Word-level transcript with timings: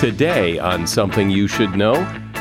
Today, 0.00 0.58
on 0.58 0.86
Something 0.86 1.28
You 1.28 1.46
Should 1.46 1.76
Know, 1.76 1.92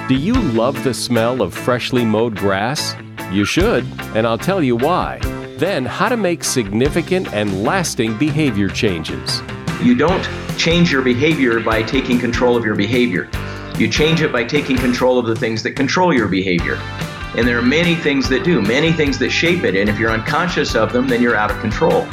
do 0.08 0.16
you 0.16 0.33
love 0.33 0.82
the 0.85 0.93
smell 0.93 1.42
of 1.42 1.54
freshly 1.54 2.05
mowed 2.05 2.38
grass? 2.38 2.96
You 3.33 3.43
should, 3.43 3.85
and 4.16 4.25
I'll 4.25 4.37
tell 4.37 4.64
you 4.64 4.78
why. 4.78 5.19
Then, 5.58 5.83
how 5.83 6.08
to 6.08 6.16
make 6.16 6.45
significant 6.45 7.33
and 7.33 7.66
lasting 7.66 8.18
behavior 8.18 8.70
changes. 8.70 9.41
You 9.84 9.93
don't 9.93 10.25
change 10.57 10.89
your 10.89 11.02
behavior 11.02 11.59
by 11.59 11.84
taking 11.84 12.18
control 12.18 12.55
of 12.55 12.64
your 12.64 12.76
behavior. 12.76 13.30
You 13.78 13.89
change 13.89 14.21
it 14.21 14.32
by 14.32 14.46
taking 14.46 14.78
control 14.78 15.20
of 15.20 15.26
the 15.26 15.36
things 15.36 15.62
that 15.64 15.73
control 15.73 16.14
your 16.14 16.30
behavior. 16.30 16.76
And 17.36 17.46
there 17.46 17.60
are 17.60 17.62
many 17.62 17.96
things 17.96 18.30
that 18.30 18.46
do, 18.46 18.62
many 18.62 18.94
things 18.94 19.20
that 19.20 19.32
shape 19.32 19.66
it. 19.66 19.76
And 19.76 19.89
if 19.89 20.00
you're 20.00 20.12
unconscious 20.12 20.76
of 20.76 20.94
them, 20.94 21.10
then 21.10 21.21
you're 21.21 21.36
out 21.36 21.52
of 21.52 21.60
control. 21.60 22.07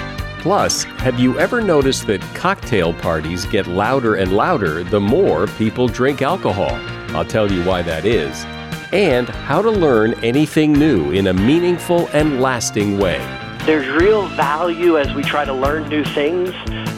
Plus, 0.46 0.84
have 0.84 1.18
you 1.18 1.36
ever 1.40 1.60
noticed 1.60 2.06
that 2.06 2.20
cocktail 2.32 2.94
parties 2.94 3.44
get 3.46 3.66
louder 3.66 4.14
and 4.14 4.32
louder 4.32 4.84
the 4.84 5.00
more 5.00 5.48
people 5.48 5.88
drink 5.88 6.22
alcohol? 6.22 6.70
I'll 7.16 7.24
tell 7.24 7.50
you 7.50 7.64
why 7.64 7.82
that 7.82 8.04
is. 8.04 8.44
And 8.92 9.28
how 9.28 9.60
to 9.60 9.72
learn 9.72 10.14
anything 10.22 10.72
new 10.72 11.10
in 11.10 11.26
a 11.26 11.34
meaningful 11.34 12.06
and 12.12 12.40
lasting 12.40 12.96
way. 12.96 13.18
There's 13.64 13.88
real 14.00 14.28
value 14.36 14.98
as 14.98 15.12
we 15.14 15.24
try 15.24 15.44
to 15.44 15.52
learn 15.52 15.88
new 15.88 16.04
things 16.04 16.50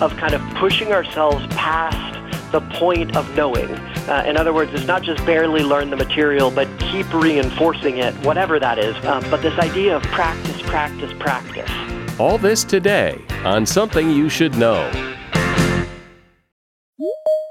of 0.02 0.14
kind 0.18 0.34
of 0.34 0.42
pushing 0.56 0.92
ourselves 0.92 1.46
past 1.46 2.52
the 2.52 2.60
point 2.78 3.16
of 3.16 3.34
knowing. 3.34 3.70
Uh, 4.10 4.24
in 4.26 4.36
other 4.36 4.52
words, 4.52 4.74
it's 4.74 4.86
not 4.86 5.02
just 5.02 5.24
barely 5.24 5.62
learn 5.62 5.88
the 5.88 5.96
material, 5.96 6.50
but 6.50 6.68
keep 6.78 7.10
reinforcing 7.14 7.96
it, 7.96 8.12
whatever 8.16 8.60
that 8.60 8.78
is. 8.78 8.94
Um, 9.06 9.24
but 9.30 9.40
this 9.40 9.58
idea 9.58 9.96
of 9.96 10.02
practice, 10.02 10.60
practice, 10.60 11.14
practice. 11.18 11.97
All 12.18 12.36
this 12.36 12.64
today 12.64 13.24
on 13.44 13.64
Something 13.64 14.10
You 14.10 14.28
Should 14.28 14.56
Know. 14.56 14.90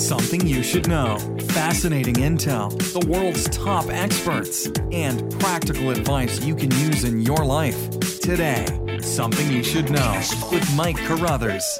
Something 0.00 0.46
you 0.46 0.62
should 0.62 0.88
know. 0.88 1.18
Fascinating 1.50 2.14
intel, 2.14 2.70
the 2.98 3.06
world's 3.06 3.44
top 3.50 3.84
experts, 3.90 4.66
and 4.92 5.30
practical 5.38 5.90
advice 5.90 6.42
you 6.42 6.54
can 6.56 6.70
use 6.70 7.04
in 7.04 7.20
your 7.20 7.44
life. 7.44 7.90
Today, 8.20 8.64
Something 9.02 9.52
You 9.52 9.62
Should 9.62 9.90
Know 9.90 10.20
with 10.50 10.74
Mike 10.74 10.96
Carruthers. 10.96 11.78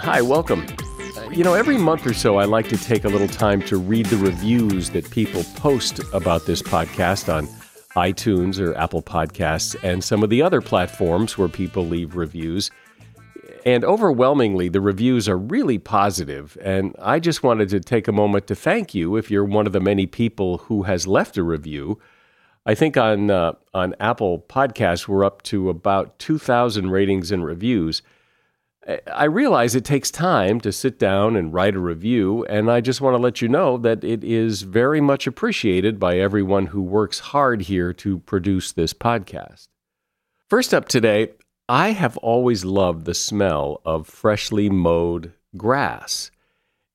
Hi, 0.00 0.20
welcome. 0.20 0.66
Uh, 1.16 1.30
You 1.30 1.44
know, 1.44 1.54
every 1.54 1.78
month 1.78 2.04
or 2.06 2.12
so, 2.12 2.38
I 2.38 2.44
like 2.44 2.68
to 2.70 2.76
take 2.76 3.04
a 3.04 3.08
little 3.08 3.28
time 3.28 3.62
to 3.62 3.76
read 3.78 4.06
the 4.06 4.16
reviews 4.16 4.90
that 4.90 5.08
people 5.12 5.44
post 5.54 6.00
about 6.12 6.44
this 6.44 6.60
podcast 6.60 7.32
on 7.32 7.46
iTunes 7.96 8.60
or 8.60 8.76
Apple 8.76 9.00
Podcasts 9.00 9.76
and 9.84 10.02
some 10.02 10.24
of 10.24 10.28
the 10.28 10.42
other 10.42 10.60
platforms 10.60 11.38
where 11.38 11.48
people 11.48 11.86
leave 11.86 12.16
reviews. 12.16 12.72
And 13.64 13.84
overwhelmingly, 13.84 14.68
the 14.68 14.80
reviews 14.80 15.28
are 15.28 15.38
really 15.38 15.78
positive. 15.78 16.56
And 16.60 16.94
I 16.98 17.18
just 17.18 17.42
wanted 17.42 17.68
to 17.70 17.80
take 17.80 18.08
a 18.08 18.12
moment 18.12 18.46
to 18.48 18.54
thank 18.54 18.94
you 18.94 19.16
if 19.16 19.30
you're 19.30 19.44
one 19.44 19.66
of 19.66 19.72
the 19.72 19.80
many 19.80 20.06
people 20.06 20.58
who 20.58 20.84
has 20.84 21.06
left 21.06 21.36
a 21.36 21.42
review. 21.42 21.98
I 22.66 22.74
think 22.74 22.96
on 22.96 23.30
uh, 23.30 23.54
on 23.72 23.94
Apple 23.98 24.44
Podcasts 24.48 25.08
we're 25.08 25.24
up 25.24 25.42
to 25.44 25.70
about 25.70 26.18
2,000 26.18 26.90
ratings 26.90 27.32
and 27.32 27.44
reviews. 27.44 28.02
I 29.12 29.24
realize 29.24 29.74
it 29.74 29.84
takes 29.84 30.10
time 30.10 30.60
to 30.62 30.72
sit 30.72 30.98
down 30.98 31.36
and 31.36 31.52
write 31.52 31.74
a 31.74 31.80
review, 31.80 32.44
and 32.46 32.70
I 32.70 32.80
just 32.80 33.00
want 33.00 33.14
to 33.14 33.22
let 33.22 33.42
you 33.42 33.48
know 33.48 33.76
that 33.78 34.02
it 34.02 34.24
is 34.24 34.62
very 34.62 35.00
much 35.00 35.26
appreciated 35.26 36.00
by 36.00 36.18
everyone 36.18 36.66
who 36.66 36.82
works 36.82 37.18
hard 37.18 37.62
here 37.62 37.92
to 37.94 38.20
produce 38.20 38.72
this 38.72 38.94
podcast. 38.94 39.68
First 40.48 40.72
up 40.72 40.88
today, 40.88 41.32
I 41.70 41.92
have 41.92 42.16
always 42.16 42.64
loved 42.64 43.04
the 43.04 43.14
smell 43.14 43.80
of 43.84 44.08
freshly 44.08 44.68
mowed 44.68 45.34
grass. 45.56 46.32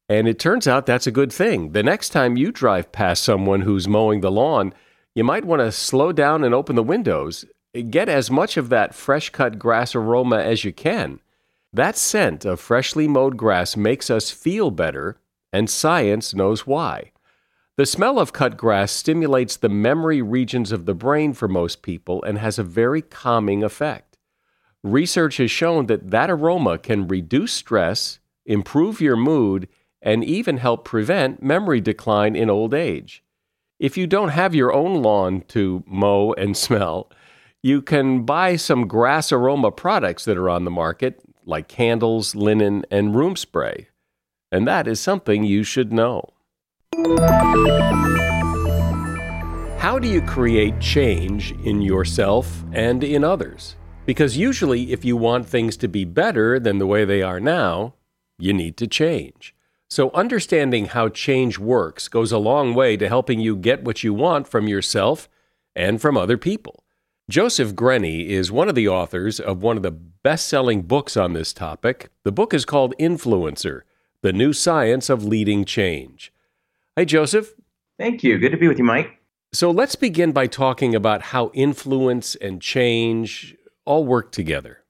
And 0.10 0.28
it 0.28 0.38
turns 0.38 0.68
out 0.68 0.86
that's 0.86 1.08
a 1.08 1.12
good 1.12 1.32
thing. 1.32 1.72
The 1.72 1.82
next 1.82 2.10
time 2.10 2.36
you 2.36 2.52
drive 2.52 2.92
past 2.92 3.24
someone 3.24 3.62
who's 3.62 3.88
mowing 3.88 4.20
the 4.20 4.30
lawn, 4.30 4.74
you 5.14 5.24
might 5.24 5.46
want 5.46 5.62
to 5.62 5.72
slow 5.72 6.12
down 6.12 6.44
and 6.44 6.54
open 6.54 6.76
the 6.76 6.84
windows. 6.84 7.46
Get 7.90 8.10
as 8.10 8.30
much 8.30 8.58
of 8.58 8.68
that 8.68 8.94
fresh 8.94 9.30
cut 9.30 9.58
grass 9.58 9.96
aroma 9.96 10.40
as 10.40 10.66
you 10.66 10.74
can. 10.74 11.22
That 11.72 11.96
scent 11.96 12.44
of 12.44 12.60
freshly 12.60 13.08
mowed 13.08 13.38
grass 13.38 13.78
makes 13.78 14.10
us 14.10 14.30
feel 14.30 14.72
better, 14.72 15.16
and 15.54 15.70
science 15.70 16.34
knows 16.34 16.68
why. 16.68 17.14
The 17.78 17.86
smell 17.86 18.20
of 18.20 18.34
cut 18.34 18.58
grass 18.58 18.92
stimulates 18.92 19.56
the 19.56 19.70
memory 19.70 20.22
regions 20.22 20.74
of 20.74 20.86
the 20.86 20.94
brain 20.94 21.32
for 21.32 21.48
most 21.48 21.82
people 21.82 22.22
and 22.24 22.40
has 22.40 22.60
a 22.60 22.64
very 22.64 23.02
calming 23.02 23.64
effect. 23.64 24.05
Research 24.86 25.38
has 25.38 25.50
shown 25.50 25.88
that 25.88 26.12
that 26.12 26.30
aroma 26.30 26.78
can 26.78 27.08
reduce 27.08 27.52
stress, 27.52 28.20
improve 28.46 29.02
your 29.02 29.16
mood, 29.16 29.68
and 30.00 30.24
even 30.24 30.58
help 30.58 30.86
prevent 30.86 31.42
memory 31.42 31.82
decline 31.82 32.36
in 32.36 32.52
old 32.52 32.72
age. 32.72 33.24
If 33.80 33.98
you 33.98 34.06
don't 34.06 34.30
have 34.30 34.54
your 34.54 34.72
own 34.72 35.02
lawn 35.02 35.42
to 35.48 35.84
mow 35.88 36.34
and 36.34 36.56
smell, 36.66 37.10
you 37.64 37.82
can 37.82 38.28
buy 38.28 38.58
some 38.58 38.88
grass 38.88 39.32
aroma 39.32 39.72
products 39.72 40.24
that 40.26 40.38
are 40.38 40.52
on 40.52 40.66
the 40.66 40.72
market, 40.72 41.20
like 41.48 41.68
candles, 41.68 42.36
linen, 42.36 42.86
and 42.92 43.16
room 43.16 43.36
spray. 43.36 43.88
And 44.52 44.68
that 44.68 44.88
is 44.88 45.00
something 45.00 45.44
you 45.44 45.64
should 45.64 45.92
know. 45.92 46.30
How 49.80 49.98
do 49.98 50.08
you 50.08 50.22
create 50.22 50.80
change 50.80 51.54
in 51.64 51.82
yourself 51.82 52.64
and 52.72 53.04
in 53.04 53.24
others? 53.24 53.78
Because 54.06 54.38
usually, 54.38 54.92
if 54.92 55.04
you 55.04 55.18
want 55.18 55.48
things 55.48 55.76
to 55.78 55.88
be 55.88 56.06
better 56.06 56.60
than 56.60 56.78
the 56.78 56.86
way 56.86 57.06
they 57.06 57.24
are 57.24 57.40
now, 57.40 57.96
you 58.38 58.54
need 58.54 58.78
to 58.78 58.88
change. 58.88 59.56
So, 59.90 60.12
understanding 60.12 60.86
how 60.88 61.10
change 61.10 61.58
works 61.58 62.08
goes 62.08 62.32
a 62.32 62.38
long 62.38 62.76
way 62.76 62.98
to 62.98 63.08
helping 63.08 63.40
you 63.40 63.56
get 63.56 63.84
what 63.84 64.04
you 64.04 64.14
want 64.14 64.48
from 64.48 64.68
yourself 64.68 65.28
and 65.76 66.00
from 66.00 66.18
other 66.18 66.38
people. 66.38 66.84
Joseph 67.30 67.74
Grenny 67.74 68.28
is 68.28 68.52
one 68.52 68.70
of 68.70 68.76
the 68.76 68.88
authors 68.88 69.40
of 69.40 69.64
one 69.64 69.78
of 69.78 69.84
the 69.84 69.92
best 69.92 70.48
selling 70.48 70.84
books 70.84 71.18
on 71.18 71.34
this 71.34 71.52
topic. 71.52 72.10
The 72.24 72.32
book 72.32 72.54
is 72.54 72.66
called 72.66 72.94
Influencer 73.00 73.82
The 74.22 74.34
New 74.34 74.54
Science 74.54 75.10
of 75.10 75.24
Leading 75.24 75.66
Change. 75.66 76.32
Hey, 76.96 77.06
Joseph. 77.06 77.56
Thank 77.98 78.24
you. 78.24 78.38
Good 78.38 78.52
to 78.52 78.58
be 78.58 78.68
with 78.68 78.78
you, 78.78 78.84
Mike. 78.84 79.20
So, 79.52 79.72
let's 79.72 79.96
begin 79.96 80.32
by 80.32 80.46
talking 80.46 80.94
about 80.94 81.24
how 81.24 81.50
influence 81.56 82.36
and 82.36 82.62
change 82.62 83.56
all 83.86 84.06
work 84.06 84.32
together. 84.32 84.84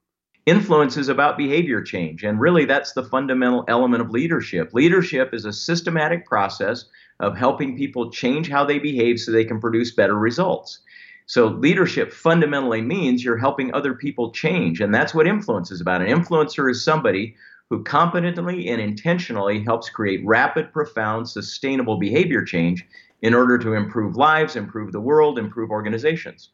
Influence 0.45 0.95
is 0.95 1.09
about 1.09 1.37
behavior 1.37 1.81
change, 1.81 2.23
and 2.23 2.39
really 2.39 2.65
that's 2.65 2.93
the 2.93 3.03
fundamental 3.03 3.65
element 3.67 4.01
of 4.01 4.11
leadership. 4.11 4.73
Leadership 4.73 5.33
is 5.33 5.45
a 5.45 5.53
systematic 5.53 6.25
process 6.25 6.85
of 7.19 7.35
helping 7.35 7.77
people 7.77 8.11
change 8.11 8.49
how 8.49 8.63
they 8.63 8.77
behave 8.77 9.19
so 9.19 9.31
they 9.31 9.45
can 9.45 9.59
produce 9.59 9.95
better 9.95 10.17
results. 10.17 10.79
So, 11.25 11.47
leadership 11.47 12.13
fundamentally 12.13 12.81
means 12.81 13.23
you're 13.23 13.37
helping 13.37 13.73
other 13.73 13.95
people 13.95 14.31
change, 14.31 14.81
and 14.81 14.93
that's 14.93 15.15
what 15.15 15.25
influence 15.25 15.71
is 15.71 15.81
about. 15.81 16.01
An 16.01 16.07
influencer 16.07 16.69
is 16.69 16.83
somebody 16.83 17.35
who 17.71 17.83
competently 17.83 18.67
and 18.67 18.79
intentionally 18.79 19.63
helps 19.63 19.89
create 19.89 20.23
rapid, 20.23 20.71
profound, 20.71 21.27
sustainable 21.27 21.97
behavior 21.97 22.43
change 22.43 22.85
in 23.23 23.33
order 23.33 23.57
to 23.57 23.73
improve 23.73 24.15
lives, 24.15 24.55
improve 24.55 24.91
the 24.91 25.01
world, 25.01 25.39
improve 25.39 25.71
organizations. 25.71 26.51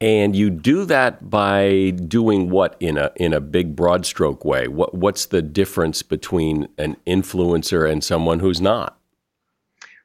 And 0.00 0.34
you 0.34 0.48
do 0.48 0.86
that 0.86 1.28
by 1.28 1.90
doing 1.90 2.48
what 2.48 2.74
in 2.80 2.96
a 2.96 3.12
in 3.16 3.34
a 3.34 3.40
big 3.40 3.76
broad 3.76 4.06
stroke 4.06 4.44
way? 4.46 4.66
What 4.66 4.94
what's 4.94 5.26
the 5.26 5.42
difference 5.42 6.02
between 6.02 6.68
an 6.78 6.96
influencer 7.06 7.90
and 7.90 8.02
someone 8.02 8.38
who's 8.38 8.62
not? 8.62 8.96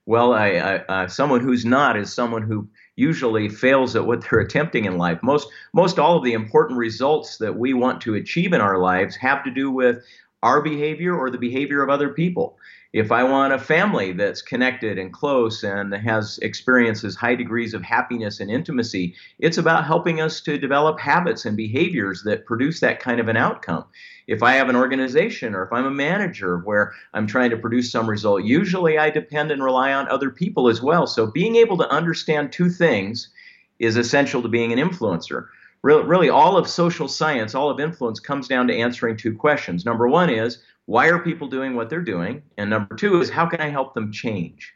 Well, 0.06 0.34
I, 0.34 0.50
I, 0.50 0.76
uh, 0.86 1.08
someone 1.08 1.40
who's 1.40 1.66
not 1.66 1.98
is 1.98 2.14
someone 2.14 2.44
who 2.44 2.68
usually 2.96 3.50
fails 3.50 3.96
at 3.96 4.06
what 4.06 4.22
they're 4.22 4.40
attempting 4.42 4.84
in 4.84 4.98
life. 4.98 5.20
Most 5.24 5.48
most 5.74 5.98
all 5.98 6.18
of 6.18 6.26
the 6.26 6.34
important 6.34 6.78
results 6.78 7.38
that 7.38 7.56
we 7.56 7.74
want 7.74 8.02
to 8.02 8.16
achieve 8.16 8.52
in 8.52 8.60
our 8.60 8.78
lives 8.78 9.16
have 9.16 9.46
to 9.46 9.52
do 9.52 9.72
with 9.72 10.04
our 10.44 10.62
behavior 10.62 11.18
or 11.18 11.30
the 11.30 11.38
behavior 11.38 11.82
of 11.82 11.90
other 11.90 12.10
people. 12.10 12.58
If 12.94 13.12
I 13.12 13.24
want 13.24 13.52
a 13.52 13.60
family 13.60 14.14
that's 14.14 14.42
connected 14.42 14.98
and 14.98 15.12
close 15.12 15.64
and 15.64 15.94
has 15.94 16.38
experiences 16.38 17.14
high 17.14 17.36
degrees 17.36 17.74
of 17.74 17.84
happiness 17.84 18.40
and 18.40 18.50
intimacy, 18.50 19.16
it's 19.38 19.58
about 19.58 19.86
helping 19.86 20.22
us 20.22 20.40
to 20.42 20.58
develop 20.58 20.98
habits 20.98 21.44
and 21.44 21.58
behaviors 21.58 22.24
that 22.24 22.46
produce 22.46 22.80
that 22.80 23.02
kind 23.02 23.20
of 23.20 23.28
an 23.28 23.36
outcome. 23.36 23.84
If 24.28 24.42
I 24.44 24.54
have 24.54 24.70
an 24.70 24.78
organization 24.78 25.56
or 25.56 25.64
if 25.64 25.74
I'm 25.74 25.86
a 25.86 25.92
manager 25.92 26.60
where 26.60 26.94
I'm 27.14 27.28
trying 27.28 27.50
to 27.50 27.58
produce 27.58 27.92
some 27.92 28.10
result, 28.10 28.46
usually 28.46 28.98
I 28.98 29.10
depend 29.10 29.52
and 29.52 29.62
rely 29.62 29.92
on 29.92 30.08
other 30.08 30.30
people 30.30 30.70
as 30.70 30.82
well. 30.82 31.06
So 31.06 31.28
being 31.28 31.58
able 31.58 31.78
to 31.80 31.90
understand 31.90 32.54
two 32.54 32.70
things 32.70 33.28
is 33.80 33.98
essential 33.98 34.42
to 34.42 34.48
being 34.48 34.72
an 34.72 34.80
influencer 34.80 35.48
really 35.86 36.30
all 36.30 36.58
of 36.58 36.68
social 36.68 37.08
science, 37.08 37.54
all 37.54 37.70
of 37.70 37.80
influence 37.80 38.20
comes 38.20 38.48
down 38.48 38.68
to 38.68 38.76
answering 38.76 39.18
two 39.18 39.36
questions. 39.36 39.86
Number 39.86 40.08
one 40.08 40.30
is, 40.30 40.64
why 40.86 41.08
are 41.08 41.20
people 41.20 41.48
doing 41.48 41.76
what 41.76 41.90
they're 41.90 42.02
doing? 42.02 42.42
And 42.58 42.70
number 42.70 42.96
two 42.96 43.22
is, 43.22 43.30
how 43.30 43.46
can 43.46 43.62
I 43.62 43.70
help 43.70 43.94
them 43.94 44.12
change? 44.12 44.74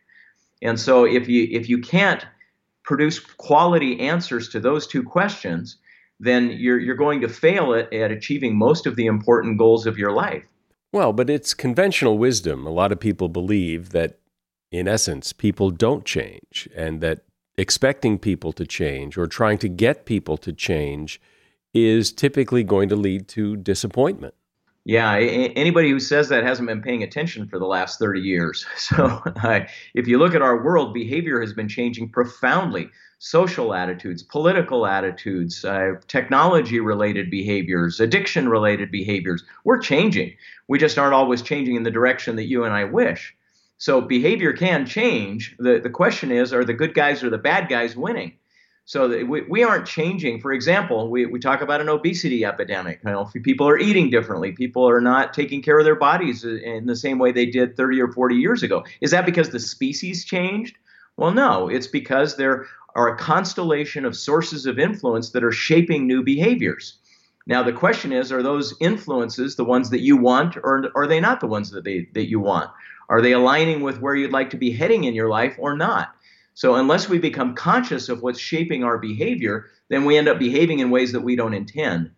And 0.61 0.79
so 0.79 1.05
if 1.05 1.27
you 1.27 1.47
if 1.51 1.69
you 1.69 1.79
can't 1.79 2.25
produce 2.83 3.19
quality 3.19 3.99
answers 3.99 4.49
to 4.49 4.59
those 4.59 4.87
two 4.87 5.03
questions, 5.03 5.77
then 6.19 6.51
you're 6.51 6.79
you're 6.79 6.95
going 6.95 7.21
to 7.21 7.29
fail 7.29 7.73
at, 7.73 7.91
at 7.93 8.11
achieving 8.11 8.57
most 8.57 8.85
of 8.85 8.95
the 8.95 9.05
important 9.05 9.57
goals 9.57 9.85
of 9.85 9.97
your 9.97 10.11
life. 10.11 10.43
Well, 10.91 11.13
but 11.13 11.29
it's 11.29 11.53
conventional 11.53 12.17
wisdom. 12.17 12.65
A 12.65 12.71
lot 12.71 12.91
of 12.91 12.99
people 12.99 13.29
believe 13.29 13.89
that 13.91 14.19
in 14.71 14.87
essence 14.87 15.33
people 15.33 15.71
don't 15.71 16.03
change 16.03 16.67
and 16.75 17.01
that 17.01 17.21
expecting 17.59 18.17
people 18.17 18.53
to 18.53 18.65
change 18.65 19.17
or 19.17 19.27
trying 19.27 19.57
to 19.57 19.67
get 19.67 20.05
people 20.05 20.37
to 20.37 20.53
change 20.53 21.19
is 21.73 22.11
typically 22.11 22.63
going 22.63 22.87
to 22.87 22.95
lead 22.95 23.27
to 23.27 23.57
disappointment. 23.57 24.33
Yeah, 24.85 25.17
anybody 25.17 25.89
who 25.89 25.99
says 25.99 26.29
that 26.29 26.43
hasn't 26.43 26.67
been 26.67 26.81
paying 26.81 27.03
attention 27.03 27.47
for 27.47 27.59
the 27.59 27.65
last 27.65 27.99
30 27.99 28.21
years. 28.21 28.65
So, 28.77 29.21
if 29.93 30.07
you 30.07 30.17
look 30.17 30.33
at 30.33 30.41
our 30.41 30.63
world, 30.63 30.93
behavior 30.93 31.41
has 31.41 31.53
been 31.53 31.67
changing 31.67 32.09
profoundly. 32.09 32.89
Social 33.19 33.73
attitudes, 33.73 34.23
political 34.23 34.87
attitudes, 34.87 35.65
uh, 35.65 35.95
technology 36.07 36.79
related 36.79 37.29
behaviors, 37.29 37.99
addiction 37.99 38.47
related 38.47 38.89
behaviors, 38.89 39.43
we're 39.65 39.79
changing. 39.79 40.33
We 40.69 40.79
just 40.79 40.97
aren't 40.97 41.13
always 41.13 41.41
changing 41.41 41.75
in 41.75 41.83
the 41.83 41.91
direction 41.91 42.37
that 42.37 42.45
you 42.45 42.63
and 42.63 42.73
I 42.73 42.85
wish. 42.85 43.35
So 43.79 44.01
behavior 44.01 44.51
can 44.53 44.85
change. 44.85 45.55
The, 45.57 45.79
the 45.79 45.89
question 45.89 46.31
is 46.31 46.53
are 46.53 46.65
the 46.65 46.73
good 46.73 46.93
guys 46.93 47.23
or 47.23 47.29
the 47.29 47.37
bad 47.37 47.69
guys 47.69 47.95
winning? 47.95 48.33
So 48.83 49.07
we, 49.25 49.41
we 49.43 49.63
aren't 49.63 49.85
changing. 49.85 50.41
For 50.41 50.51
example, 50.51 51.09
we, 51.09 51.25
we 51.25 51.39
talk 51.39 51.61
about 51.61 51.79
an 51.79 51.89
obesity 51.89 52.43
epidemic. 52.43 52.99
You 53.05 53.11
know, 53.11 53.29
people 53.43 53.69
are 53.69 53.77
eating 53.77 54.09
differently. 54.09 54.51
People 54.51 54.87
are 54.89 54.99
not 54.99 55.33
taking 55.33 55.61
care 55.61 55.79
of 55.79 55.85
their 55.85 55.95
bodies 55.95 56.43
in 56.43 56.87
the 56.87 56.95
same 56.95 57.19
way 57.19 57.31
they 57.31 57.45
did 57.45 57.77
30 57.77 58.01
or 58.01 58.11
40 58.11 58.35
years 58.35 58.63
ago. 58.63 58.83
Is 58.99 59.11
that 59.11 59.25
because 59.25 59.49
the 59.49 59.59
species 59.59 60.25
changed? 60.25 60.75
Well, 61.17 61.31
no. 61.31 61.69
It's 61.69 61.87
because 61.87 62.35
there 62.35 62.65
are 62.95 63.07
a 63.07 63.17
constellation 63.17 64.05
of 64.05 64.17
sources 64.17 64.65
of 64.65 64.77
influence 64.77 65.29
that 65.29 65.43
are 65.43 65.51
shaping 65.51 66.05
new 66.05 66.23
behaviors. 66.23 66.97
Now 67.47 67.63
the 67.63 67.73
question 67.73 68.11
is, 68.11 68.31
are 68.31 68.43
those 68.43 68.75
influences 68.79 69.55
the 69.55 69.63
ones 69.63 69.89
that 69.91 70.01
you 70.01 70.17
want, 70.17 70.57
or 70.57 70.91
are 70.95 71.07
they 71.07 71.19
not 71.19 71.39
the 71.39 71.47
ones 71.47 71.71
that 71.71 71.83
they 71.83 72.07
that 72.13 72.29
you 72.29 72.39
want? 72.39 72.69
Are 73.09 73.21
they 73.21 73.33
aligning 73.33 73.81
with 73.81 73.99
where 73.99 74.15
you'd 74.15 74.31
like 74.31 74.51
to 74.51 74.57
be 74.57 74.71
heading 74.71 75.03
in 75.03 75.15
your 75.15 75.29
life 75.29 75.55
or 75.57 75.75
not? 75.75 76.15
So, 76.53 76.75
unless 76.75 77.09
we 77.09 77.17
become 77.17 77.55
conscious 77.55 78.09
of 78.09 78.21
what's 78.21 78.39
shaping 78.39 78.83
our 78.83 78.97
behavior, 78.97 79.67
then 79.89 80.05
we 80.05 80.17
end 80.17 80.27
up 80.27 80.37
behaving 80.37 80.79
in 80.79 80.91
ways 80.91 81.11
that 81.13 81.21
we 81.21 81.35
don't 81.35 81.53
intend. 81.53 82.11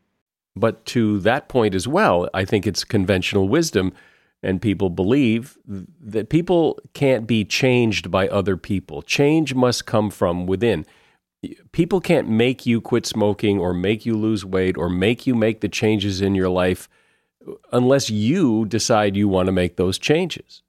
But 0.56 0.86
to 0.88 1.20
that 1.20 1.48
point 1.48 1.76
as 1.76 1.88
well, 1.88 2.30
I 2.34 2.44
think 2.44 2.68
it's 2.68 2.84
conventional 2.84 3.48
wisdom, 3.48 3.94
and 4.44 4.62
people 4.62 4.90
believe 4.90 5.58
that 5.66 6.30
people 6.30 6.80
can't 6.94 7.26
be 7.26 7.46
changed 7.46 8.12
by 8.12 8.28
other 8.28 8.58
people. 8.58 9.02
Change 9.02 9.54
must 9.54 9.86
come 9.86 10.10
from 10.10 10.46
within. 10.46 10.86
People 11.72 12.02
can't 12.02 12.28
make 12.28 12.66
you 12.66 12.82
quit 12.82 13.06
smoking 13.06 13.60
or 13.60 13.74
make 13.74 14.06
you 14.06 14.18
lose 14.18 14.44
weight 14.44 14.78
or 14.78 14.90
make 14.90 15.26
you 15.26 15.36
make 15.36 15.62
the 15.62 15.70
changes 15.70 16.22
in 16.22 16.36
your 16.36 16.50
life 16.50 16.90
unless 17.72 18.10
you 18.10 18.66
decide 18.66 19.16
you 19.16 19.28
want 19.28 19.48
to 19.48 19.52
make 19.52 19.78
those 19.78 19.98
changes. 19.98 20.64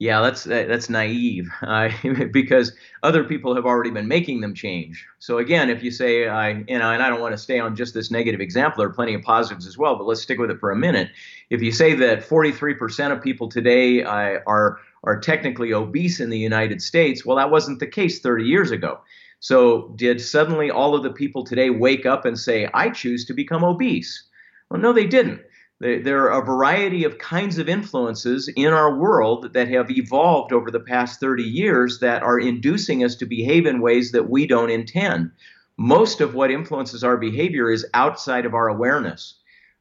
Yeah, 0.00 0.20
that's 0.20 0.44
that's 0.44 0.88
naive 0.88 1.50
uh, 1.62 1.88
because 2.32 2.72
other 3.02 3.24
people 3.24 3.56
have 3.56 3.66
already 3.66 3.90
been 3.90 4.06
making 4.06 4.40
them 4.40 4.54
change. 4.54 5.04
So 5.18 5.38
again, 5.38 5.70
if 5.70 5.82
you 5.82 5.90
say 5.90 6.28
I, 6.28 6.50
you 6.50 6.78
know, 6.78 6.92
and 6.92 7.02
I 7.02 7.08
don't 7.08 7.20
want 7.20 7.32
to 7.32 7.38
stay 7.38 7.58
on 7.58 7.74
just 7.74 7.94
this 7.94 8.10
negative 8.10 8.40
example, 8.40 8.78
there 8.78 8.88
are 8.88 8.92
plenty 8.92 9.14
of 9.14 9.22
positives 9.22 9.66
as 9.66 9.76
well, 9.76 9.96
but 9.96 10.04
let's 10.04 10.22
stick 10.22 10.38
with 10.38 10.50
it 10.52 10.60
for 10.60 10.70
a 10.70 10.76
minute. 10.76 11.10
If 11.50 11.62
you 11.62 11.72
say 11.72 11.94
that 11.94 12.20
43% 12.20 13.10
of 13.10 13.20
people 13.22 13.48
today 13.48 14.04
uh, 14.04 14.38
are 14.46 14.78
are 15.02 15.18
technically 15.18 15.72
obese 15.72 16.20
in 16.20 16.30
the 16.30 16.38
United 16.38 16.80
States, 16.80 17.24
well, 17.24 17.36
that 17.36 17.50
wasn't 17.50 17.80
the 17.80 17.86
case 17.86 18.20
30 18.20 18.44
years 18.44 18.70
ago. 18.70 19.00
So 19.40 19.92
did 19.96 20.20
suddenly 20.20 20.70
all 20.70 20.94
of 20.94 21.02
the 21.02 21.10
people 21.10 21.44
today 21.44 21.70
wake 21.70 22.06
up 22.06 22.24
and 22.24 22.38
say, 22.38 22.68
I 22.74 22.90
choose 22.90 23.24
to 23.26 23.32
become 23.34 23.64
obese? 23.64 24.24
Well, 24.70 24.80
no, 24.80 24.92
they 24.92 25.06
didn't. 25.06 25.40
There 25.80 26.24
are 26.24 26.42
a 26.42 26.44
variety 26.44 27.04
of 27.04 27.18
kinds 27.18 27.58
of 27.58 27.68
influences 27.68 28.48
in 28.48 28.72
our 28.72 28.96
world 28.96 29.52
that 29.52 29.68
have 29.68 29.92
evolved 29.92 30.52
over 30.52 30.72
the 30.72 30.80
past 30.80 31.20
30 31.20 31.44
years 31.44 32.00
that 32.00 32.22
are 32.24 32.40
inducing 32.40 33.04
us 33.04 33.14
to 33.16 33.26
behave 33.26 33.64
in 33.64 33.80
ways 33.80 34.10
that 34.10 34.28
we 34.28 34.46
don't 34.48 34.70
intend. 34.70 35.30
Most 35.76 36.20
of 36.20 36.34
what 36.34 36.50
influences 36.50 37.04
our 37.04 37.16
behavior 37.16 37.70
is 37.70 37.86
outside 37.94 38.44
of 38.44 38.54
our 38.54 38.66
awareness. 38.66 39.34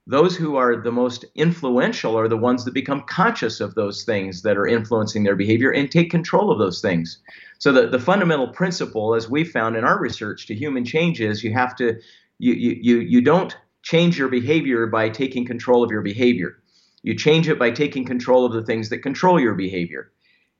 Those 0.05 0.37
who 0.37 0.55
are 0.55 0.75
the 0.75 0.91
most 0.91 1.25
influential 1.33 2.17
are 2.17 2.27
the 2.27 2.37
ones 2.37 2.63
that 2.63 2.75
become 2.75 3.01
conscious 3.09 3.59
of 3.59 3.73
those 3.73 4.03
things 4.03 4.43
that 4.43 4.55
are 4.55 4.67
influencing 4.67 5.23
their 5.23 5.35
behavior 5.35 5.71
and 5.71 5.89
take 5.89 6.11
control 6.11 6.51
of 6.51 6.59
those 6.59 6.79
things. 6.79 7.17
So 7.57 7.73
the, 7.73 7.87
the 7.87 7.99
fundamental 7.99 8.49
principle, 8.49 9.15
as 9.15 9.29
we 9.29 9.43
found 9.43 9.75
in 9.75 9.83
our 9.83 9.99
research 9.99 10.45
to 10.45 10.55
human 10.55 10.85
change, 10.85 11.19
is 11.19 11.43
you 11.43 11.53
have 11.53 11.75
to 11.77 11.99
you 12.37 12.53
you 12.53 12.77
you, 12.79 12.99
you 12.99 13.21
don't 13.21 13.57
change 13.87 14.19
your 14.19 14.27
behavior 14.27 14.85
by 14.85 15.07
taking 15.07 15.45
control 15.45 15.81
of 15.81 15.89
your 15.89 16.01
behavior. 16.01 16.57
You 17.03 17.15
change 17.15 17.47
it 17.47 17.57
by 17.57 17.71
taking 17.71 18.03
control 18.03 18.45
of 18.45 18.51
the 18.51 18.63
things 18.63 18.89
that 18.89 18.97
control 18.97 19.39
your 19.39 19.55
behavior. 19.55 20.11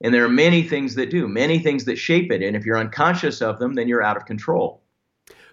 And 0.02 0.14
there 0.14 0.24
are 0.24 0.30
many 0.30 0.64
things 0.64 0.96
that 0.96 1.10
do, 1.10 1.28
many 1.28 1.60
things 1.60 1.84
that 1.86 1.98
shape 1.98 2.32
it. 2.32 2.42
And 2.42 2.56
if 2.56 2.66
you're 2.66 2.78
unconscious 2.78 3.42
of 3.42 3.60
them, 3.60 3.74
then 3.74 3.90
you're 3.90 4.04
out 4.04 4.16
of 4.16 4.26
control. 4.26 4.82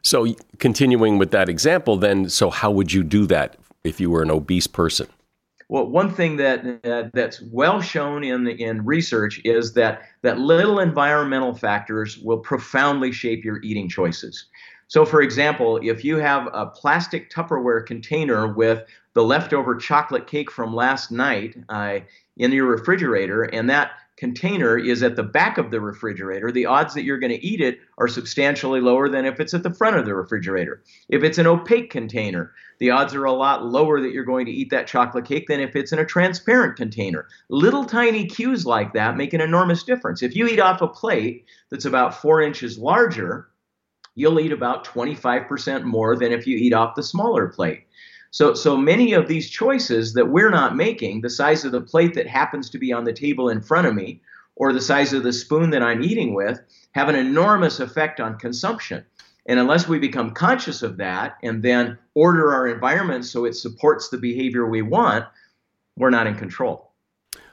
So, 0.03 0.37
continuing 0.59 1.19
with 1.19 1.33
that 1.33 1.49
example, 1.49 1.97
then, 1.97 2.29
so 2.29 2.49
how 2.49 2.71
would 2.71 2.93
you 2.93 3.03
do 3.03 3.27
that 3.27 3.57
if 3.83 3.99
you 4.01 4.09
were 4.09 4.23
an 4.23 4.31
obese 4.31 4.69
person? 4.69 5.09
Well, 5.69 5.87
one 5.87 6.13
thing 6.13 6.37
that 6.37 6.81
uh, 6.85 7.09
that's 7.15 7.41
well 7.41 7.81
shown 7.81 8.23
in 8.23 8.47
in 8.47 8.85
research 8.85 9.41
is 9.45 9.73
that 9.73 10.03
that 10.23 10.39
little 10.39 10.79
environmental 10.79 11.55
factors 11.55 12.19
will 12.19 12.39
profoundly 12.39 13.13
shape 13.13 13.45
your 13.45 13.63
eating 13.63 13.89
choices. 13.89 14.47
So, 14.89 15.05
for 15.05 15.23
example, 15.23 15.79
if 15.83 16.05
you 16.05 16.19
have 16.19 16.49
a 16.53 16.67
plastic 16.67 17.31
Tupperware 17.31 17.85
container 17.85 18.53
with 18.53 18.83
the 19.15 19.25
leftover 19.25 19.77
chocolate 19.77 20.27
cake 20.27 20.51
from 20.51 20.75
last 20.75 21.11
night 21.11 21.57
uh, 21.69 22.01
in 22.37 22.53
your 22.53 22.67
refrigerator, 22.67 23.43
and 23.45 23.71
that 23.71 23.93
container 24.17 24.79
is 24.79 25.03
at 25.03 25.17
the 25.17 25.23
back 25.23 25.59
of 25.59 25.71
the 25.71 25.81
refrigerator, 25.81 26.53
the 26.53 26.67
odds 26.67 26.95
that 26.95 27.03
you're 27.03 27.19
going 27.19 27.33
to 27.33 27.45
eat 27.45 27.61
it 27.61 27.81
are 27.99 28.07
substantially 28.07 28.81
lower 28.81 29.09
than 29.09 29.25
if 29.25 29.41
it's 29.41 29.55
at 29.55 29.63
the 29.63 29.75
front 29.75 29.97
of 29.97 30.05
the 30.05 30.15
refrigerator. 30.15 30.83
If 31.09 31.25
it's 31.25 31.39
an 31.39 31.47
opaque 31.47 31.91
container, 31.91 32.53
the 32.79 32.91
odds 32.91 33.15
are 33.15 33.25
a 33.25 33.33
lot 33.33 33.65
lower 33.67 34.01
that 34.01 34.13
you're 34.13 34.25
going 34.25 34.47
to 34.47 34.53
eat 34.53 34.71
that 34.71 34.87
chocolate 34.87 35.25
cake 35.25 35.47
than 35.49 35.61
if 35.61 35.75
it's 35.75 35.93
in 35.93 35.99
a 35.99 36.05
transparent 36.05 36.77
container. 36.77 37.27
Little 37.49 37.85
tiny 37.85 38.27
cues 38.27 38.65
like 38.65 38.93
that 38.95 39.17
make 39.17 39.33
an 39.33 39.41
enormous 39.41 39.83
difference. 39.83 40.23
If 40.23 40.37
you 40.37 40.47
eat 40.47 40.61
off 40.61 40.81
a 40.81 40.89
plate 40.89 41.47
that's 41.71 41.85
about 41.85 42.21
four 42.21 42.41
inches 42.41 42.79
larger, 42.79 43.49
you'll 44.15 44.41
eat 44.41 44.53
about 44.53 44.85
25% 44.85 45.85
more 45.85 46.17
than 46.17 46.33
if 46.33 46.47
you 46.47 46.57
eat 46.57 46.73
off 46.73 46.95
the 46.95 47.03
smaller 47.03 47.49
plate. 47.49 47.85
So, 48.31 48.55
so 48.55 48.77
many 48.77 49.13
of 49.13 49.29
these 49.29 49.49
choices 49.49 50.15
that 50.15 50.29
we're 50.29 50.51
not 50.51 50.77
making, 50.77 51.21
the 51.21 51.31
size 51.31 51.65
of 51.65 51.73
the 51.73 51.81
plate 51.81 52.15
that 52.15 52.27
happens 52.27 52.69
to 52.71 52.79
be 52.79 52.93
on 52.93 53.05
the 53.05 53.13
table 53.13 53.49
in 53.49 53.61
front 53.61 53.87
of 53.87 53.95
me, 53.95 54.21
or 54.57 54.73
the 54.73 54.81
size 54.81 55.13
of 55.13 55.23
the 55.23 55.33
spoon 55.33 55.71
that 55.71 55.83
I'm 55.83 56.03
eating 56.03 56.35
with, 56.35 56.59
have 56.93 57.09
an 57.09 57.17
enormous 57.17 57.81
effect 57.81 58.21
on 58.21 58.39
consumption. 58.39 59.05
And 59.47 59.61
unless 59.61 59.89
we 59.89 59.99
become 59.99 60.33
conscious 60.33 60.83
of 60.83 60.97
that 60.97 61.37
and 61.43 61.63
then 61.63 61.99
order 62.15 62.53
our 62.53 62.67
environment 62.67 63.25
so 63.25 63.45
it 63.45 63.55
supports 63.55 64.09
the 64.09 64.19
behavior 64.19 64.67
we 64.67 64.83
want, 64.83 65.27
we're 65.97 66.11
not 66.11 66.27
in 66.27 66.35
control. 66.35 66.94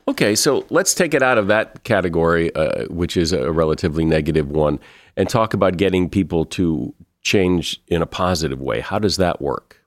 Okay, 0.07 0.35
so 0.35 0.65
let's 0.69 0.93
take 0.93 1.13
it 1.13 1.21
out 1.21 1.37
of 1.37 1.47
that 1.47 1.83
category, 1.83 2.53
uh, 2.55 2.85
which 2.85 3.15
is 3.15 3.33
a 3.33 3.51
relatively 3.51 4.03
negative 4.03 4.49
one, 4.49 4.79
and 5.15 5.29
talk 5.29 5.53
about 5.53 5.77
getting 5.77 6.09
people 6.09 6.45
to 6.45 6.93
change 7.21 7.81
in 7.87 8.01
a 8.01 8.05
positive 8.07 8.59
way. 8.59 8.79
How 8.79 8.99
does 8.99 9.17
that 9.17 9.41
work? 9.41 9.77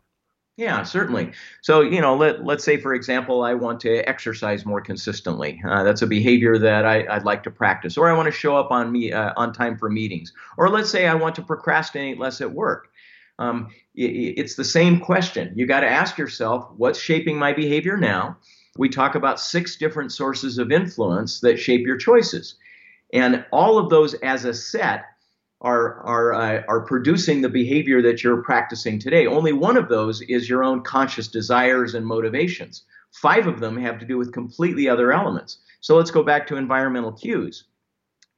Yeah, 0.56 0.84
certainly. 0.84 1.32
So, 1.62 1.80
you 1.80 2.00
know, 2.00 2.14
let, 2.16 2.44
let's 2.44 2.62
say, 2.62 2.76
for 2.76 2.94
example, 2.94 3.42
I 3.42 3.54
want 3.54 3.80
to 3.80 4.08
exercise 4.08 4.64
more 4.64 4.80
consistently. 4.80 5.60
Uh, 5.68 5.82
that's 5.82 6.00
a 6.00 6.06
behavior 6.06 6.58
that 6.58 6.86
I, 6.86 7.12
would 7.12 7.24
like 7.24 7.42
to 7.42 7.50
practice. 7.50 7.98
Or 7.98 8.08
I 8.08 8.12
want 8.16 8.26
to 8.26 8.32
show 8.32 8.56
up 8.56 8.70
on 8.70 8.92
me 8.92 9.12
uh, 9.12 9.32
on 9.36 9.52
time 9.52 9.76
for 9.76 9.90
meetings. 9.90 10.32
Or 10.56 10.70
let's 10.70 10.90
say 10.90 11.08
I 11.08 11.14
want 11.14 11.34
to 11.34 11.42
procrastinate 11.42 12.20
less 12.20 12.40
at 12.40 12.52
work. 12.52 12.88
um, 13.40 13.68
it's 13.96 14.54
the 14.54 14.64
same 14.64 15.00
question. 15.00 15.52
You 15.56 15.66
got 15.66 15.80
to 15.80 15.88
ask 15.88 16.18
yourself, 16.18 16.68
what's 16.76 16.98
shaping 16.98 17.36
my 17.36 17.52
behavior 17.52 17.96
now? 17.96 18.36
We 18.76 18.88
talk 18.88 19.14
about 19.14 19.38
six 19.38 19.76
different 19.76 20.10
sources 20.10 20.58
of 20.58 20.72
influence 20.72 21.38
that 21.40 21.60
shape 21.60 21.86
your 21.86 21.96
choices. 21.96 22.56
And 23.12 23.44
all 23.52 23.78
of 23.78 23.88
those 23.88 24.14
as 24.14 24.44
a 24.44 24.52
set 24.52 25.04
are, 25.60 26.00
are, 26.00 26.34
uh, 26.34 26.62
are 26.66 26.80
producing 26.80 27.40
the 27.40 27.48
behavior 27.48 28.02
that 28.02 28.24
you're 28.24 28.42
practicing 28.42 28.98
today. 28.98 29.26
Only 29.26 29.52
one 29.52 29.76
of 29.76 29.88
those 29.88 30.22
is 30.22 30.48
your 30.48 30.64
own 30.64 30.82
conscious 30.82 31.28
desires 31.28 31.94
and 31.94 32.04
motivations. 32.04 32.82
Five 33.12 33.46
of 33.46 33.60
them 33.60 33.76
have 33.76 34.00
to 34.00 34.06
do 34.06 34.18
with 34.18 34.32
completely 34.32 34.88
other 34.88 35.12
elements. 35.12 35.58
So 35.80 35.96
let's 35.96 36.10
go 36.10 36.24
back 36.24 36.48
to 36.48 36.56
environmental 36.56 37.12
cues. 37.12 37.64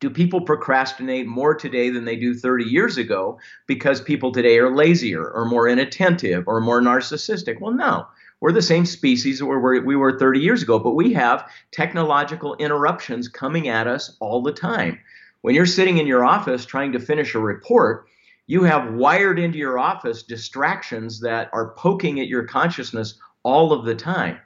Do 0.00 0.10
people 0.10 0.42
procrastinate 0.42 1.26
more 1.26 1.54
today 1.54 1.88
than 1.88 2.04
they 2.04 2.16
do 2.16 2.34
30 2.34 2.64
years 2.64 2.98
ago 2.98 3.38
because 3.66 4.02
people 4.02 4.30
today 4.30 4.58
are 4.58 4.74
lazier 4.74 5.26
or 5.26 5.46
more 5.46 5.66
inattentive 5.66 6.46
or 6.46 6.60
more 6.60 6.82
narcissistic? 6.82 7.58
Well, 7.58 7.72
no. 7.72 8.06
We're 8.40 8.52
the 8.52 8.62
same 8.62 8.84
species 8.84 9.42
where 9.42 9.58
we 9.58 9.96
were 9.96 10.18
30 10.18 10.40
years 10.40 10.62
ago, 10.62 10.78
but 10.78 10.94
we 10.94 11.12
have 11.14 11.50
technological 11.70 12.54
interruptions 12.56 13.28
coming 13.28 13.68
at 13.68 13.86
us 13.86 14.16
all 14.20 14.42
the 14.42 14.52
time. 14.52 14.98
When 15.40 15.54
you're 15.54 15.66
sitting 15.66 15.98
in 15.98 16.06
your 16.06 16.24
office 16.24 16.66
trying 16.66 16.92
to 16.92 16.98
finish 16.98 17.34
a 17.34 17.38
report, 17.38 18.06
you 18.46 18.62
have 18.64 18.94
wired 18.94 19.38
into 19.38 19.58
your 19.58 19.78
office 19.78 20.22
distractions 20.22 21.20
that 21.20 21.48
are 21.52 21.74
poking 21.74 22.20
at 22.20 22.28
your 22.28 22.44
consciousness 22.44 23.18
all 23.42 23.72
of 23.72 23.84
the 23.84 23.94
time. 23.94 24.38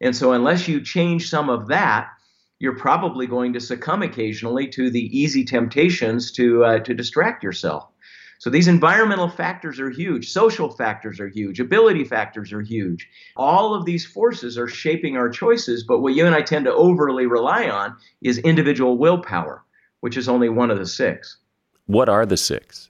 And 0.00 0.14
so, 0.14 0.32
unless 0.32 0.68
you 0.68 0.80
change 0.80 1.28
some 1.28 1.48
of 1.48 1.68
that, 1.68 2.08
you're 2.60 2.76
probably 2.76 3.26
going 3.26 3.52
to 3.54 3.60
succumb 3.60 4.02
occasionally 4.02 4.68
to 4.68 4.90
the 4.90 5.18
easy 5.18 5.44
temptations 5.44 6.32
to 6.32 6.64
uh, 6.64 6.78
to 6.80 6.94
distract 6.94 7.42
yourself. 7.42 7.88
So 8.38 8.50
these 8.50 8.68
environmental 8.68 9.28
factors 9.28 9.80
are 9.80 9.90
huge, 9.90 10.30
social 10.30 10.70
factors 10.70 11.18
are 11.18 11.28
huge, 11.28 11.58
ability 11.58 12.04
factors 12.04 12.52
are 12.52 12.62
huge. 12.62 13.08
All 13.36 13.74
of 13.74 13.84
these 13.84 14.06
forces 14.06 14.56
are 14.56 14.68
shaping 14.68 15.16
our 15.16 15.28
choices, 15.28 15.82
but 15.82 15.98
what 16.00 16.14
you 16.14 16.24
and 16.24 16.34
I 16.34 16.42
tend 16.42 16.64
to 16.66 16.72
overly 16.72 17.26
rely 17.26 17.68
on 17.68 17.96
is 18.22 18.38
individual 18.38 18.96
willpower, 18.96 19.64
which 20.00 20.16
is 20.16 20.28
only 20.28 20.48
one 20.48 20.70
of 20.70 20.78
the 20.78 20.86
six. 20.86 21.38
What 21.86 22.08
are 22.08 22.24
the 22.24 22.36
six? 22.36 22.88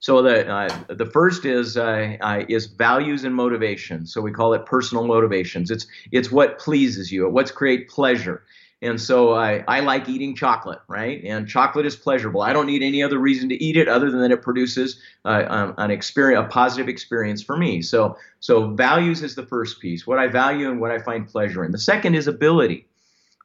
So 0.00 0.22
the 0.22 0.46
uh, 0.46 0.68
the 0.88 1.06
first 1.06 1.44
is 1.44 1.76
uh, 1.76 2.16
uh, 2.20 2.44
is 2.48 2.66
values 2.66 3.24
and 3.24 3.34
motivation. 3.34 4.06
So 4.06 4.20
we 4.20 4.30
call 4.30 4.52
it 4.54 4.66
personal 4.66 5.06
motivations. 5.06 5.70
It's 5.70 5.86
it's 6.12 6.30
what 6.30 6.58
pleases 6.58 7.10
you, 7.10 7.28
what's 7.28 7.50
create 7.50 7.88
pleasure. 7.88 8.42
And 8.82 9.00
so 9.00 9.34
I, 9.34 9.64
I 9.66 9.80
like 9.80 10.06
eating 10.08 10.36
chocolate, 10.36 10.80
right? 10.86 11.22
And 11.24 11.48
chocolate 11.48 11.86
is 11.86 11.96
pleasurable. 11.96 12.42
I 12.42 12.52
don't 12.52 12.66
need 12.66 12.82
any 12.82 13.02
other 13.02 13.18
reason 13.18 13.48
to 13.48 13.62
eat 13.62 13.76
it 13.76 13.88
other 13.88 14.10
than 14.10 14.20
that 14.20 14.30
it 14.30 14.42
produces 14.42 15.00
uh, 15.24 15.44
um, 15.48 15.74
an 15.78 15.90
experience, 15.90 16.44
a 16.44 16.48
positive 16.48 16.88
experience 16.88 17.42
for 17.42 17.56
me. 17.56 17.80
So 17.80 18.18
so 18.40 18.74
values 18.74 19.22
is 19.22 19.34
the 19.34 19.46
first 19.46 19.80
piece. 19.80 20.06
What 20.06 20.18
I 20.18 20.26
value 20.26 20.70
and 20.70 20.78
what 20.78 20.90
I 20.90 20.98
find 20.98 21.26
pleasure 21.26 21.64
in. 21.64 21.72
The 21.72 21.78
second 21.78 22.16
is 22.16 22.26
ability. 22.26 22.86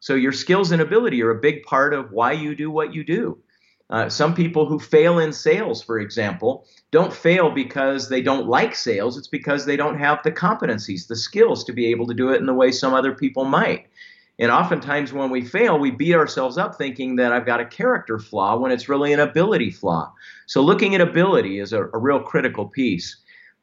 So 0.02 0.16
your 0.16 0.34
skills 0.34 0.72
and 0.72 0.82
ability 0.82 1.22
are 1.24 1.32
a 1.32 1.40
big 1.40 1.64
part 1.64 1.94
of 1.94 2.12
why 2.12 2.34
you 2.34 2.54
do 2.54 2.70
what 2.70 2.94
you 2.94 3.04
do. 3.04 3.38
Uh, 3.90 4.10
some 4.10 4.34
people 4.34 4.66
who 4.66 4.80
fail 4.80 5.20
in 5.20 5.34
sales, 5.34 5.84
for 5.84 6.00
example, 6.00 6.66
don't 6.92 7.14
fail 7.14 7.52
because 7.52 8.08
they 8.08 8.22
don't 8.22 8.48
like 8.48 8.74
sales. 8.74 9.18
It's 9.18 9.28
because 9.28 9.66
they 9.66 9.76
don't 9.76 10.00
have 10.00 10.24
the 10.24 10.32
competencies, 10.32 11.08
the 11.08 11.16
skills 11.16 11.64
to 11.66 11.74
be 11.74 11.88
able 11.88 12.08
to 12.08 12.14
do 12.14 12.30
it 12.30 12.40
in 12.40 12.46
the 12.46 12.54
way 12.54 12.72
some 12.72 12.94
other 12.94 13.14
people 13.14 13.44
might. 13.44 13.88
And 14.40 14.52
oftentimes 14.52 15.14
when 15.14 15.30
we 15.30 15.46
fail, 15.46 15.78
we 15.78 15.92
beat 15.92 16.16
ourselves 16.16 16.58
up 16.58 16.76
thinking 16.76 17.16
that 17.18 17.32
I've 17.32 17.46
got 17.46 17.60
a 17.60 17.66
character 17.66 18.18
flaw 18.18 18.58
when 18.58 18.72
it's 18.72 18.90
really 18.90 19.14
an 19.14 19.20
ability 19.20 19.72
flaw. 19.72 20.12
So 20.48 20.62
looking 20.62 20.96
at 20.96 21.02
ability 21.02 21.60
is 21.60 21.74
a, 21.74 21.84
a 21.84 21.98
real 21.98 22.22
critical 22.22 22.68
piece. 22.68 23.18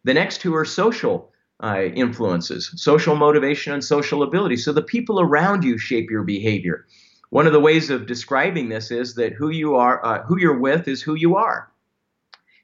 The 0.05 0.15
next 0.15 0.41
two 0.41 0.55
are 0.55 0.65
social 0.65 1.33
uh, 1.63 1.83
influences, 1.95 2.73
social 2.77 3.17
motivation 3.17 3.73
and 3.73 3.85
social 3.85 4.23
ability. 4.23 4.57
So 4.57 4.73
the 4.73 4.83
people 4.83 5.21
around 5.21 5.65
you 5.65 5.79
shape 5.79 6.11
your 6.11 6.23
behavior. 6.23 6.87
One 7.31 7.47
of 7.47 7.53
the 7.53 7.61
ways 7.61 7.91
of 7.91 8.07
describing 8.07 8.69
this 8.69 8.91
is 8.91 9.15
that 9.17 9.33
who 9.33 9.51
you 9.51 9.75
are, 9.75 10.05
uh, 10.05 10.23
who 10.23 10.39
you're 10.39 10.59
with, 10.59 10.89
is 10.89 11.03
who 11.03 11.15
you 11.15 11.37
are. 11.37 11.71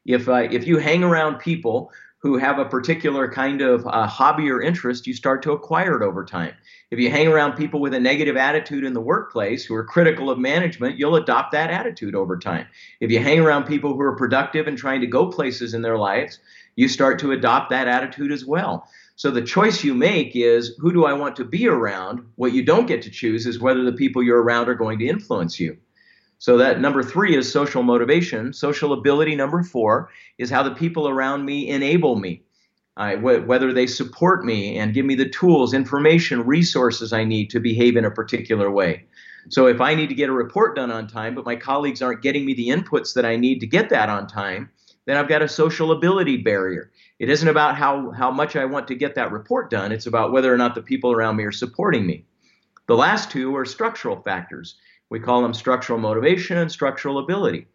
If 0.06 0.28
uh, 0.28 0.48
if 0.50 0.66
you 0.66 0.78
hang 0.78 1.02
around 1.02 1.38
people 1.38 1.90
who 2.24 2.38
have 2.38 2.58
a 2.58 2.64
particular 2.64 3.30
kind 3.30 3.60
of 3.60 3.86
uh, 3.86 4.06
hobby 4.06 4.50
or 4.50 4.62
interest, 4.62 5.06
you 5.06 5.12
start 5.12 5.42
to 5.42 5.52
acquire 5.52 5.94
it 5.94 6.02
over 6.02 6.24
time. 6.24 6.54
If 6.90 6.98
you 6.98 7.10
hang 7.10 7.28
around 7.28 7.52
people 7.52 7.80
with 7.80 7.92
a 7.92 8.00
negative 8.00 8.34
attitude 8.34 8.82
in 8.82 8.94
the 8.94 9.00
workplace 9.02 9.66
who 9.66 9.74
are 9.74 9.84
critical 9.84 10.30
of 10.30 10.38
management, 10.38 10.96
you'll 10.96 11.16
adopt 11.16 11.52
that 11.52 11.68
attitude 11.68 12.14
over 12.14 12.38
time. 12.38 12.66
If 13.00 13.10
you 13.10 13.18
hang 13.18 13.40
around 13.40 13.66
people 13.66 13.92
who 13.92 14.00
are 14.00 14.16
productive 14.16 14.66
and 14.66 14.78
trying 14.78 15.02
to 15.02 15.06
go 15.06 15.26
places 15.26 15.74
in 15.74 15.82
their 15.82 15.98
lives, 15.98 16.38
you 16.76 16.88
start 16.88 17.18
to 17.18 17.32
adopt 17.32 17.68
that 17.68 17.88
attitude 17.88 18.32
as 18.32 18.46
well. 18.46 18.88
So 19.16 19.30
the 19.30 19.42
choice 19.42 19.84
you 19.84 19.92
make 19.92 20.34
is 20.34 20.74
who 20.78 20.94
do 20.94 21.04
I 21.04 21.12
want 21.12 21.36
to 21.36 21.44
be 21.44 21.68
around? 21.68 22.24
What 22.36 22.54
you 22.54 22.64
don't 22.64 22.86
get 22.86 23.02
to 23.02 23.10
choose 23.10 23.44
is 23.44 23.60
whether 23.60 23.84
the 23.84 23.92
people 23.92 24.22
you're 24.22 24.42
around 24.42 24.70
are 24.70 24.74
going 24.74 24.98
to 25.00 25.06
influence 25.06 25.60
you. 25.60 25.76
So 26.44 26.58
that 26.58 26.78
number 26.78 27.02
three 27.02 27.34
is 27.34 27.50
social 27.50 27.82
motivation. 27.82 28.52
Social 28.52 28.92
ability, 28.92 29.34
number 29.34 29.62
four, 29.62 30.10
is 30.36 30.50
how 30.50 30.62
the 30.62 30.74
people 30.74 31.08
around 31.08 31.46
me 31.46 31.70
enable 31.70 32.16
me. 32.16 32.42
Wh- 32.98 33.48
whether 33.48 33.72
they 33.72 33.86
support 33.86 34.44
me 34.44 34.76
and 34.76 34.92
give 34.92 35.06
me 35.06 35.14
the 35.14 35.30
tools, 35.30 35.72
information, 35.72 36.44
resources 36.44 37.14
I 37.14 37.24
need 37.24 37.48
to 37.48 37.60
behave 37.60 37.96
in 37.96 38.04
a 38.04 38.10
particular 38.10 38.70
way. 38.70 39.06
So 39.48 39.68
if 39.68 39.80
I 39.80 39.94
need 39.94 40.10
to 40.10 40.14
get 40.14 40.28
a 40.28 40.34
report 40.34 40.76
done 40.76 40.90
on 40.90 41.06
time, 41.06 41.34
but 41.34 41.46
my 41.46 41.56
colleagues 41.56 42.02
aren't 42.02 42.20
getting 42.20 42.44
me 42.44 42.52
the 42.52 42.68
inputs 42.68 43.14
that 43.14 43.24
I 43.24 43.36
need 43.36 43.60
to 43.60 43.66
get 43.66 43.88
that 43.88 44.10
on 44.10 44.26
time, 44.26 44.68
then 45.06 45.16
I've 45.16 45.30
got 45.30 45.40
a 45.40 45.48
social 45.48 45.92
ability 45.92 46.42
barrier. 46.42 46.92
It 47.18 47.30
isn't 47.30 47.48
about 47.48 47.74
how, 47.74 48.10
how 48.10 48.30
much 48.30 48.54
I 48.54 48.66
want 48.66 48.86
to 48.88 48.94
get 48.94 49.14
that 49.14 49.32
report 49.32 49.70
done, 49.70 49.92
it's 49.92 50.04
about 50.04 50.30
whether 50.30 50.52
or 50.52 50.58
not 50.58 50.74
the 50.74 50.82
people 50.82 51.10
around 51.10 51.36
me 51.36 51.44
are 51.44 51.52
supporting 51.52 52.04
me. 52.04 52.26
The 52.86 52.96
last 52.96 53.30
two 53.30 53.56
are 53.56 53.64
structural 53.64 54.20
factors. 54.20 54.76
We 55.10 55.20
call 55.20 55.42
them 55.42 55.54
structural 55.54 55.98
motivation 55.98 56.56
and 56.56 56.70
structural 56.70 57.18
ability. 57.18 57.66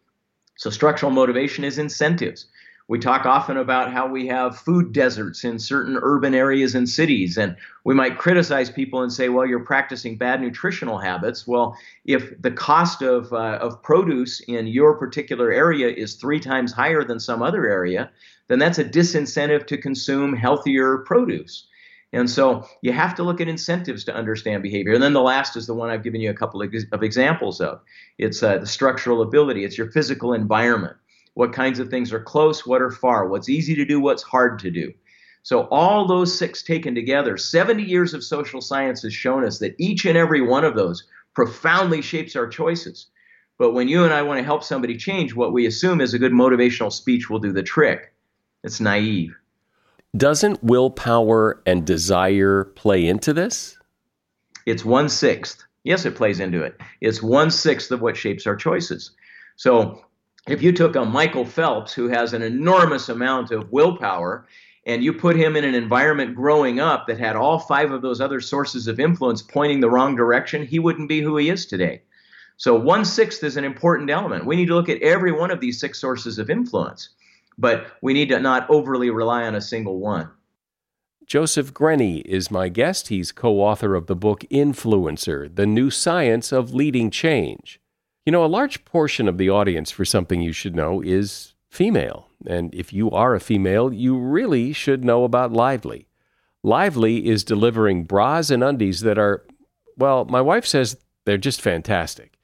So, 0.56 0.70
structural 0.70 1.12
motivation 1.12 1.64
is 1.64 1.78
incentives. 1.78 2.46
We 2.90 2.98
talk 2.98 3.24
often 3.24 3.56
about 3.56 3.92
how 3.92 4.08
we 4.08 4.26
have 4.26 4.58
food 4.58 4.92
deserts 4.92 5.44
in 5.44 5.60
certain 5.60 5.96
urban 6.02 6.34
areas 6.34 6.74
and 6.74 6.88
cities, 6.88 7.38
and 7.38 7.54
we 7.84 7.94
might 7.94 8.18
criticize 8.18 8.68
people 8.68 9.02
and 9.02 9.12
say, 9.12 9.28
well, 9.28 9.46
you're 9.46 9.64
practicing 9.64 10.18
bad 10.18 10.40
nutritional 10.40 10.98
habits. 10.98 11.46
Well, 11.46 11.76
if 12.04 12.32
the 12.42 12.50
cost 12.50 13.00
of, 13.00 13.32
uh, 13.32 13.58
of 13.60 13.80
produce 13.84 14.40
in 14.40 14.66
your 14.66 14.98
particular 14.98 15.52
area 15.52 15.86
is 15.86 16.14
three 16.14 16.40
times 16.40 16.72
higher 16.72 17.04
than 17.04 17.20
some 17.20 17.42
other 17.42 17.64
area, 17.64 18.10
then 18.48 18.58
that's 18.58 18.80
a 18.80 18.84
disincentive 18.84 19.68
to 19.68 19.78
consume 19.78 20.34
healthier 20.34 20.98
produce. 20.98 21.68
And 22.12 22.28
so 22.28 22.66
you 22.82 22.92
have 22.92 23.14
to 23.16 23.22
look 23.22 23.40
at 23.40 23.48
incentives 23.48 24.04
to 24.04 24.14
understand 24.14 24.62
behavior. 24.62 24.94
And 24.94 25.02
then 25.02 25.12
the 25.12 25.22
last 25.22 25.56
is 25.56 25.66
the 25.66 25.74
one 25.74 25.90
I've 25.90 26.02
given 26.02 26.20
you 26.20 26.30
a 26.30 26.34
couple 26.34 26.60
of, 26.60 27.02
examples 27.02 27.60
of. 27.60 27.80
It's 28.18 28.42
uh, 28.42 28.58
the 28.58 28.66
structural 28.66 29.22
ability, 29.22 29.64
it's 29.64 29.78
your 29.78 29.90
physical 29.92 30.32
environment. 30.32 30.96
What 31.34 31.52
kinds 31.52 31.78
of 31.78 31.88
things 31.88 32.12
are 32.12 32.20
close, 32.20 32.66
what 32.66 32.82
are 32.82 32.90
far, 32.90 33.28
what's 33.28 33.48
easy 33.48 33.76
to 33.76 33.84
do, 33.84 34.00
what's 34.00 34.24
hard 34.24 34.58
to 34.60 34.70
do. 34.70 34.92
So, 35.42 35.62
all 35.70 36.06
those 36.06 36.36
six 36.36 36.62
taken 36.62 36.94
together, 36.94 37.36
70 37.38 37.84
years 37.84 38.12
of 38.12 38.22
social 38.22 38.60
science 38.60 39.02
has 39.02 39.14
shown 39.14 39.44
us 39.44 39.58
that 39.60 39.74
each 39.78 40.04
and 40.04 40.18
every 40.18 40.42
one 40.42 40.64
of 40.64 40.74
those 40.74 41.04
profoundly 41.34 42.02
shapes 42.02 42.36
our 42.36 42.48
choices. 42.48 43.06
But 43.56 43.72
when 43.72 43.88
you 43.88 44.04
and 44.04 44.12
I 44.12 44.22
want 44.22 44.38
to 44.38 44.44
help 44.44 44.64
somebody 44.64 44.96
change, 44.96 45.34
what 45.34 45.52
we 45.52 45.66
assume 45.66 46.00
is 46.00 46.12
a 46.12 46.18
good 46.18 46.32
motivational 46.32 46.92
speech 46.92 47.30
will 47.30 47.38
do 47.38 47.52
the 47.52 47.62
trick. 47.62 48.12
It's 48.64 48.80
naive. 48.80 49.34
Doesn't 50.16 50.62
willpower 50.62 51.62
and 51.66 51.86
desire 51.86 52.64
play 52.64 53.06
into 53.06 53.32
this? 53.32 53.78
It's 54.66 54.84
one 54.84 55.08
sixth. 55.08 55.64
Yes, 55.84 56.04
it 56.04 56.16
plays 56.16 56.40
into 56.40 56.62
it. 56.62 56.78
It's 57.00 57.22
one 57.22 57.50
sixth 57.50 57.90
of 57.90 58.02
what 58.02 58.16
shapes 58.16 58.46
our 58.46 58.56
choices. 58.56 59.12
So 59.56 60.04
if 60.48 60.62
you 60.62 60.72
took 60.72 60.96
a 60.96 61.04
Michael 61.04 61.44
Phelps 61.44 61.92
who 61.92 62.08
has 62.08 62.32
an 62.32 62.42
enormous 62.42 63.08
amount 63.08 63.52
of 63.52 63.70
willpower 63.70 64.46
and 64.84 65.04
you 65.04 65.12
put 65.12 65.36
him 65.36 65.54
in 65.54 65.64
an 65.64 65.74
environment 65.74 66.34
growing 66.34 66.80
up 66.80 67.06
that 67.06 67.18
had 67.18 67.36
all 67.36 67.58
five 67.58 67.92
of 67.92 68.02
those 68.02 68.20
other 68.20 68.40
sources 68.40 68.88
of 68.88 68.98
influence 68.98 69.42
pointing 69.42 69.80
the 69.80 69.90
wrong 69.90 70.16
direction, 70.16 70.66
he 70.66 70.78
wouldn't 70.78 71.08
be 71.08 71.20
who 71.20 71.36
he 71.36 71.50
is 71.50 71.66
today. 71.66 72.02
So 72.56 72.74
one 72.74 73.04
sixth 73.04 73.44
is 73.44 73.56
an 73.56 73.64
important 73.64 74.10
element. 74.10 74.44
We 74.44 74.56
need 74.56 74.66
to 74.66 74.74
look 74.74 74.88
at 74.88 75.00
every 75.02 75.32
one 75.32 75.50
of 75.50 75.60
these 75.60 75.78
six 75.78 76.00
sources 76.00 76.38
of 76.38 76.50
influence, 76.50 77.10
but 77.60 77.86
we 78.00 78.14
need 78.14 78.30
to 78.30 78.40
not 78.40 78.68
overly 78.70 79.10
rely 79.10 79.44
on 79.44 79.54
a 79.54 79.60
single 79.60 79.98
one. 79.98 80.30
Joseph 81.26 81.72
Grenny 81.72 82.22
is 82.22 82.50
my 82.50 82.68
guest. 82.68 83.08
He's 83.08 83.30
co 83.30 83.60
author 83.60 83.94
of 83.94 84.06
the 84.06 84.16
book 84.16 84.44
Influencer 84.50 85.54
The 85.54 85.66
New 85.66 85.90
Science 85.90 86.50
of 86.50 86.74
Leading 86.74 87.10
Change. 87.10 87.80
You 88.26 88.32
know, 88.32 88.44
a 88.44 88.46
large 88.46 88.84
portion 88.84 89.28
of 89.28 89.38
the 89.38 89.50
audience 89.50 89.90
for 89.90 90.04
something 90.04 90.40
you 90.40 90.52
should 90.52 90.74
know 90.74 91.00
is 91.00 91.54
female. 91.68 92.28
And 92.46 92.74
if 92.74 92.92
you 92.92 93.10
are 93.10 93.34
a 93.34 93.40
female, 93.40 93.92
you 93.92 94.18
really 94.18 94.72
should 94.72 95.04
know 95.04 95.24
about 95.24 95.52
Lively. 95.52 96.08
Lively 96.62 97.28
is 97.28 97.44
delivering 97.44 98.04
bras 98.04 98.50
and 98.50 98.64
undies 98.64 99.00
that 99.02 99.18
are, 99.18 99.46
well, 99.96 100.24
my 100.24 100.40
wife 100.40 100.66
says 100.66 100.96
they're 101.26 101.38
just 101.38 101.60
fantastic. 101.60 102.39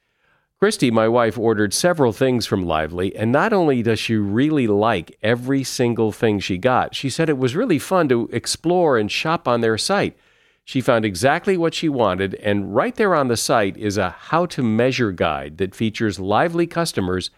Christy, 0.59 0.91
my 0.91 1.07
wife, 1.07 1.37
ordered 1.37 1.75
several 1.75 2.15
things 2.15 2.47
from 2.47 2.65
Lively, 2.65 3.15
and 3.15 3.31
not 3.31 3.53
only 3.53 3.83
does 3.83 3.99
she 3.99 4.17
really 4.17 4.67
like 4.67 5.19
every 5.23 5.63
single 5.63 6.13
thing 6.13 6.39
she 6.39 6.57
got, 6.57 6.95
she 6.95 7.11
said 7.11 7.29
it 7.29 7.37
was 7.37 7.55
really 7.55 7.79
fun 7.79 8.09
to 8.09 8.31
explore 8.33 8.97
and 8.97 9.13
shop 9.13 9.47
on 9.47 9.61
their 9.61 9.77
site. 9.77 10.17
She 10.65 10.81
found 10.81 11.05
exactly 11.05 11.59
what 11.59 11.75
she 11.75 11.91
wanted, 11.91 12.35
and 12.37 12.75
right 12.75 12.95
there 12.95 13.15
on 13.15 13.29
the 13.29 13.37
site 13.37 13.77
is 13.77 13.99
a 13.99 14.11
how 14.11 14.47
to 14.47 14.63
measure 14.63 15.13
guide 15.13 15.59
that 15.59 15.75
features 15.75 16.19
lively 16.19 16.67
customers 16.67 17.31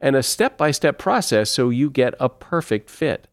and 0.00 0.16
a 0.16 0.22
step 0.22 0.58
by 0.58 0.72
step 0.72 0.98
process 0.98 1.50
so 1.50 1.70
you 1.70 1.88
get 1.88 2.14
a 2.18 2.28
perfect 2.28 2.90
fit. 2.90 3.28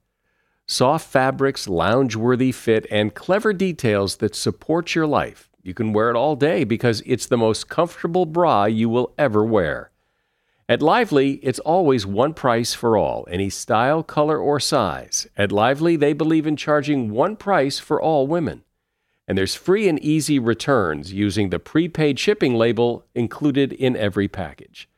Soft 0.67 1.07
fabrics, 1.07 1.67
lounge 1.67 2.15
worthy 2.15 2.51
fit, 2.51 2.85
and 2.91 3.15
clever 3.15 3.51
details 3.51 4.17
that 4.17 4.35
support 4.35 4.93
your 4.93 5.07
life. 5.07 5.49
You 5.63 5.73
can 5.73 5.93
wear 5.93 6.09
it 6.09 6.15
all 6.15 6.35
day 6.35 6.63
because 6.63 7.01
it's 7.05 7.25
the 7.25 7.37
most 7.37 7.69
comfortable 7.69 8.25
bra 8.25 8.65
you 8.65 8.89
will 8.89 9.13
ever 9.17 9.43
wear. 9.43 9.89
At 10.69 10.81
Lively, 10.81 11.33
it's 11.43 11.59
always 11.59 12.05
one 12.05 12.33
price 12.33 12.73
for 12.73 12.95
all, 12.97 13.27
any 13.29 13.49
style, 13.49 14.03
color, 14.03 14.37
or 14.37 14.59
size. 14.59 15.27
At 15.35 15.51
Lively, 15.51 15.95
they 15.95 16.13
believe 16.13 16.45
in 16.45 16.55
charging 16.55 17.09
one 17.09 17.35
price 17.35 17.79
for 17.79 18.01
all 18.01 18.27
women 18.27 18.63
and 19.27 19.37
there's 19.37 19.55
free 19.55 19.87
and 19.87 19.99
easy 19.99 20.37
returns 20.37 21.13
using 21.13 21.49
the 21.49 21.59
prepaid 21.59 22.19
shipping 22.19 22.55
label 22.55 23.05
included 23.15 23.73
in 23.73 23.95
every 23.95 24.27
package. 24.27 24.89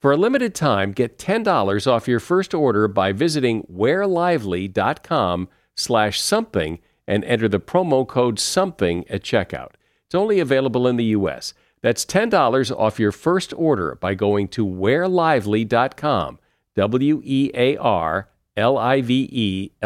For 0.00 0.12
a 0.12 0.16
limited 0.16 0.54
time, 0.54 0.92
get 0.92 1.18
$10 1.18 1.90
off 1.90 2.06
your 2.06 2.20
first 2.20 2.54
order 2.54 2.86
by 2.86 3.12
visiting 3.12 3.62
wearlively.com 3.64 5.48
slash 5.74 6.20
something 6.20 6.78
and 7.06 7.24
enter 7.24 7.48
the 7.48 7.60
promo 7.60 8.06
code 8.06 8.38
something 8.38 9.08
at 9.08 9.22
checkout. 9.22 9.72
It's 10.14 10.20
only 10.20 10.38
available 10.38 10.86
in 10.86 10.94
the 10.94 11.06
U.S. 11.06 11.54
That's 11.82 12.04
$10 12.04 12.70
off 12.78 13.00
your 13.00 13.10
first 13.10 13.52
order 13.54 13.96
by 13.96 14.14
going 14.14 14.46
to 14.50 14.64
wearlively.com, 14.64 16.38
W-E-A-R 16.76 18.28
L-I-V-E-L-Y 18.56 19.82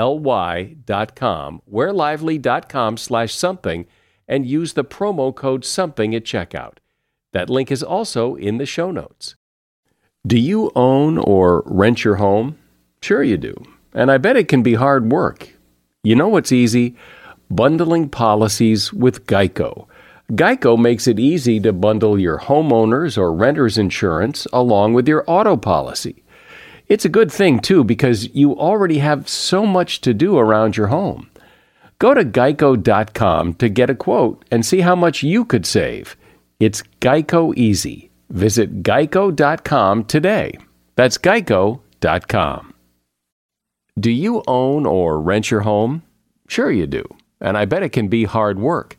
dot 0.84 1.16
com, 1.16 1.62
wearlively.com 1.72 2.98
slash 2.98 3.34
something, 3.34 3.86
and 4.28 4.44
use 4.44 4.74
the 4.74 4.84
promo 4.84 5.34
code 5.34 5.64
something 5.64 6.14
at 6.14 6.24
checkout. 6.24 6.74
That 7.32 7.48
link 7.48 7.72
is 7.72 7.82
also 7.82 8.34
in 8.34 8.58
the 8.58 8.66
show 8.66 8.90
notes. 8.90 9.34
Do 10.26 10.38
you 10.38 10.70
own 10.76 11.16
or 11.16 11.62
rent 11.64 12.04
your 12.04 12.16
home? 12.16 12.58
Sure 13.00 13.22
you 13.22 13.38
do. 13.38 13.54
And 13.94 14.10
I 14.10 14.18
bet 14.18 14.36
it 14.36 14.48
can 14.48 14.62
be 14.62 14.74
hard 14.74 15.10
work. 15.10 15.54
You 16.02 16.16
know 16.16 16.28
what's 16.28 16.52
easy? 16.52 16.96
Bundling 17.50 18.10
policies 18.10 18.92
with 18.92 19.24
Geico. 19.24 19.88
Geico 20.32 20.78
makes 20.78 21.06
it 21.06 21.18
easy 21.18 21.58
to 21.60 21.72
bundle 21.72 22.18
your 22.18 22.38
homeowner's 22.38 23.16
or 23.16 23.32
renter's 23.32 23.78
insurance 23.78 24.46
along 24.52 24.92
with 24.92 25.08
your 25.08 25.24
auto 25.26 25.56
policy. 25.56 26.22
It's 26.86 27.06
a 27.06 27.10
good 27.10 27.32
thing, 27.32 27.60
too, 27.60 27.82
because 27.82 28.28
you 28.34 28.54
already 28.54 28.98
have 28.98 29.26
so 29.26 29.64
much 29.64 30.02
to 30.02 30.12
do 30.12 30.36
around 30.36 30.76
your 30.76 30.88
home. 30.88 31.30
Go 31.98 32.12
to 32.12 32.24
geico.com 32.24 33.54
to 33.54 33.68
get 33.70 33.88
a 33.88 33.94
quote 33.94 34.44
and 34.50 34.66
see 34.66 34.82
how 34.82 34.94
much 34.94 35.22
you 35.22 35.46
could 35.46 35.64
save. 35.64 36.14
It's 36.60 36.82
Geico 37.00 37.56
Easy. 37.56 38.10
Visit 38.28 38.82
geico.com 38.82 40.04
today. 40.04 40.58
That's 40.94 41.16
geico.com. 41.16 42.74
Do 43.98 44.10
you 44.10 44.42
own 44.46 44.84
or 44.84 45.20
rent 45.20 45.50
your 45.50 45.60
home? 45.60 46.02
Sure, 46.48 46.70
you 46.70 46.86
do. 46.86 47.04
And 47.40 47.56
I 47.56 47.64
bet 47.64 47.82
it 47.82 47.90
can 47.90 48.08
be 48.08 48.24
hard 48.24 48.58
work. 48.58 48.98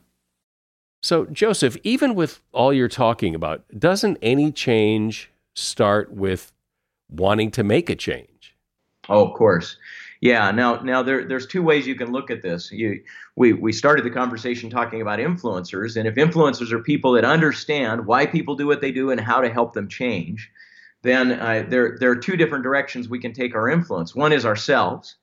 So, 1.01 1.25
Joseph, 1.25 1.77
even 1.83 2.13
with 2.13 2.41
all 2.51 2.71
you're 2.71 2.87
talking 2.87 3.33
about, 3.33 3.63
doesn't 3.77 4.17
any 4.21 4.51
change 4.51 5.31
start 5.55 6.11
with 6.11 6.51
wanting 7.09 7.51
to 7.51 7.63
make 7.63 7.89
a 7.89 7.95
change. 7.95 8.55
Oh, 9.09 9.27
of 9.27 9.33
course. 9.33 9.77
Yeah. 10.21 10.51
Now, 10.51 10.79
now 10.81 11.01
there, 11.01 11.27
there's 11.27 11.47
two 11.47 11.63
ways 11.63 11.87
you 11.87 11.95
can 11.95 12.11
look 12.11 12.29
at 12.29 12.43
this. 12.43 12.71
You, 12.71 13.01
we, 13.35 13.53
we 13.53 13.73
started 13.73 14.05
the 14.05 14.11
conversation 14.11 14.69
talking 14.69 15.01
about 15.01 15.17
influencers, 15.17 15.97
and 15.97 16.07
if 16.07 16.15
influencers 16.15 16.71
are 16.71 16.79
people 16.79 17.13
that 17.13 17.25
understand 17.25 18.05
why 18.05 18.27
people 18.27 18.55
do 18.55 18.67
what 18.67 18.81
they 18.81 18.91
do 18.91 19.09
and 19.09 19.19
how 19.19 19.41
to 19.41 19.51
help 19.51 19.73
them 19.73 19.87
change, 19.87 20.51
then 21.01 21.31
uh, 21.31 21.65
there, 21.67 21.97
there 21.99 22.11
are 22.11 22.15
two 22.15 22.37
different 22.37 22.63
directions 22.63 23.09
we 23.09 23.19
can 23.19 23.33
take 23.33 23.55
our 23.55 23.67
influence. 23.67 24.15
One 24.15 24.31
is 24.31 24.45
ourselves, 24.45 25.15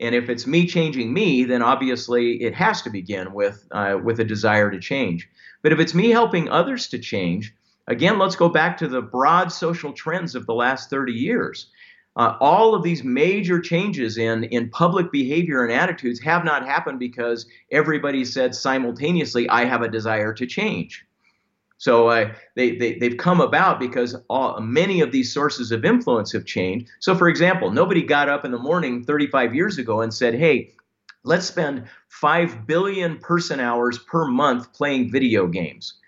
and 0.00 0.14
if 0.14 0.28
it's 0.28 0.46
me 0.46 0.66
changing 0.66 1.12
me, 1.12 1.44
then 1.44 1.62
obviously 1.62 2.42
it 2.42 2.54
has 2.54 2.82
to 2.82 2.90
begin 2.90 3.32
with 3.32 3.66
uh, 3.70 3.98
with 4.02 4.20
a 4.20 4.24
desire 4.24 4.70
to 4.70 4.80
change. 4.80 5.28
But 5.62 5.72
if 5.72 5.78
it's 5.78 5.94
me 5.94 6.10
helping 6.10 6.48
others 6.48 6.88
to 6.88 6.98
change, 6.98 7.54
Again, 7.86 8.18
let's 8.18 8.36
go 8.36 8.48
back 8.48 8.78
to 8.78 8.88
the 8.88 9.02
broad 9.02 9.52
social 9.52 9.92
trends 9.92 10.34
of 10.34 10.46
the 10.46 10.54
last 10.54 10.88
30 10.88 11.12
years. 11.12 11.70
Uh, 12.16 12.36
all 12.40 12.74
of 12.74 12.82
these 12.82 13.04
major 13.04 13.60
changes 13.60 14.16
in, 14.16 14.44
in 14.44 14.70
public 14.70 15.10
behavior 15.10 15.64
and 15.64 15.72
attitudes 15.72 16.20
have 16.20 16.44
not 16.44 16.64
happened 16.64 16.98
because 16.98 17.46
everybody 17.72 18.24
said 18.24 18.54
simultaneously, 18.54 19.48
I 19.48 19.64
have 19.64 19.82
a 19.82 19.88
desire 19.88 20.32
to 20.34 20.46
change. 20.46 21.04
So 21.84 22.08
uh, 22.08 22.32
they, 22.56 22.76
they, 22.76 22.94
they've 22.98 23.18
come 23.18 23.42
about 23.42 23.78
because 23.78 24.16
all, 24.30 24.58
many 24.58 25.02
of 25.02 25.12
these 25.12 25.34
sources 25.34 25.70
of 25.70 25.84
influence 25.84 26.32
have 26.32 26.46
changed. 26.46 26.88
So, 26.98 27.14
for 27.14 27.28
example, 27.28 27.70
nobody 27.70 28.02
got 28.02 28.30
up 28.30 28.46
in 28.46 28.52
the 28.52 28.58
morning 28.58 29.04
35 29.04 29.54
years 29.54 29.76
ago 29.76 30.00
and 30.00 30.12
said, 30.12 30.34
hey, 30.34 30.72
let's 31.24 31.44
spend 31.44 31.84
5 32.08 32.66
billion 32.66 33.18
person 33.18 33.60
hours 33.60 33.98
per 33.98 34.24
month 34.24 34.72
playing 34.72 35.12
video 35.12 35.46
games 35.46 36.00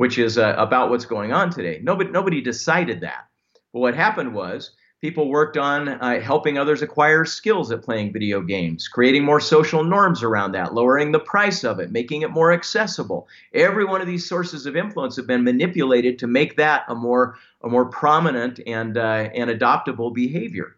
which 0.00 0.16
is 0.16 0.38
uh, 0.38 0.54
about 0.56 0.88
what's 0.88 1.04
going 1.04 1.30
on 1.30 1.50
today. 1.50 1.78
Nobody, 1.82 2.10
nobody 2.10 2.40
decided 2.40 3.02
that. 3.02 3.28
But 3.74 3.80
what 3.80 3.94
happened 3.94 4.32
was 4.32 4.70
people 5.00 5.28
worked 5.28 5.56
on 5.56 5.88
uh, 5.88 6.20
helping 6.20 6.58
others 6.58 6.82
acquire 6.82 7.24
skills 7.24 7.70
at 7.70 7.82
playing 7.82 8.12
video 8.12 8.40
games, 8.42 8.86
creating 8.86 9.24
more 9.24 9.40
social 9.40 9.82
norms 9.82 10.22
around 10.22 10.52
that, 10.52 10.74
lowering 10.74 11.10
the 11.10 11.18
price 11.18 11.64
of 11.64 11.80
it, 11.80 11.90
making 11.90 12.22
it 12.22 12.30
more 12.30 12.52
accessible. 12.52 13.26
Every 13.54 13.84
one 13.84 14.00
of 14.00 14.06
these 14.06 14.28
sources 14.28 14.66
of 14.66 14.76
influence 14.76 15.16
have 15.16 15.26
been 15.26 15.44
manipulated 15.44 16.18
to 16.18 16.26
make 16.26 16.56
that 16.56 16.84
a 16.88 16.94
more 16.94 17.36
a 17.62 17.68
more 17.68 17.86
prominent 17.86 18.60
and 18.66 18.96
uh, 18.96 19.28
and 19.34 19.50
adoptable 19.50 20.14
behavior. 20.14 20.76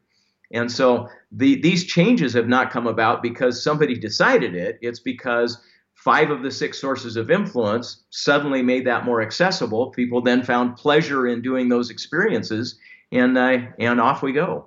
And 0.53 0.71
so 0.71 1.09
the, 1.31 1.61
these 1.63 1.85
changes 1.85 2.35
have 2.35 2.47
not 2.47 2.71
come 2.71 2.87
about 2.87 3.23
because 3.23 3.63
somebody 3.63 3.99
decided 3.99 4.55
it. 4.55 4.79
It's 4.83 5.01
because 5.01 5.59
five 5.95 6.31
of 6.31 6.43
the 6.43 6.51
six 6.51 6.79
sources 6.79 7.17
of 7.17 7.31
influence 7.31 8.03
suddenly 8.11 8.63
made 8.63 8.87
that 8.87 9.05
more 9.05 9.23
accessible. 9.23 9.91
People 9.91 10.21
then 10.21 10.43
found 10.43 10.77
pleasure 10.77 11.27
in 11.27 11.41
doing 11.41 11.69
those 11.69 11.89
experiences, 11.89 12.79
and 13.13 13.39
uh, 13.39 13.59
and 13.79 14.01
off 14.01 14.23
we 14.23 14.33
go. 14.33 14.67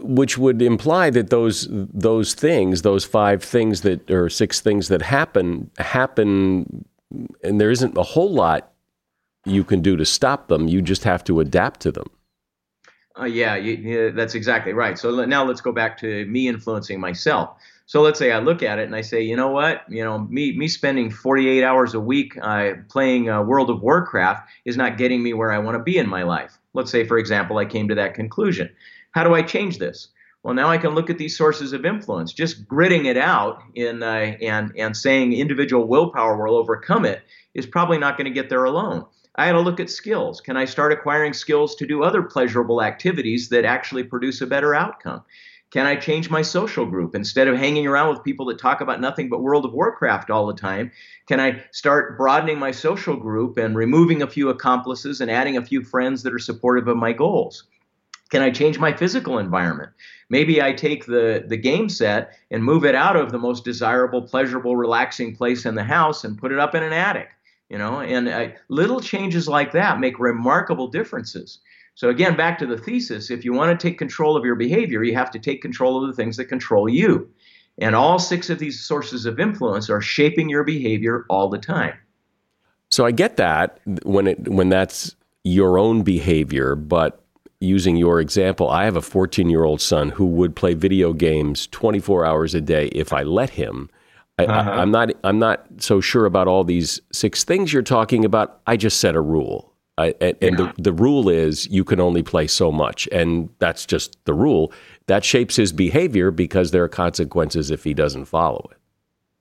Which 0.00 0.38
would 0.38 0.62
imply 0.62 1.10
that 1.10 1.28
those 1.28 1.68
those 1.70 2.32
things, 2.32 2.82
those 2.82 3.04
five 3.04 3.42
things 3.42 3.82
that 3.82 4.10
or 4.10 4.30
six 4.30 4.60
things 4.60 4.88
that 4.88 5.02
happen 5.02 5.70
happen, 5.76 6.86
and 7.42 7.60
there 7.60 7.70
isn't 7.70 7.96
a 7.98 8.02
whole 8.02 8.32
lot 8.32 8.72
you 9.44 9.64
can 9.64 9.82
do 9.82 9.96
to 9.96 10.06
stop 10.06 10.48
them. 10.48 10.68
You 10.68 10.80
just 10.80 11.04
have 11.04 11.22
to 11.24 11.40
adapt 11.40 11.80
to 11.80 11.92
them. 11.92 12.08
Uh, 13.18 13.24
yeah, 13.24 13.56
you, 13.56 13.74
yeah, 13.74 14.10
that's 14.10 14.34
exactly 14.34 14.72
right. 14.72 14.96
So 14.96 15.24
now 15.24 15.44
let's 15.44 15.60
go 15.60 15.72
back 15.72 15.98
to 15.98 16.24
me 16.26 16.48
influencing 16.48 17.00
myself. 17.00 17.56
So 17.88 18.02
let's 18.02 18.18
say 18.18 18.32
I 18.32 18.38
look 18.38 18.62
at 18.62 18.78
it 18.78 18.84
and 18.84 18.94
I 18.94 19.00
say, 19.00 19.22
you 19.22 19.34
know 19.34 19.48
what, 19.48 19.82
you 19.88 20.04
know, 20.04 20.18
me 20.18 20.54
me 20.58 20.68
spending 20.68 21.10
48 21.10 21.64
hours 21.64 21.94
a 21.94 22.00
week 22.00 22.36
uh, 22.42 22.72
playing 22.90 23.30
uh, 23.30 23.42
World 23.42 23.70
of 23.70 23.80
Warcraft 23.80 24.46
is 24.66 24.76
not 24.76 24.98
getting 24.98 25.22
me 25.22 25.32
where 25.32 25.50
I 25.50 25.58
want 25.58 25.78
to 25.78 25.82
be 25.82 25.96
in 25.96 26.06
my 26.06 26.22
life. 26.22 26.58
Let's 26.74 26.90
say, 26.90 27.06
for 27.06 27.16
example, 27.16 27.56
I 27.56 27.64
came 27.64 27.88
to 27.88 27.94
that 27.94 28.12
conclusion. 28.12 28.68
How 29.12 29.24
do 29.24 29.34
I 29.34 29.40
change 29.40 29.78
this? 29.78 30.08
Well, 30.42 30.52
now 30.52 30.68
I 30.68 30.76
can 30.76 30.90
look 30.90 31.08
at 31.08 31.16
these 31.16 31.34
sources 31.34 31.72
of 31.72 31.86
influence. 31.86 32.34
Just 32.34 32.68
gritting 32.68 33.06
it 33.06 33.16
out 33.16 33.62
in 33.74 34.02
uh, 34.02 34.36
and 34.42 34.70
and 34.76 34.94
saying 34.94 35.32
individual 35.32 35.88
willpower 35.88 36.36
will 36.36 36.58
overcome 36.58 37.06
it 37.06 37.22
is 37.54 37.64
probably 37.64 37.96
not 37.96 38.18
going 38.18 38.26
to 38.26 38.38
get 38.38 38.50
there 38.50 38.64
alone. 38.64 39.06
I 39.36 39.46
had 39.46 39.52
to 39.52 39.60
look 39.60 39.80
at 39.80 39.88
skills. 39.88 40.42
Can 40.42 40.58
I 40.58 40.66
start 40.66 40.92
acquiring 40.92 41.32
skills 41.32 41.74
to 41.76 41.86
do 41.86 42.02
other 42.02 42.20
pleasurable 42.22 42.82
activities 42.82 43.48
that 43.48 43.64
actually 43.64 44.02
produce 44.02 44.42
a 44.42 44.46
better 44.46 44.74
outcome? 44.74 45.22
Can 45.70 45.84
I 45.84 45.96
change 45.96 46.30
my 46.30 46.40
social 46.40 46.86
group? 46.86 47.14
Instead 47.14 47.46
of 47.46 47.56
hanging 47.56 47.86
around 47.86 48.08
with 48.08 48.24
people 48.24 48.46
that 48.46 48.58
talk 48.58 48.80
about 48.80 49.02
nothing 49.02 49.28
but 49.28 49.42
World 49.42 49.66
of 49.66 49.74
Warcraft 49.74 50.30
all 50.30 50.46
the 50.46 50.54
time, 50.54 50.90
can 51.26 51.40
I 51.40 51.62
start 51.72 52.16
broadening 52.16 52.58
my 52.58 52.70
social 52.70 53.16
group 53.16 53.58
and 53.58 53.76
removing 53.76 54.22
a 54.22 54.26
few 54.26 54.48
accomplices 54.48 55.20
and 55.20 55.30
adding 55.30 55.58
a 55.58 55.64
few 55.64 55.84
friends 55.84 56.22
that 56.22 56.32
are 56.32 56.38
supportive 56.38 56.88
of 56.88 56.96
my 56.96 57.12
goals? 57.12 57.64
Can 58.30 58.42
I 58.42 58.50
change 58.50 58.78
my 58.78 58.92
physical 58.94 59.38
environment? 59.38 59.90
Maybe 60.30 60.62
I 60.62 60.72
take 60.72 61.06
the, 61.06 61.44
the 61.46 61.56
game 61.56 61.88
set 61.88 62.32
and 62.50 62.64
move 62.64 62.84
it 62.84 62.94
out 62.94 63.16
of 63.16 63.30
the 63.32 63.38
most 63.38 63.64
desirable, 63.64 64.22
pleasurable, 64.22 64.76
relaxing 64.76 65.36
place 65.36 65.66
in 65.66 65.74
the 65.74 65.84
house 65.84 66.24
and 66.24 66.38
put 66.38 66.52
it 66.52 66.58
up 66.58 66.74
in 66.74 66.82
an 66.82 66.92
attic. 66.92 67.28
You 67.68 67.76
know, 67.76 68.00
and 68.00 68.28
uh, 68.28 68.48
little 68.68 69.00
changes 69.00 69.46
like 69.46 69.72
that 69.72 70.00
make 70.00 70.18
remarkable 70.18 70.88
differences. 70.88 71.58
So 71.98 72.10
again, 72.10 72.36
back 72.36 72.60
to 72.60 72.66
the 72.66 72.78
thesis, 72.78 73.28
if 73.28 73.44
you 73.44 73.52
want 73.52 73.76
to 73.76 73.88
take 73.88 73.98
control 73.98 74.36
of 74.36 74.44
your 74.44 74.54
behavior, 74.54 75.02
you 75.02 75.16
have 75.16 75.32
to 75.32 75.38
take 75.40 75.60
control 75.60 76.00
of 76.00 76.08
the 76.08 76.14
things 76.14 76.36
that 76.36 76.44
control 76.44 76.88
you. 76.88 77.28
And 77.78 77.96
all 77.96 78.20
six 78.20 78.50
of 78.50 78.60
these 78.60 78.78
sources 78.78 79.26
of 79.26 79.40
influence 79.40 79.90
are 79.90 80.00
shaping 80.00 80.48
your 80.48 80.62
behavior 80.62 81.26
all 81.28 81.48
the 81.48 81.58
time. 81.58 81.94
So 82.88 83.04
I 83.04 83.10
get 83.10 83.36
that 83.38 83.80
when 84.04 84.28
it 84.28 84.48
when 84.48 84.68
that's 84.68 85.16
your 85.42 85.76
own 85.76 86.02
behavior, 86.02 86.76
but 86.76 87.20
using 87.58 87.96
your 87.96 88.20
example, 88.20 88.70
I 88.70 88.84
have 88.84 88.94
a 88.94 89.02
14 89.02 89.50
year 89.50 89.64
old 89.64 89.80
son 89.80 90.10
who 90.10 90.26
would 90.26 90.54
play 90.54 90.74
video 90.74 91.12
games 91.12 91.66
24 91.66 92.24
hours 92.24 92.54
a 92.54 92.60
day 92.60 92.86
if 92.92 93.12
I 93.12 93.24
let 93.24 93.50
him. 93.50 93.90
I, 94.38 94.44
uh-huh. 94.44 94.82
Am 94.82 94.92
not. 94.92 95.10
I'm 95.24 95.40
not 95.40 95.66
so 95.78 96.00
sure 96.00 96.26
about 96.26 96.46
all 96.46 96.62
these 96.62 97.00
six 97.12 97.42
things 97.42 97.72
you're 97.72 97.82
talking 97.82 98.24
about. 98.24 98.60
I 98.68 98.76
just 98.76 99.00
set 99.00 99.16
a 99.16 99.20
rule, 99.20 99.72
I, 99.98 100.14
and, 100.20 100.36
yeah. 100.40 100.50
the 100.50 100.74
the 100.78 100.92
rule 100.92 101.28
is 101.28 101.66
you 101.68 101.84
can 101.84 102.00
only 102.00 102.22
play 102.22 102.46
so 102.46 102.70
much, 102.70 103.08
and 103.10 103.50
that's 103.58 103.84
just 103.84 104.16
the 104.24 104.32
rule. 104.32 104.72
That 105.06 105.24
shapes 105.24 105.56
his 105.56 105.72
behavior 105.72 106.30
because 106.30 106.70
there 106.70 106.84
are 106.84 106.88
consequences 106.88 107.70
if 107.70 107.82
he 107.82 107.94
doesn't 107.94 108.26
follow 108.26 108.68
it. 108.70 108.78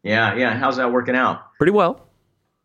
Yeah, 0.04 0.36
yeah. 0.36 0.58
How's 0.58 0.78
that 0.78 0.92
working 0.92 1.16
out? 1.16 1.42
Pretty 1.58 1.72
well. 1.72 2.07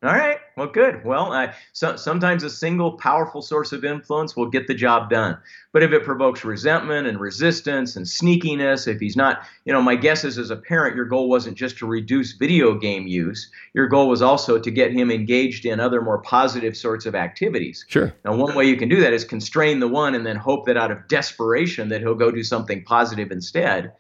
All 0.03 0.11
right. 0.11 0.39
Well, 0.57 0.67
good. 0.67 1.05
Well, 1.05 1.33
uh, 1.33 1.53
so, 1.73 1.95
sometimes 1.95 2.43
a 2.43 2.51
single 2.51 2.99
powerful 2.99 3.41
source 3.41 3.71
of 3.73 3.85
influence 3.85 4.37
will 4.37 4.51
get 4.51 4.67
the 4.67 4.75
job 4.75 5.09
done. 5.11 5.39
But 5.73 5.85
if 5.85 5.93
it 5.93 6.03
provokes 6.03 6.45
resentment 6.45 7.07
and 7.07 7.21
resistance 7.21 7.95
and 7.95 8.05
sneakiness, 8.05 8.89
if 8.89 8.99
he's 8.99 9.15
not, 9.15 9.45
you 9.65 9.73
know, 9.73 9.81
my 9.81 9.95
guess 9.95 10.25
is 10.25 10.39
as 10.39 10.51
a 10.51 10.57
parent, 10.57 10.97
your 10.97 11.05
goal 11.05 11.29
wasn't 11.29 11.57
just 11.57 11.79
to 11.79 11.87
reduce 11.87 12.33
video 12.33 12.75
game 12.75 13.07
use. 13.07 13.49
Your 13.75 13.87
goal 13.87 14.09
was 14.09 14.23
also 14.23 14.59
to 14.59 14.71
get 14.73 14.91
him 14.91 15.09
engaged 15.09 15.65
in 15.67 15.79
other 15.79 16.03
more 16.03 16.19
positive 16.19 16.77
sorts 16.77 17.07
of 17.07 17.15
activities. 17.15 17.85
Sure. 17.87 18.13
Now, 18.25 18.35
one 18.35 18.57
way 18.57 18.65
you 18.65 18.77
can 18.77 18.89
do 18.89 19.01
that 19.03 19.13
is 19.13 19.25
constrain 19.25 19.79
the 19.79 19.89
one 19.89 20.17
and 20.17 20.27
then 20.27 20.35
hope 20.35 20.67
that 20.67 20.77
out 20.77 20.91
of 20.91 21.07
desperation 21.07 21.91
that 21.91 22.01
he'll 22.01 22.17
go 22.17 22.33
do 22.33 22.43
something 22.43 22.83
positive 22.83 23.31
instead. 23.31 23.93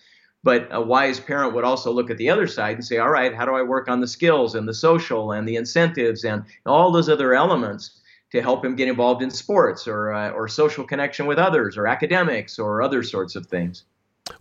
But 0.45 0.69
a 0.71 0.81
wise 0.81 1.21
parent 1.21 1.55
would 1.55 1.65
also 1.65 1.93
look 1.93 2.11
at 2.11 2.19
the 2.19 2.29
other 2.29 2.47
side 2.47 2.75
and 2.75 2.85
say, 2.85 2.99
all 2.99 3.11
right, 3.11 3.35
how 3.35 3.45
do 3.45 3.55
I 3.55 3.63
work 3.63 3.89
on 3.89 4.01
the 4.01 4.09
skills 4.09 4.55
and 4.57 4.67
the 4.67 4.75
social 4.75 5.33
and 5.33 5.47
the 5.47 5.57
incentives 5.57 6.25
and 6.25 6.43
all 6.67 6.91
those 6.91 7.09
other 7.09 7.33
elements 7.33 8.01
to 8.33 8.43
help 8.43 8.65
him 8.65 8.75
get 8.75 8.89
involved 8.89 9.23
in 9.23 9.31
sports 9.31 9.87
or, 9.87 10.13
uh, 10.13 10.31
or 10.31 10.49
social 10.49 10.85
connection 10.85 11.27
with 11.27 11.39
others 11.39 11.77
or 11.77 11.87
academics 11.87 12.59
or 12.59 12.83
other 12.83 13.03
sorts 13.03 13.37
of 13.37 13.47
things? 13.47 13.85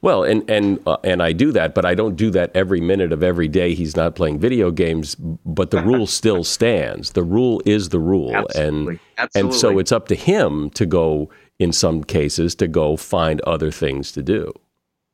Well, 0.02 0.24
and 0.24 0.48
and 0.50 0.80
uh, 0.88 0.98
and 1.04 1.22
I 1.22 1.34
do 1.34 1.52
that, 1.52 1.74
but 1.74 1.86
I 1.86 1.96
don't 1.96 2.16
do 2.16 2.30
that 2.32 2.52
every 2.56 2.80
minute 2.80 3.12
of 3.12 3.24
every 3.24 3.48
day. 3.48 3.74
He's 3.74 3.96
not 3.96 4.16
playing 4.16 4.40
video 4.40 4.72
games, 4.72 5.16
but 5.16 5.72
the 5.72 5.82
rule 5.82 6.08
still 6.22 6.44
stands. 6.44 7.12
The 7.12 7.24
rule 7.24 7.62
is 7.66 7.90
the 7.90 8.00
rule, 8.00 8.36
Absolutely. 8.36 8.94
and 8.94 9.00
Absolutely. 9.18 9.50
and 9.50 9.60
so 9.60 9.80
it's 9.80 9.92
up 9.92 10.08
to 10.08 10.16
him 10.16 10.70
to 10.72 10.86
go. 10.86 11.30
In 11.60 11.72
some 11.72 12.04
cases, 12.04 12.56
to 12.56 12.68
go 12.68 12.98
find 12.98 13.40
other 13.42 13.70
things 13.70 14.12
to 14.14 14.24
do. 14.24 14.52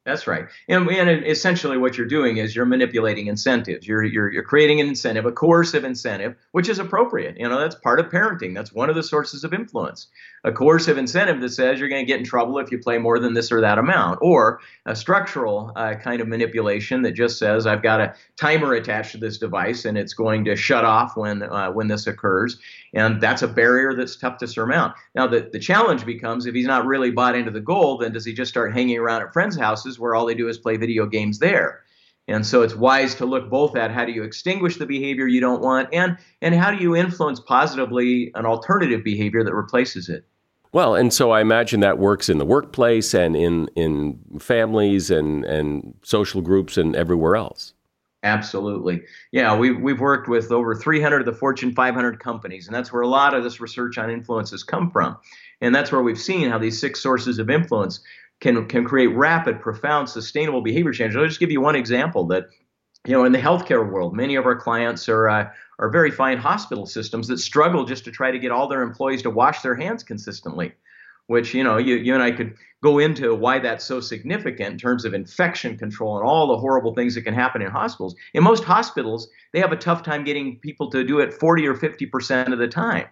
That's 0.08 0.26
right. 0.26 0.48
And, 0.70 0.90
and 0.90 1.26
essentially, 1.28 1.78
what 1.78 1.98
you're 1.98 2.08
doing 2.08 2.38
is 2.38 2.56
you're 2.56 2.66
manipulating 2.66 3.28
incentives. 3.28 3.86
You're, 3.86 4.06
you're, 4.06 4.32
you're 4.32 4.42
creating 4.42 4.80
an 4.80 4.88
incentive, 4.88 5.26
a 5.26 5.34
coercive 5.34 5.84
incentive, 5.84 6.38
which 6.54 6.70
is 6.70 6.80
appropriate. 6.80 7.38
You 7.38 7.50
know, 7.50 7.60
that's 7.60 7.76
part 7.76 8.00
of 8.00 8.06
parenting. 8.06 8.56
That's 8.56 8.72
one 8.72 8.90
of 8.90 8.96
the 8.96 9.04
sources 9.04 9.44
of 9.44 9.54
influence. 9.54 10.08
A 10.48 10.52
coercive 10.54 10.98
incentive 10.98 11.42
that 11.42 11.50
says 11.50 11.78
you're 11.78 11.90
going 11.90 12.06
to 12.06 12.08
get 12.08 12.22
in 12.22 12.26
trouble 12.26 12.58
if 12.58 12.72
you 12.72 12.80
play 12.80 12.98
more 12.98 13.20
than 13.20 13.34
this 13.34 13.52
or 13.52 13.60
that 13.60 13.78
amount, 13.78 14.20
or 14.22 14.62
a 14.86 14.96
structural 14.96 15.74
uh, 15.76 15.96
kind 15.96 16.22
of 16.22 16.30
manipulation 16.30 17.02
that 17.02 17.12
just 17.12 17.38
says 17.38 17.68
I've 17.68 17.84
got 17.84 18.00
a 18.00 18.16
timer 18.38 18.74
attached 18.74 19.12
to 19.12 19.18
this 19.18 19.38
device 19.38 19.84
and 19.84 19.98
it's 19.98 20.14
going 20.14 20.46
to 20.46 20.56
shut 20.56 20.86
off 20.86 21.18
when 21.18 21.44
uh, 21.44 21.70
when 21.72 21.90
this 21.90 22.08
occurs. 22.08 22.60
And 22.94 23.20
that's 23.20 23.42
a 23.42 23.48
barrier 23.48 23.94
that's 23.94 24.16
tough 24.16 24.38
to 24.38 24.48
surmount. 24.48 24.96
Now, 25.16 25.28
the, 25.28 25.50
the 25.52 25.60
challenge 25.60 26.06
becomes 26.06 26.46
if 26.46 26.56
he's 26.56 26.66
not 26.66 26.86
really 26.86 27.12
bought 27.12 27.36
into 27.36 27.52
the 27.52 27.60
goal, 27.60 27.98
then 27.98 28.14
does 28.14 28.24
he 28.24 28.32
just 28.32 28.50
start 28.50 28.74
hanging 28.74 28.98
around 28.98 29.24
at 29.24 29.34
friends' 29.34 29.58
houses 29.58 30.00
where 30.00 30.16
all 30.16 30.26
they 30.26 30.34
do 30.34 30.48
is 30.48 30.58
play 30.58 30.78
video 30.78 31.08
games 31.08 31.40
there? 31.40 31.84
And 32.30 32.46
so 32.46 32.62
it's 32.62 32.76
wise 32.76 33.16
to 33.16 33.26
look 33.26 33.50
both 33.50 33.76
at 33.76 33.92
how 33.92 34.06
do 34.06 34.14
you 34.14 34.24
extinguish 34.24 34.78
the 34.78 34.86
behavior 34.86 35.28
you 35.28 35.42
don't 35.42 35.62
want 35.62 35.90
and, 35.94 36.18
and 36.42 36.56
how 36.56 36.72
do 36.72 36.78
you 36.78 36.96
influence 36.96 37.42
positively 37.42 38.32
an 38.36 38.46
alternative 38.46 39.04
behavior 39.04 39.44
that 39.44 39.54
replaces 39.54 40.08
it. 40.08 40.26
Well, 40.78 40.94
and 40.94 41.12
so 41.12 41.32
I 41.32 41.42
imagine 41.42 41.80
that 41.80 41.98
works 41.98 42.30
in 42.30 42.38
the 42.38 42.46
workplace 42.46 43.16
and 43.16 43.36
in, 43.36 43.68
in 43.76 44.20
families 44.38 45.10
and, 45.10 45.44
and 45.44 45.96
social 46.04 46.40
groups 46.40 46.78
and 46.78 46.96
everywhere 46.96 47.36
else. 47.36 47.74
Absolutely. 48.22 49.02
Yeah, 49.32 49.58
we've, 49.58 49.82
we've 49.82 50.00
worked 50.00 50.28
with 50.28 50.52
over 50.52 50.76
300 50.76 51.22
of 51.22 51.26
the 51.26 51.34
Fortune 51.34 51.74
500 51.74 52.20
companies, 52.20 52.68
and 52.68 52.76
that's 52.76 52.94
where 52.94 53.02
a 53.02 53.08
lot 53.08 53.34
of 53.34 53.44
this 53.44 53.60
research 53.60 53.98
on 53.98 54.12
influence 54.12 54.52
has 54.52 54.62
come 54.62 54.92
from. 54.92 55.18
And 55.62 55.74
that's 55.74 55.92
where 55.92 56.04
we've 56.04 56.20
seen 56.20 56.48
how 56.48 56.60
these 56.60 56.80
six 56.80 57.02
sources 57.02 57.40
of 57.40 57.50
influence 57.50 58.00
can, 58.40 58.68
can 58.68 58.86
create 58.86 59.08
rapid, 59.08 59.60
profound, 59.60 60.08
sustainable 60.10 60.62
behavior 60.62 60.92
change. 60.92 61.16
I'll 61.16 61.26
just 61.26 61.40
give 61.40 61.50
you 61.50 61.60
one 61.60 61.76
example 61.76 62.28
that, 62.28 62.50
you 63.04 63.14
know, 63.14 63.26
in 63.26 63.32
the 63.32 63.40
healthcare 63.40 63.92
world, 63.92 64.16
many 64.16 64.36
of 64.36 64.46
our 64.46 64.56
clients 64.56 65.10
are, 65.10 65.28
uh, 65.28 65.50
are 65.80 65.90
very 65.90 66.12
fine 66.12 66.38
hospital 66.38 66.86
systems 66.86 67.28
that 67.28 67.38
struggle 67.38 67.86
just 67.86 68.06
to 68.06 68.12
try 68.12 68.32
to 68.32 68.40
get 68.40 68.52
all 68.52 68.68
their 68.68 68.82
employees 68.82 69.22
to 69.22 69.30
wash 69.30 69.62
their 69.62 69.76
hands 69.76 70.04
consistently 70.04 70.74
which 71.28 71.54
you 71.54 71.64
know 71.64 71.78
you, 71.78 71.96
you 71.96 72.14
and 72.14 72.24
I 72.24 72.32
could 72.32 72.56
go 72.82 73.00
into 73.00 73.36
why 73.36 73.60
that's 73.60 73.86
so 73.86 74.00
significant 74.00 74.72
in 74.74 74.78
terms 74.78 75.06
of 75.06 75.14
infection 75.14 75.78
control 75.78 76.18
and 76.18 76.26
all 76.26 76.48
the 76.48 76.58
horrible 76.58 76.94
things 76.94 77.16
that 77.16 77.24
can 77.24 77.34
happen 77.34 77.62
in 77.62 77.72
hospitals. 77.72 78.16
In 78.34 78.44
most 78.44 78.64
hospitals, 78.64 79.30
they 79.52 79.60
have 79.60 79.72
a 79.72 79.78
tough 79.78 80.04
time 80.04 80.24
getting 80.24 80.58
people 80.60 80.90
to 80.92 81.04
do 81.04 81.20
it 81.20 81.34
40 81.34 81.68
or 81.68 81.76
50 81.76 82.06
percent 82.08 82.54
of 82.54 82.60
the 82.60 82.68
time. 82.68 83.06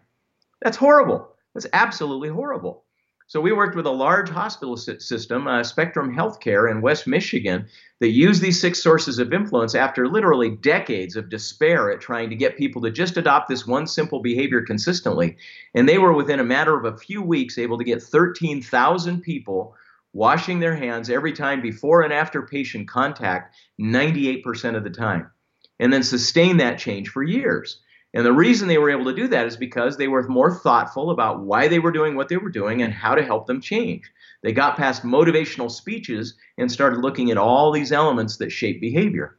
That's 0.61 0.77
horrible. 0.77 1.29
That's 1.53 1.67
absolutely 1.73 2.29
horrible. 2.29 2.84
So 3.27 3.41
we 3.41 3.53
worked 3.53 3.75
with 3.75 3.87
a 3.87 3.91
large 3.91 4.29
hospital 4.29 4.77
system, 4.77 5.47
uh, 5.47 5.63
Spectrum 5.63 6.15
Healthcare 6.15 6.69
in 6.69 6.81
West 6.81 7.07
Michigan, 7.07 7.65
that 7.99 8.09
used 8.09 8.39
these 8.39 8.61
six 8.61 8.83
sources 8.83 9.17
of 9.17 9.33
influence 9.33 9.73
after 9.73 10.07
literally 10.07 10.51
decades 10.51 11.15
of 11.15 11.29
despair 11.29 11.89
at 11.89 12.01
trying 12.01 12.29
to 12.29 12.35
get 12.35 12.55
people 12.55 12.83
to 12.83 12.91
just 12.91 13.17
adopt 13.17 13.49
this 13.49 13.65
one 13.65 13.87
simple 13.87 14.19
behavior 14.19 14.61
consistently. 14.61 15.37
And 15.73 15.89
they 15.89 15.97
were 15.97 16.13
within 16.13 16.39
a 16.39 16.43
matter 16.43 16.77
of 16.77 16.85
a 16.85 16.97
few 16.97 17.23
weeks 17.23 17.57
able 17.57 17.79
to 17.79 17.83
get 17.83 18.03
13,000 18.03 19.21
people 19.21 19.75
washing 20.13 20.59
their 20.59 20.75
hands 20.75 21.09
every 21.09 21.33
time 21.33 21.61
before 21.61 22.03
and 22.03 22.13
after 22.13 22.43
patient 22.43 22.87
contact 22.87 23.55
98% 23.81 24.75
of 24.75 24.83
the 24.83 24.89
time. 24.91 25.31
And 25.79 25.91
then 25.91 26.03
sustain 26.03 26.57
that 26.57 26.77
change 26.77 27.09
for 27.09 27.23
years. 27.23 27.81
And 28.15 28.25
the 28.25 28.31
reason 28.31 28.69
they 28.69 28.77
were 28.77 28.89
able 28.89 29.03
to 29.05 29.13
do 29.13 29.27
that 29.27 29.45
is 29.45 29.57
because 29.57 29.97
they 29.97 30.07
were 30.07 30.23
more 30.29 30.55
thoughtful 30.55 31.11
about 31.11 31.41
why 31.41 31.67
they 31.67 31.79
were 31.79 31.91
doing 31.91 32.15
what 32.15 32.29
they 32.29 32.37
were 32.37 32.49
doing 32.49 32.81
and 32.81 32.93
how 32.93 33.13
to 33.13 33.23
help 33.23 33.45
them 33.45 33.59
change. 33.59 34.09
They 34.41 34.53
got 34.53 34.77
past 34.77 35.03
motivational 35.03 35.69
speeches 35.69 36.35
and 36.57 36.71
started 36.71 37.01
looking 37.01 37.29
at 37.29 37.37
all 37.37 37.73
these 37.73 37.91
elements 37.91 38.37
that 38.37 38.53
shape 38.53 38.79
behavior. 38.79 39.37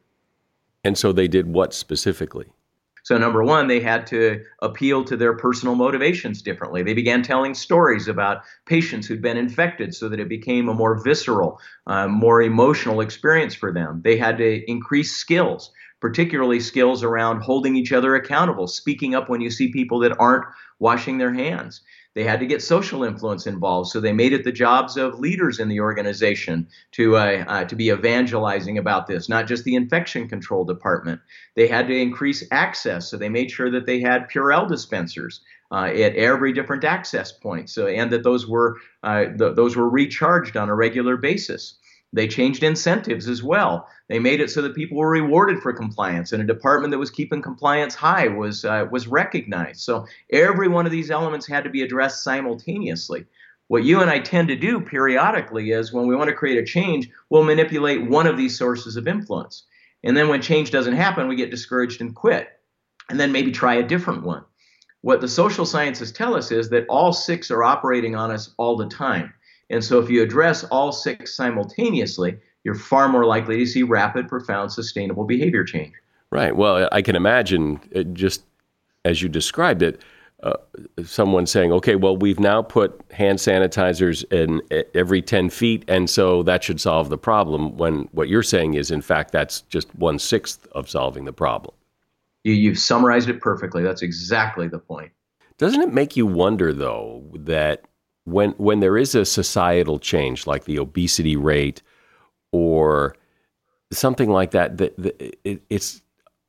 And 0.83 0.95
so 0.95 1.11
they 1.11 1.27
did 1.27 1.47
what 1.47 1.73
specifically? 1.73 2.45
So, 3.07 3.17
number 3.17 3.41
one, 3.41 3.67
they 3.67 3.79
had 3.79 4.05
to 4.07 4.43
appeal 4.61 5.05
to 5.05 5.15
their 5.15 5.37
personal 5.37 5.75
motivations 5.75 6.41
differently. 6.41 6.83
They 6.83 6.93
began 6.93 7.23
telling 7.23 7.53
stories 7.53 8.09
about 8.09 8.41
patients 8.65 9.07
who'd 9.07 9.21
been 9.21 9.37
infected 9.37 9.95
so 9.95 10.09
that 10.09 10.19
it 10.19 10.27
became 10.27 10.67
a 10.67 10.73
more 10.73 11.01
visceral, 11.01 11.61
uh, 11.85 12.09
more 12.09 12.41
emotional 12.41 12.99
experience 12.99 13.55
for 13.55 13.71
them. 13.71 14.01
They 14.03 14.17
had 14.17 14.37
to 14.39 14.69
increase 14.69 15.15
skills 15.15 15.71
particularly 15.99 16.59
skills 16.59 17.01
around 17.01 17.41
holding 17.41 17.75
each 17.75 17.91
other 17.91 18.13
accountable, 18.13 18.67
speaking 18.67 19.15
up 19.15 19.29
when 19.29 19.41
you 19.41 19.49
see 19.49 19.71
people 19.71 19.97
that 19.99 20.15
aren't 20.19 20.45
washing 20.77 21.17
their 21.17 21.33
hands. 21.33 21.81
They 22.17 22.23
had 22.23 22.39
to 22.39 22.47
get 22.47 22.63
social 22.63 23.03
influence 23.03 23.45
involved, 23.45 23.91
so 23.91 23.99
they 23.99 24.11
made 24.11 24.33
it 24.33 24.43
the 24.43 24.51
jobs 24.51 24.97
of 24.97 25.19
leaders 25.19 25.59
in 25.59 25.69
the 25.69 25.81
organization 25.81 26.67
to 26.93 27.15
uh, 27.15 27.45
uh, 27.47 27.65
to 27.65 27.75
be 27.75 27.89
evangelizing 27.89 28.79
about 28.79 29.05
this, 29.05 29.29
not 29.29 29.45
just 29.45 29.65
the 29.65 29.75
infection 29.75 30.27
control 30.27 30.65
department. 30.65 31.21
They 31.55 31.67
had 31.67 31.87
to 31.89 31.95
increase 31.95 32.43
access, 32.49 33.07
so 33.07 33.17
they 33.17 33.29
made 33.29 33.51
sure 33.51 33.69
that 33.69 33.85
they 33.85 33.99
had 33.99 34.29
Purell 34.29 34.67
dispensers 34.67 35.41
uh, 35.71 35.91
at 35.93 36.15
every 36.15 36.53
different 36.53 36.83
access 36.83 37.31
point, 37.31 37.69
so 37.69 37.85
and 37.85 38.11
that 38.11 38.23
those 38.23 38.47
were 38.47 38.77
uh, 39.03 39.25
th- 39.25 39.55
those 39.55 39.75
were 39.75 39.87
recharged 39.87 40.57
on 40.57 40.69
a 40.69 40.75
regular 40.75 41.17
basis. 41.17 41.77
They 42.13 42.27
changed 42.27 42.63
incentives 42.63 43.27
as 43.27 43.43
well. 43.43 43.87
They 44.07 44.19
made 44.19 44.39
it 44.39 44.49
so 44.49 44.61
that 44.61 44.75
people 44.75 44.97
were 44.97 45.09
rewarded 45.09 45.61
for 45.61 45.73
compliance, 45.73 46.31
and 46.31 46.41
a 46.41 46.45
department 46.45 46.91
that 46.91 46.99
was 46.99 47.11
keeping 47.11 47.41
compliance 47.41 47.95
high 47.95 48.27
was 48.29 48.63
uh, 48.63 48.85
was 48.89 49.07
recognized. 49.07 49.81
So 49.81 50.05
every 50.31 50.67
one 50.69 50.85
of 50.85 50.91
these 50.91 51.11
elements 51.11 51.45
had 51.45 51.65
to 51.65 51.69
be 51.69 51.81
addressed 51.81 52.23
simultaneously. 52.23 53.25
What 53.67 53.83
you 53.83 53.99
and 53.99 54.09
I 54.09 54.19
tend 54.19 54.47
to 54.47 54.55
do 54.55 54.79
periodically 54.79 55.71
is 55.71 55.91
when 55.91 56.07
we 56.07 56.15
want 56.15 56.29
to 56.29 56.35
create 56.35 56.57
a 56.57 56.65
change, 56.65 57.09
we'll 57.29 57.43
manipulate 57.43 58.09
one 58.09 58.25
of 58.25 58.37
these 58.37 58.57
sources 58.57 58.95
of 58.95 59.07
influence. 59.07 59.63
And 60.03 60.15
then 60.15 60.29
when 60.29 60.41
change 60.41 60.71
doesn't 60.71 60.95
happen, 60.95 61.27
we 61.27 61.35
get 61.35 61.51
discouraged 61.51 61.99
and 61.99 62.15
quit. 62.15 62.47
And 63.09 63.19
then 63.19 63.33
maybe 63.33 63.51
try 63.51 63.75
a 63.75 63.83
different 63.83 64.23
one. 64.23 64.45
What 65.01 65.19
the 65.19 65.27
social 65.27 65.65
sciences 65.65 66.11
tell 66.13 66.35
us 66.35 66.51
is 66.51 66.69
that 66.69 66.85
all 66.87 67.11
six 67.11 67.51
are 67.51 67.63
operating 67.63 68.15
on 68.15 68.31
us 68.31 68.53
all 68.57 68.77
the 68.77 68.87
time. 68.87 69.33
And 69.69 69.83
so, 69.83 69.99
if 69.99 70.09
you 70.09 70.23
address 70.23 70.63
all 70.65 70.91
six 70.91 71.35
simultaneously, 71.35 72.37
you're 72.63 72.75
far 72.75 73.09
more 73.09 73.25
likely 73.25 73.57
to 73.57 73.65
see 73.65 73.83
rapid, 73.83 74.27
profound, 74.27 74.71
sustainable 74.71 75.25
behavior 75.25 75.63
change. 75.63 75.93
Right. 76.29 76.55
Well, 76.55 76.89
I 76.91 77.01
can 77.01 77.15
imagine 77.15 77.79
uh, 77.95 78.03
just 78.03 78.43
as 79.05 79.21
you 79.21 79.29
described 79.29 79.81
it, 79.81 80.01
uh, 80.43 80.53
someone 81.03 81.47
saying, 81.47 81.71
okay, 81.71 81.95
well, 81.95 82.15
we've 82.15 82.39
now 82.39 82.61
put 82.61 83.01
hand 83.11 83.39
sanitizers 83.39 84.23
in 84.31 84.61
every 84.93 85.21
10 85.21 85.49
feet, 85.49 85.83
and 85.87 86.09
so 86.09 86.43
that 86.43 86.63
should 86.63 86.79
solve 86.79 87.09
the 87.09 87.17
problem. 87.17 87.75
When 87.77 88.07
what 88.11 88.29
you're 88.29 88.43
saying 88.43 88.75
is, 88.75 88.91
in 88.91 89.01
fact, 89.01 89.31
that's 89.31 89.61
just 89.61 89.93
one 89.95 90.19
sixth 90.19 90.67
of 90.73 90.89
solving 90.89 91.25
the 91.25 91.33
problem. 91.33 91.73
You, 92.43 92.53
you've 92.53 92.77
summarized 92.77 93.29
it 93.29 93.41
perfectly. 93.41 93.81
That's 93.81 94.03
exactly 94.03 94.67
the 94.67 94.79
point. 94.79 95.11
Doesn't 95.57 95.81
it 95.81 95.91
make 95.91 96.15
you 96.15 96.27
wonder, 96.27 96.71
though, 96.71 97.23
that 97.33 97.81
when 98.27 98.51
when 98.57 98.81
there 98.81 98.97
is 98.97 99.15
a 99.15 99.23
societal 99.23 99.99
change 99.99 100.45
like 100.45 100.65
the 100.65 100.77
obesity 100.79 101.37
rate 101.37 101.81
or 102.51 103.15
something 103.91 104.29
like 104.29 104.51
that, 104.51 104.77
that, 104.77 104.97
that 104.97 105.21
it, 105.45 105.61
it's 105.69 106.01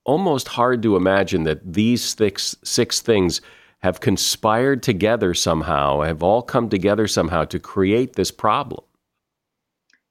almost 0.05 0.49
hard 0.49 0.83
to 0.83 0.97
imagine 0.97 1.45
that 1.45 1.73
these 1.73 2.03
six 2.03 2.57
six 2.65 3.01
things 3.01 3.41
have 3.79 4.01
conspired 4.01 4.83
together 4.83 5.35
somehow, 5.35 6.01
have 6.01 6.21
all 6.21 6.43
come 6.43 6.69
together 6.69 7.07
somehow 7.07 7.45
to 7.45 7.61
create 7.61 8.15
this 8.15 8.33
problem. 8.33 8.83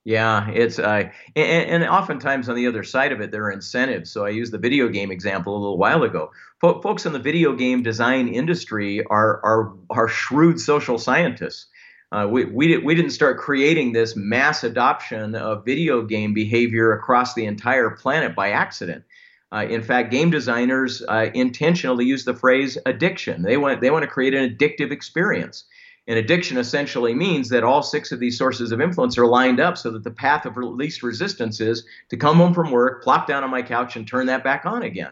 Yeah, 0.08 0.50
it's 0.52 0.80
uh, 0.80 1.10
and, 1.36 1.84
and, 1.84 1.84
oftentimes 1.84 2.48
on 2.48 2.56
the 2.56 2.68
other 2.68 2.86
side 2.86 3.12
of 3.12 3.20
it, 3.20 3.30
there 3.30 3.44
are 3.44 3.52
incentives. 3.52 4.10
So 4.10 4.26
I 4.26 4.30
used 4.30 4.54
the 4.54 4.58
video 4.58 4.88
game 4.88 5.12
example 5.12 5.54
a 5.54 5.60
little 5.60 5.78
while 5.78 6.04
ago. 6.04 6.32
F- 6.64 6.82
folks 6.82 7.06
in 7.06 7.12
the 7.12 7.20
video 7.20 7.54
game 7.54 7.84
design 7.84 8.30
industry 8.30 9.04
are 9.04 9.42
are 9.44 9.74
are 9.90 10.08
shrewd 10.08 10.62
social 10.62 10.98
scientists. 10.98 11.66
Uh, 12.14 12.26
we, 12.32 12.46
we, 12.46 12.78
we 12.78 12.96
didn't 12.96 13.12
start 13.12 13.38
creating 13.38 13.92
this 13.92 14.16
mass 14.16 14.64
adoption 14.64 15.36
of 15.36 15.66
video 15.66 16.02
game 16.02 16.34
behavior 16.34 16.94
across 16.94 17.34
the 17.34 17.46
entire 17.46 17.90
planet 17.90 18.34
by 18.34 18.52
accident. 18.52 19.04
Uh, 19.52 19.66
in 19.70 19.84
fact, 19.84 20.10
game 20.10 20.30
designers 20.30 21.04
uh, 21.10 21.30
intentionally 21.34 22.06
use 22.06 22.24
the 22.24 22.34
phrase 22.34 22.78
addiction. 22.86 23.42
They 23.42 23.58
want 23.58 23.82
they 23.82 23.92
want 23.92 24.04
to 24.04 24.08
create 24.10 24.34
an 24.34 24.56
addictive 24.56 24.92
experience. 24.92 25.66
And 26.08 26.18
addiction 26.18 26.58
essentially 26.58 27.14
means 27.14 27.50
that 27.50 27.66
all 27.66 27.84
six 27.84 28.14
of 28.14 28.20
these 28.20 28.38
sources 28.38 28.72
of 28.72 28.80
influence 28.80 29.18
are 29.18 29.28
lined 29.28 29.60
up 29.60 29.78
so 29.78 29.92
that 29.92 30.06
the 30.06 30.12
path 30.12 30.46
of 30.46 30.56
least 30.56 31.04
resistance 31.04 31.60
is 31.60 31.86
to 32.10 32.18
come 32.18 32.38
home 32.38 32.54
from 32.54 32.72
work, 32.72 33.04
plop 33.04 33.28
down 33.28 33.44
on 33.44 33.50
my 33.50 33.62
couch, 33.62 33.98
and 33.98 34.08
turn 34.08 34.26
that 34.28 34.44
back 34.44 34.66
on 34.66 34.84
again. 34.84 35.12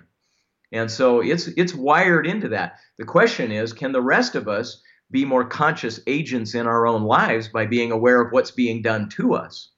And 0.72 0.90
so 0.90 1.22
it's 1.22 1.48
it's 1.48 1.74
wired 1.74 2.26
into 2.26 2.48
that. 2.50 2.78
The 2.98 3.06
question 3.06 3.52
is, 3.52 3.74
can 3.74 3.92
the 3.92 4.02
rest 4.02 4.36
of 4.36 4.48
us 4.48 4.82
be 5.12 5.26
more 5.26 5.46
conscious 5.46 6.00
agents 6.08 6.56
in 6.56 6.66
our 6.66 6.88
own 6.88 7.04
lives 7.04 7.50
by 7.50 7.66
being 7.66 7.92
aware 7.92 8.22
of 8.22 8.32
what's 8.32 8.52
being 8.52 8.82
done 8.82 9.10
to 9.10 9.36
us? 9.36 9.70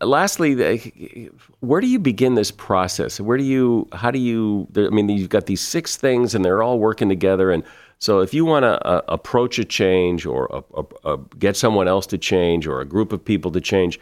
lastly, 0.00 1.30
where 1.60 1.80
do 1.80 1.86
you 1.86 1.98
begin 1.98 2.34
this 2.34 2.50
process? 2.50 3.20
Where 3.20 3.36
do 3.36 3.44
you, 3.44 3.88
how 3.92 4.10
do 4.10 4.18
you, 4.18 4.68
I 4.76 4.90
mean, 4.90 5.08
you've 5.08 5.28
got 5.28 5.46
these 5.46 5.60
six 5.60 5.96
things 5.96 6.34
and 6.34 6.44
they're 6.44 6.62
all 6.62 6.78
working 6.78 7.08
together. 7.08 7.50
And 7.50 7.64
so 7.98 8.20
if 8.20 8.32
you 8.32 8.44
want 8.44 8.62
to 8.62 8.86
uh, 8.86 9.02
approach 9.08 9.58
a 9.58 9.64
change 9.64 10.24
or 10.24 10.54
uh, 10.54 10.62
uh, 10.74 10.82
uh, 11.04 11.16
get 11.38 11.56
someone 11.56 11.88
else 11.88 12.06
to 12.08 12.18
change 12.18 12.66
or 12.66 12.80
a 12.80 12.84
group 12.84 13.12
of 13.12 13.24
people 13.24 13.50
to 13.52 13.60
change, 13.60 13.98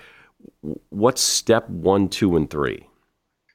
what's 0.91 1.23
step 1.23 1.69
one, 1.71 2.09
two, 2.09 2.37
and 2.37 2.51
three? 2.51 2.87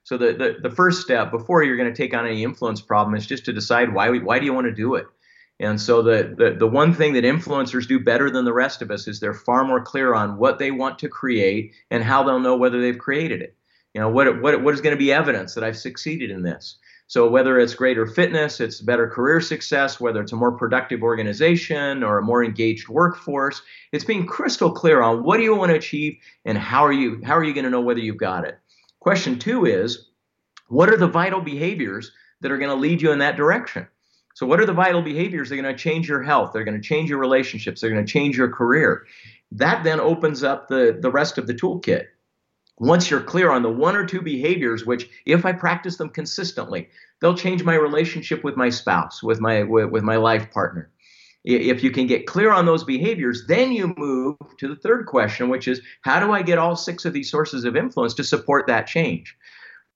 So 0.04 0.18
the, 0.18 0.34
the, 0.34 0.70
the 0.70 0.76
first 0.76 1.02
step 1.02 1.30
before 1.30 1.64
you're 1.64 1.78
going 1.78 1.94
to 1.94 1.96
take 1.96 2.16
on 2.16 2.26
any 2.26 2.44
influence 2.44 2.82
problem 2.82 3.16
is 3.16 3.28
just 3.28 3.46
to 3.46 3.54
decide 3.54 3.94
why, 3.94 4.10
we, 4.10 4.20
why 4.20 4.40
do 4.40 4.46
you 4.46 4.54
want 4.54 4.66
to 4.66 4.74
do 4.74 4.96
it? 4.96 5.06
And 5.60 5.80
so 5.80 6.02
the, 6.02 6.34
the, 6.36 6.56
the 6.58 6.68
one 6.68 6.92
thing 6.92 7.14
that 7.14 7.24
influencers 7.24 7.88
do 7.88 8.00
better 8.00 8.32
than 8.32 8.44
the 8.44 8.54
rest 8.54 8.82
of 8.82 8.90
us 8.90 9.08
is 9.08 9.20
they're 9.20 9.36
far 9.36 9.64
more 9.64 9.80
clear 9.80 10.16
on 10.16 10.38
what 10.38 10.58
they 10.58 10.72
want 10.72 10.98
to 11.00 11.08
create 11.08 11.74
and 11.92 12.04
how 12.04 12.24
they'll 12.24 12.40
know 12.40 12.58
whether 12.58 12.82
they've 12.82 12.98
created 12.98 13.44
it. 13.44 13.56
You 13.94 14.02
know, 14.02 14.10
what, 14.10 14.42
what, 14.42 14.64
what 14.64 14.74
is 14.74 14.82
going 14.82 14.96
to 14.96 15.00
be 15.00 15.14
evidence 15.14 15.54
that 15.54 15.64
I've 15.64 15.78
succeeded 15.78 16.32
in 16.32 16.42
this? 16.42 16.80
So 17.12 17.28
whether 17.28 17.60
it's 17.60 17.74
greater 17.74 18.08
fitness, 18.08 18.62
it's 18.62 18.80
better 18.80 19.06
career 19.06 19.42
success, 19.42 20.00
whether 20.00 20.22
it's 20.22 20.32
a 20.32 20.38
more 20.38 20.54
productive 20.54 21.04
organization 21.04 22.04
or 22.04 22.20
a 22.20 22.24
more 22.24 22.42
engaged 22.42 22.88
workforce, 22.88 23.62
it's 23.92 24.06
being 24.06 24.26
crystal 24.26 24.72
clear 24.72 25.02
on 25.02 25.22
what 25.22 25.36
do 25.36 25.44
you 25.44 25.54
want 25.54 25.72
to 25.72 25.76
achieve 25.76 26.16
and 26.46 26.58
how 26.58 26.86
are 26.86 26.94
you 26.94 27.22
how 27.26 27.36
are 27.36 27.44
you 27.44 27.54
going 27.54 27.66
to 27.66 27.70
know 27.70 27.82
whether 27.82 28.00
you've 28.00 28.16
got 28.16 28.46
it. 28.46 28.58
Question 29.02 29.38
2 29.38 29.66
is 29.66 30.08
what 30.70 30.88
are 30.88 30.96
the 30.96 31.06
vital 31.06 31.42
behaviors 31.42 32.14
that 32.40 32.50
are 32.50 32.58
going 32.58 32.70
to 32.70 32.82
lead 32.82 33.02
you 33.02 33.12
in 33.12 33.20
that 33.20 33.36
direction? 33.36 33.86
So, 34.34 34.46
what 34.46 34.62
are 34.62 34.66
the 34.66 34.72
vital 34.72 35.02
behaviors 35.02 35.50
that 35.50 35.60
are 35.60 35.62
going 35.62 35.76
to 35.76 35.84
change 35.84 36.08
your 36.08 36.24
health? 36.24 36.52
They're 36.54 36.64
going 36.64 36.82
to 36.82 36.88
change 36.88 37.10
your 37.10 37.20
relationships. 37.20 37.82
They're 37.82 37.92
going 37.92 38.06
to 38.06 38.10
change 38.10 38.38
your 38.38 38.48
career. 38.48 39.06
That 39.52 39.84
then 39.84 40.00
opens 40.00 40.44
up 40.44 40.70
the, 40.70 40.98
the 40.98 41.12
rest 41.12 41.38
of 41.38 41.46
the 41.46 41.54
toolkit. 41.54 42.06
Once 42.82 43.12
you're 43.12 43.22
clear 43.22 43.52
on 43.52 43.62
the 43.62 43.70
one 43.70 43.96
or 43.96 44.08
two 44.08 44.24
behaviors, 44.24 44.88
which, 44.88 45.08
if 45.28 45.46
I 45.46 45.52
practice 45.52 45.98
them 45.98 46.10
consistently, 46.10 46.90
they'll 47.20 47.38
change 47.38 47.64
my 47.64 47.76
relationship 47.76 48.44
with 48.44 48.58
my 48.58 48.72
spouse, 48.72 49.22
with 49.22 49.40
my 49.40 49.62
with, 49.62 49.92
with 49.92 50.04
my 50.04 50.16
life 50.16 50.50
partner. 50.50 50.90
If 51.44 51.84
you 51.84 51.92
can 51.92 52.08
get 52.08 52.26
clear 52.26 52.52
on 52.52 52.66
those 52.66 52.84
behaviors, 52.84 53.46
then 53.48 53.72
you 53.72 53.94
move 53.98 54.36
to 54.58 54.68
the 54.68 54.76
third 54.76 55.06
question, 55.06 55.50
which 55.50 55.68
is 55.68 55.80
how 56.02 56.20
do 56.20 56.32
I 56.32 56.42
get 56.42 56.58
all 56.58 56.76
six 56.76 57.06
of 57.06 57.14
these 57.14 57.30
sources 57.30 57.66
of 57.66 57.76
influence 57.76 58.16
to 58.16 58.24
support 58.24 58.66
that 58.66 58.88
change? 58.88 59.38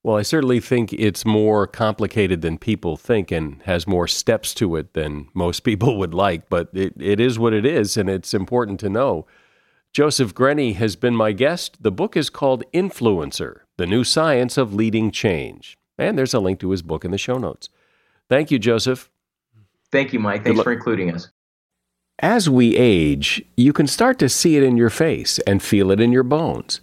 Well, 0.04 0.16
I 0.16 0.22
certainly 0.22 0.60
think 0.60 0.92
it's 0.92 1.26
more 1.26 1.66
complicated 1.66 2.40
than 2.40 2.56
people 2.56 2.96
think 2.96 3.32
and 3.32 3.60
has 3.64 3.88
more 3.88 4.06
steps 4.06 4.54
to 4.54 4.76
it 4.76 4.94
than 4.94 5.26
most 5.34 5.60
people 5.64 5.98
would 5.98 6.14
like, 6.14 6.48
but 6.48 6.68
it, 6.72 6.94
it 7.00 7.18
is 7.18 7.36
what 7.36 7.52
it 7.52 7.66
is, 7.66 7.96
and 7.96 8.08
it's 8.08 8.32
important 8.32 8.78
to 8.80 8.88
know. 8.88 9.26
Joseph 9.96 10.34
Grenny 10.34 10.74
has 10.74 10.94
been 10.94 11.16
my 11.16 11.32
guest. 11.32 11.82
The 11.82 11.90
book 11.90 12.18
is 12.18 12.28
called 12.28 12.70
Influencer 12.74 13.60
The 13.78 13.86
New 13.86 14.04
Science 14.04 14.58
of 14.58 14.74
Leading 14.74 15.10
Change. 15.10 15.78
And 15.96 16.18
there's 16.18 16.34
a 16.34 16.38
link 16.38 16.60
to 16.60 16.70
his 16.72 16.82
book 16.82 17.06
in 17.06 17.12
the 17.12 17.16
show 17.16 17.38
notes. 17.38 17.70
Thank 18.28 18.50
you, 18.50 18.58
Joseph. 18.58 19.10
Thank 19.90 20.12
you, 20.12 20.18
Mike. 20.18 20.44
Thanks 20.44 20.60
for 20.60 20.70
including 20.70 21.14
us. 21.14 21.30
As 22.18 22.50
we 22.50 22.76
age, 22.76 23.42
you 23.56 23.72
can 23.72 23.86
start 23.86 24.18
to 24.18 24.28
see 24.28 24.58
it 24.58 24.62
in 24.62 24.76
your 24.76 24.90
face 24.90 25.38
and 25.46 25.62
feel 25.62 25.90
it 25.90 25.98
in 25.98 26.12
your 26.12 26.24
bones. 26.24 26.82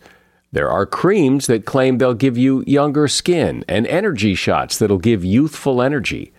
There 0.52 0.72
are 0.72 0.88
creams 0.88 1.46
that 1.46 1.68
claim 1.68 2.00
they'll 2.00 2.16
give 2.16 2.36
you 2.36 2.64
younger 2.66 3.08
skin 3.08 3.64
and 3.68 3.86
energy 3.86 4.34
shots 4.34 4.80
that'll 4.80 4.98
give 4.98 5.24
youthful 5.24 5.84
energy. 5.84 6.34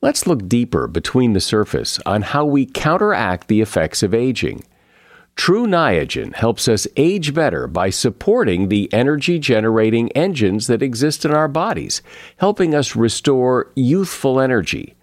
Let's 0.00 0.26
look 0.26 0.48
deeper 0.48 0.86
between 0.86 1.34
the 1.34 1.40
surface 1.40 2.00
on 2.06 2.22
how 2.22 2.46
we 2.46 2.64
counteract 2.64 3.48
the 3.48 3.60
effects 3.60 4.02
of 4.02 4.14
aging. 4.14 4.64
True 5.36 5.66
Niagen 5.66 6.34
helps 6.34 6.66
us 6.66 6.88
age 6.96 7.32
better 7.34 7.66
by 7.66 7.90
supporting 7.90 8.68
the 8.68 8.92
energy 8.92 9.38
generating 9.38 10.10
engines 10.12 10.66
that 10.66 10.82
exist 10.82 11.24
in 11.24 11.30
our 11.30 11.46
bodies, 11.46 12.02
helping 12.38 12.74
us 12.74 12.96
restore 12.96 13.70
youthful 13.76 14.40
energy. 14.40 14.96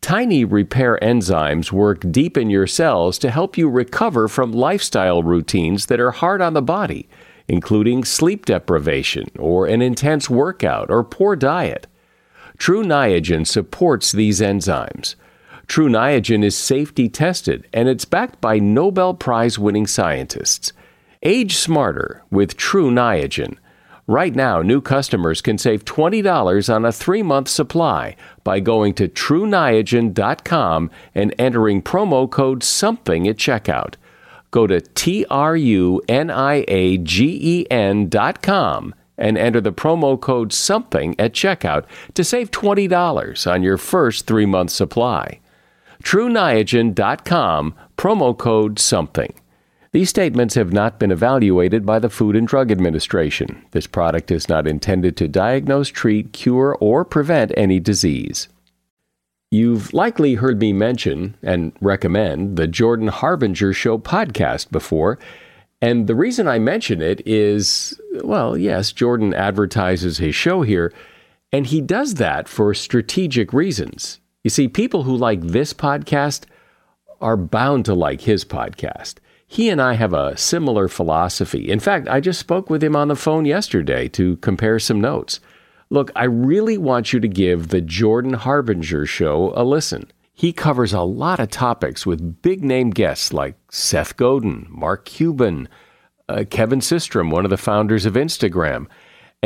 Tiny 0.00 0.44
repair 0.44 0.98
enzymes 1.00 1.70
work 1.70 2.00
deep 2.10 2.36
in 2.36 2.50
your 2.50 2.66
cells 2.66 3.18
to 3.18 3.30
help 3.30 3.56
you 3.56 3.68
recover 3.68 4.28
from 4.28 4.52
lifestyle 4.52 5.22
routines 5.22 5.86
that 5.86 6.00
are 6.00 6.10
hard 6.10 6.40
on 6.40 6.54
the 6.54 6.62
body 6.62 7.08
including 7.48 8.04
sleep 8.04 8.44
deprivation 8.46 9.26
or 9.38 9.66
an 9.66 9.82
intense 9.82 10.28
workout 10.28 10.90
or 10.90 11.04
poor 11.04 11.36
diet. 11.36 11.86
True 12.58 12.82
Niagen 12.82 13.46
supports 13.46 14.12
these 14.12 14.40
enzymes. 14.40 15.14
True 15.66 15.88
Niagen 15.88 16.44
is 16.44 16.56
safety 16.56 17.08
tested 17.08 17.66
and 17.72 17.88
it's 17.88 18.04
backed 18.04 18.40
by 18.40 18.58
Nobel 18.58 19.14
Prize 19.14 19.58
winning 19.58 19.86
scientists. 19.86 20.72
Age 21.22 21.56
smarter 21.56 22.22
with 22.30 22.56
True 22.56 22.90
Niagen. 22.90 23.56
Right 24.06 24.34
now, 24.34 24.62
new 24.62 24.80
customers 24.80 25.42
can 25.42 25.58
save 25.58 25.84
$20 25.84 26.72
on 26.72 26.84
a 26.84 26.92
three 26.92 27.22
month 27.22 27.48
supply 27.48 28.14
by 28.44 28.60
going 28.60 28.94
to 28.94 29.08
trueniagen.com 29.08 30.90
and 31.14 31.34
entering 31.38 31.82
promo 31.82 32.30
code 32.30 32.62
SOMETHING 32.62 33.26
at 33.26 33.36
checkout 33.36 33.94
go 34.56 34.66
to 34.66 34.80
T-R-U-N-I-A-G-E-N 34.80 35.98
dot 38.08 38.40
com 38.42 38.94
and 39.18 39.36
enter 39.38 39.60
the 39.60 39.72
promo 39.72 40.18
code 40.20 40.52
SOMETHING 40.52 41.14
at 41.18 41.32
checkout 41.32 41.84
to 42.14 42.24
save 42.24 42.50
$20 42.50 43.52
on 43.52 43.62
your 43.62 43.76
first 43.76 44.26
three-month 44.26 44.70
supply. 44.70 45.40
TrueNiagen.com, 46.06 47.74
promo 47.96 48.38
code 48.38 48.78
SOMETHING. 48.78 49.34
These 49.90 50.08
statements 50.08 50.54
have 50.54 50.72
not 50.72 51.00
been 51.00 51.10
evaluated 51.10 51.84
by 51.84 51.98
the 51.98 52.08
Food 52.08 52.36
and 52.36 52.46
Drug 52.46 52.70
Administration. 52.70 53.64
This 53.72 53.88
product 53.88 54.30
is 54.30 54.48
not 54.48 54.68
intended 54.68 55.16
to 55.16 55.26
diagnose, 55.26 55.88
treat, 55.88 56.32
cure, 56.32 56.76
or 56.78 57.04
prevent 57.04 57.50
any 57.56 57.80
disease. 57.80 58.46
You've 59.50 59.92
likely 59.92 60.34
heard 60.34 60.60
me 60.60 60.72
mention 60.72 61.34
and 61.42 61.72
recommend 61.80 62.56
the 62.56 62.68
Jordan 62.68 63.08
Harbinger 63.08 63.72
Show 63.72 63.98
podcast 63.98 64.70
before. 64.70 65.18
And 65.82 66.06
the 66.06 66.14
reason 66.14 66.46
I 66.46 66.60
mention 66.60 67.02
it 67.02 67.20
is 67.26 68.00
well, 68.22 68.56
yes, 68.56 68.92
Jordan 68.92 69.34
advertises 69.34 70.18
his 70.18 70.36
show 70.36 70.62
here, 70.62 70.92
and 71.50 71.66
he 71.66 71.80
does 71.80 72.14
that 72.14 72.46
for 72.46 72.74
strategic 72.74 73.52
reasons. 73.52 74.20
You 74.46 74.50
see, 74.50 74.68
people 74.68 75.02
who 75.02 75.16
like 75.16 75.40
this 75.40 75.74
podcast 75.74 76.44
are 77.20 77.36
bound 77.36 77.84
to 77.86 77.94
like 77.94 78.20
his 78.20 78.44
podcast. 78.44 79.14
he 79.48 79.68
and 79.68 79.82
I 79.82 79.94
have 79.94 80.12
a 80.12 80.36
similar 80.36 80.86
philosophy. 80.86 81.68
In 81.68 81.80
fact, 81.80 82.06
I 82.06 82.20
just 82.20 82.38
spoke 82.38 82.70
with 82.70 82.80
him 82.80 82.94
on 82.94 83.08
the 83.08 83.16
phone 83.16 83.44
yesterday 83.44 84.06
to 84.10 84.36
compare 84.36 84.78
some 84.78 85.00
notes. 85.00 85.40
Look, 85.90 86.12
I 86.14 86.26
really 86.26 86.78
want 86.78 87.12
you 87.12 87.18
to 87.18 87.26
give 87.26 87.70
the 87.70 87.80
Jordan 87.80 88.34
Harbinger 88.34 89.04
show 89.04 89.52
a 89.56 89.64
listen. 89.64 90.12
He 90.32 90.52
covers 90.52 90.92
a 90.92 91.00
lot 91.00 91.40
of 91.40 91.50
topics 91.50 92.06
with 92.06 92.40
big 92.40 92.62
name 92.62 92.90
guests 92.90 93.32
like 93.32 93.56
Seth 93.72 94.16
Godin, 94.16 94.68
Mark 94.70 95.06
Cuban, 95.06 95.68
uh, 96.28 96.44
Kevin 96.48 96.78
Systrom, 96.78 97.32
one 97.32 97.44
of 97.44 97.50
the 97.50 97.56
founders 97.56 98.06
of 98.06 98.14
Instagram. 98.14 98.86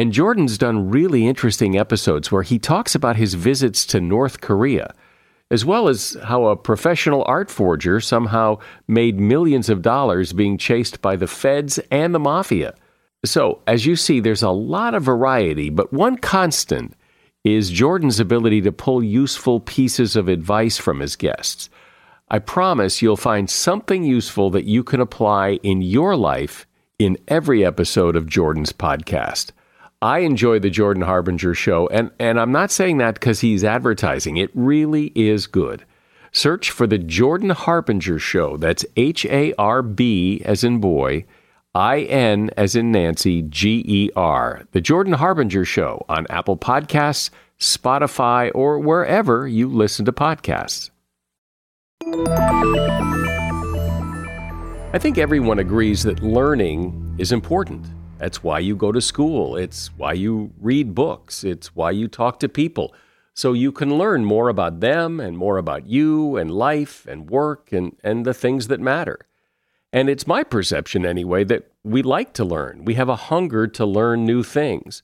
And 0.01 0.15
Jordan's 0.15 0.57
done 0.57 0.89
really 0.89 1.27
interesting 1.27 1.77
episodes 1.77 2.33
where 2.33 2.43
he 2.43 2.59
talks 2.59 2.95
about 2.95 3.17
his 3.17 3.35
visits 3.35 3.85
to 3.85 4.01
North 4.01 4.41
Korea 4.41 4.95
as 5.51 5.63
well 5.63 5.89
as 5.89 6.17
how 6.25 6.47
a 6.47 6.57
professional 6.57 7.23
art 7.27 7.51
forger 7.51 8.01
somehow 8.01 8.57
made 8.89 9.21
millions 9.21 9.69
of 9.69 9.83
dollars 9.83 10.33
being 10.33 10.57
chased 10.57 11.03
by 11.03 11.17
the 11.17 11.27
feds 11.27 11.79
and 11.91 12.15
the 12.15 12.19
mafia. 12.19 12.75
So, 13.27 13.61
as 13.67 13.85
you 13.85 13.95
see, 13.95 14.21
there's 14.21 14.43
a 14.43 14.49
lot 14.49 14.95
of 14.95 15.03
variety, 15.03 15.69
but 15.69 15.93
one 15.93 16.17
constant 16.17 16.95
is 17.45 17.69
Jordan's 17.69 18.21
ability 18.21 18.63
to 18.63 18.73
pull 18.73 19.05
useful 19.05 19.61
pieces 19.61 20.17
of 20.17 20.29
advice 20.29 20.79
from 20.79 21.01
his 21.01 21.15
guests. 21.15 21.69
I 22.31 22.39
promise 22.39 23.03
you'll 23.03 23.19
find 23.19 23.51
something 23.51 24.03
useful 24.03 24.49
that 24.49 24.65
you 24.65 24.83
can 24.83 25.03
apply 25.03 25.59
in 25.63 25.83
your 25.83 26.17
life 26.17 26.67
in 26.99 27.19
every 27.29 27.67
episode 27.67 28.17
of 28.17 28.27
Jordan's 28.27 28.73
podcast. 28.73 29.53
I 30.03 30.21
enjoy 30.21 30.59
the 30.59 30.71
Jordan 30.71 31.03
Harbinger 31.03 31.53
show, 31.53 31.87
and, 31.89 32.11
and 32.19 32.41
I'm 32.41 32.53
not 32.53 32.71
saying 32.71 32.97
that 32.99 33.15
because 33.15 33.41
he's 33.41 33.63
advertising. 33.63 34.39
It 34.39 34.51
really 34.55 35.13
is 35.15 35.47
good. 35.47 35.85
Search 36.33 36.71
for 36.71 36.87
the 36.87 36.97
Jordan 36.97 37.51
Harbinger 37.51 38.19
show. 38.19 38.57
That's 38.57 38.87
H 38.97 39.27
A 39.27 39.53
R 39.59 39.83
B 39.83 40.41
as 40.45 40.65
in 40.65 40.81
boy, 40.81 41.27
I 41.75 42.01
N 42.01 42.51
as 42.57 42.75
in 42.75 42.91
Nancy, 42.93 43.43
G 43.43 43.85
E 43.87 44.11
R. 44.17 44.63
The 44.73 44.81
Jordan 44.81 45.13
Harbinger 45.13 45.67
show 45.67 46.07
on 46.09 46.27
Apple 46.31 46.57
Podcasts, 46.57 47.29
Spotify, 47.59 48.51
or 48.55 48.79
wherever 48.79 49.47
you 49.47 49.69
listen 49.69 50.07
to 50.07 50.13
podcasts. 50.13 50.91
I 54.93 54.99
think 54.99 55.19
everyone 55.19 55.59
agrees 55.59 56.05
that 56.05 56.23
learning 56.23 57.17
is 57.19 57.33
important. 57.33 57.87
That's 58.21 58.43
why 58.43 58.59
you 58.59 58.77
go 58.77 58.93
to 58.93 59.01
school. 59.01 59.57
It's 59.57 59.89
why 59.97 60.13
you 60.13 60.53
read 60.61 60.95
books. 60.95 61.43
It's 61.43 61.75
why 61.75 61.91
you 61.93 62.07
talk 62.07 62.39
to 62.41 62.51
people. 62.51 62.95
So 63.33 63.55
you 63.55 63.73
can 63.73 63.97
learn 63.97 64.27
more 64.27 64.51
about 64.51 64.81
them 64.81 65.21
and 65.21 65.39
more 65.39 65.57
about 65.57 65.87
you 65.87 66.37
and 66.37 66.51
life 66.51 67.07
and 67.07 67.31
work 67.31 67.73
and, 67.73 67.97
and 68.05 68.27
the 68.27 68.35
things 68.35 68.69
that 68.69 68.79
matter. 68.79 69.21
And 69.91 70.11
it's 70.11 70.27
my 70.27 70.45
perception, 70.45 71.07
anyway, 71.07 71.45
that 71.45 71.71
we 71.83 72.03
like 72.03 72.35
to 72.35 72.45
learn. 72.45 72.85
We 72.85 72.95
have 72.95 73.09
a 73.09 73.17
hunger 73.17 73.67
to 73.69 73.87
learn 73.87 74.27
new 74.27 74.43
things. 74.43 75.01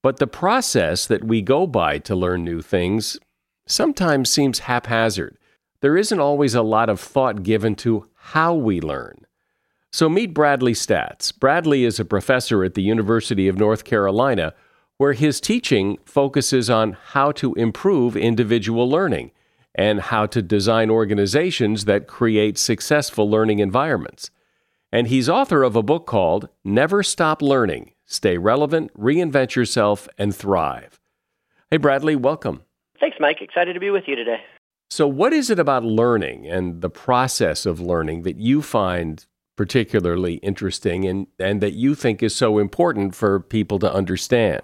But 0.00 0.16
the 0.16 0.26
process 0.26 1.06
that 1.06 1.22
we 1.22 1.42
go 1.42 1.66
by 1.66 1.98
to 1.98 2.16
learn 2.16 2.44
new 2.44 2.62
things 2.62 3.18
sometimes 3.66 4.30
seems 4.30 4.60
haphazard. 4.60 5.36
There 5.80 5.98
isn't 5.98 6.18
always 6.18 6.54
a 6.54 6.62
lot 6.62 6.88
of 6.88 6.98
thought 6.98 7.42
given 7.42 7.74
to 7.76 8.08
how 8.14 8.54
we 8.54 8.80
learn. 8.80 9.26
So 9.94 10.08
meet 10.08 10.34
Bradley 10.34 10.72
Staats. 10.72 11.30
Bradley 11.30 11.84
is 11.84 12.00
a 12.00 12.04
professor 12.04 12.64
at 12.64 12.74
the 12.74 12.82
University 12.82 13.46
of 13.46 13.56
North 13.56 13.84
Carolina, 13.84 14.52
where 14.96 15.12
his 15.12 15.40
teaching 15.40 15.98
focuses 16.04 16.68
on 16.68 16.96
how 17.12 17.30
to 17.30 17.54
improve 17.54 18.16
individual 18.16 18.90
learning 18.90 19.30
and 19.72 20.00
how 20.00 20.26
to 20.26 20.42
design 20.42 20.90
organizations 20.90 21.84
that 21.84 22.08
create 22.08 22.58
successful 22.58 23.30
learning 23.30 23.60
environments. 23.60 24.32
And 24.90 25.06
he's 25.06 25.28
author 25.28 25.62
of 25.62 25.76
a 25.76 25.82
book 25.84 26.06
called 26.06 26.48
Never 26.64 27.04
Stop 27.04 27.40
Learning 27.40 27.92
Stay 28.04 28.36
Relevant, 28.36 28.92
Reinvent 28.98 29.54
Yourself, 29.54 30.08
and 30.18 30.34
Thrive. 30.34 30.98
Hey, 31.70 31.76
Bradley, 31.76 32.16
welcome. 32.16 32.62
Thanks, 32.98 33.18
Mike. 33.20 33.40
Excited 33.40 33.74
to 33.74 33.80
be 33.80 33.90
with 33.90 34.08
you 34.08 34.16
today. 34.16 34.38
So, 34.90 35.06
what 35.06 35.32
is 35.32 35.50
it 35.50 35.60
about 35.60 35.84
learning 35.84 36.48
and 36.48 36.80
the 36.80 36.90
process 36.90 37.64
of 37.64 37.78
learning 37.78 38.22
that 38.22 38.38
you 38.38 38.60
find 38.60 39.24
particularly 39.56 40.34
interesting 40.36 41.04
and, 41.06 41.26
and 41.38 41.60
that 41.60 41.72
you 41.72 41.94
think 41.94 42.22
is 42.22 42.34
so 42.34 42.58
important 42.58 43.14
for 43.14 43.40
people 43.40 43.78
to 43.78 43.92
understand? 43.92 44.62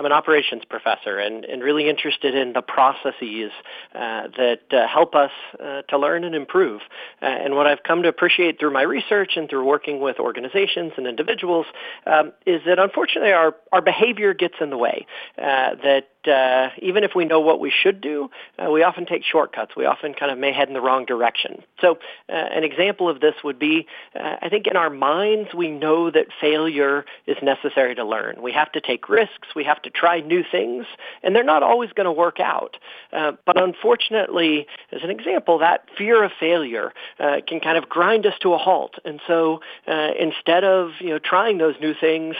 I'm 0.00 0.06
an 0.06 0.12
operations 0.12 0.62
professor 0.64 1.18
and, 1.18 1.44
and 1.44 1.62
really 1.62 1.86
interested 1.86 2.34
in 2.34 2.54
the 2.54 2.62
processes 2.62 3.50
uh, 3.94 4.28
that 4.38 4.60
uh, 4.72 4.88
help 4.88 5.14
us 5.14 5.30
uh, 5.62 5.82
to 5.90 5.98
learn 5.98 6.24
and 6.24 6.34
improve. 6.34 6.80
Uh, 7.20 7.26
and 7.26 7.54
what 7.54 7.66
I've 7.66 7.82
come 7.82 8.02
to 8.04 8.08
appreciate 8.08 8.58
through 8.58 8.72
my 8.72 8.80
research 8.80 9.32
and 9.36 9.46
through 9.50 9.66
working 9.66 10.00
with 10.00 10.18
organizations 10.18 10.92
and 10.96 11.06
individuals 11.06 11.66
um, 12.06 12.32
is 12.46 12.62
that 12.64 12.78
unfortunately 12.78 13.32
our, 13.32 13.54
our 13.72 13.82
behavior 13.82 14.32
gets 14.32 14.54
in 14.58 14.70
the 14.70 14.78
way. 14.78 15.06
Uh, 15.36 15.74
that 15.82 16.09
uh, 16.28 16.68
even 16.82 17.04
if 17.04 17.12
we 17.14 17.24
know 17.24 17.40
what 17.40 17.60
we 17.60 17.70
should 17.70 18.00
do, 18.00 18.30
uh, 18.58 18.70
we 18.70 18.82
often 18.82 19.06
take 19.06 19.24
shortcuts. 19.24 19.72
We 19.76 19.86
often 19.86 20.12
kind 20.14 20.30
of 20.30 20.38
may 20.38 20.52
head 20.52 20.68
in 20.68 20.74
the 20.74 20.80
wrong 20.80 21.06
direction. 21.06 21.62
So 21.80 21.98
uh, 22.28 22.32
an 22.32 22.64
example 22.64 23.08
of 23.08 23.20
this 23.20 23.34
would 23.42 23.58
be, 23.58 23.86
uh, 24.14 24.36
I 24.42 24.48
think 24.48 24.66
in 24.66 24.76
our 24.76 24.90
minds 24.90 25.54
we 25.54 25.70
know 25.70 26.10
that 26.10 26.26
failure 26.40 27.04
is 27.26 27.36
necessary 27.42 27.94
to 27.94 28.04
learn. 28.04 28.42
We 28.42 28.52
have 28.52 28.70
to 28.72 28.80
take 28.80 29.08
risks. 29.08 29.48
We 29.56 29.64
have 29.64 29.80
to 29.82 29.90
try 29.90 30.20
new 30.20 30.44
things, 30.50 30.86
and 31.22 31.34
they're 31.34 31.42
not 31.44 31.62
always 31.62 31.90
going 31.92 32.04
to 32.04 32.12
work 32.12 32.38
out. 32.40 32.76
Uh, 33.12 33.32
but 33.46 33.60
unfortunately, 33.60 34.66
as 34.92 35.02
an 35.02 35.10
example, 35.10 35.58
that 35.58 35.86
fear 35.96 36.22
of 36.22 36.32
failure 36.38 36.92
uh, 37.18 37.36
can 37.46 37.60
kind 37.60 37.78
of 37.78 37.88
grind 37.88 38.26
us 38.26 38.34
to 38.42 38.52
a 38.52 38.58
halt. 38.58 38.96
And 39.04 39.20
so 39.26 39.60
instead 39.86 40.64
of 40.64 40.90
you 41.00 41.10
know 41.10 41.18
trying 41.18 41.58
those 41.58 41.74
new 41.80 41.94
things, 41.98 42.36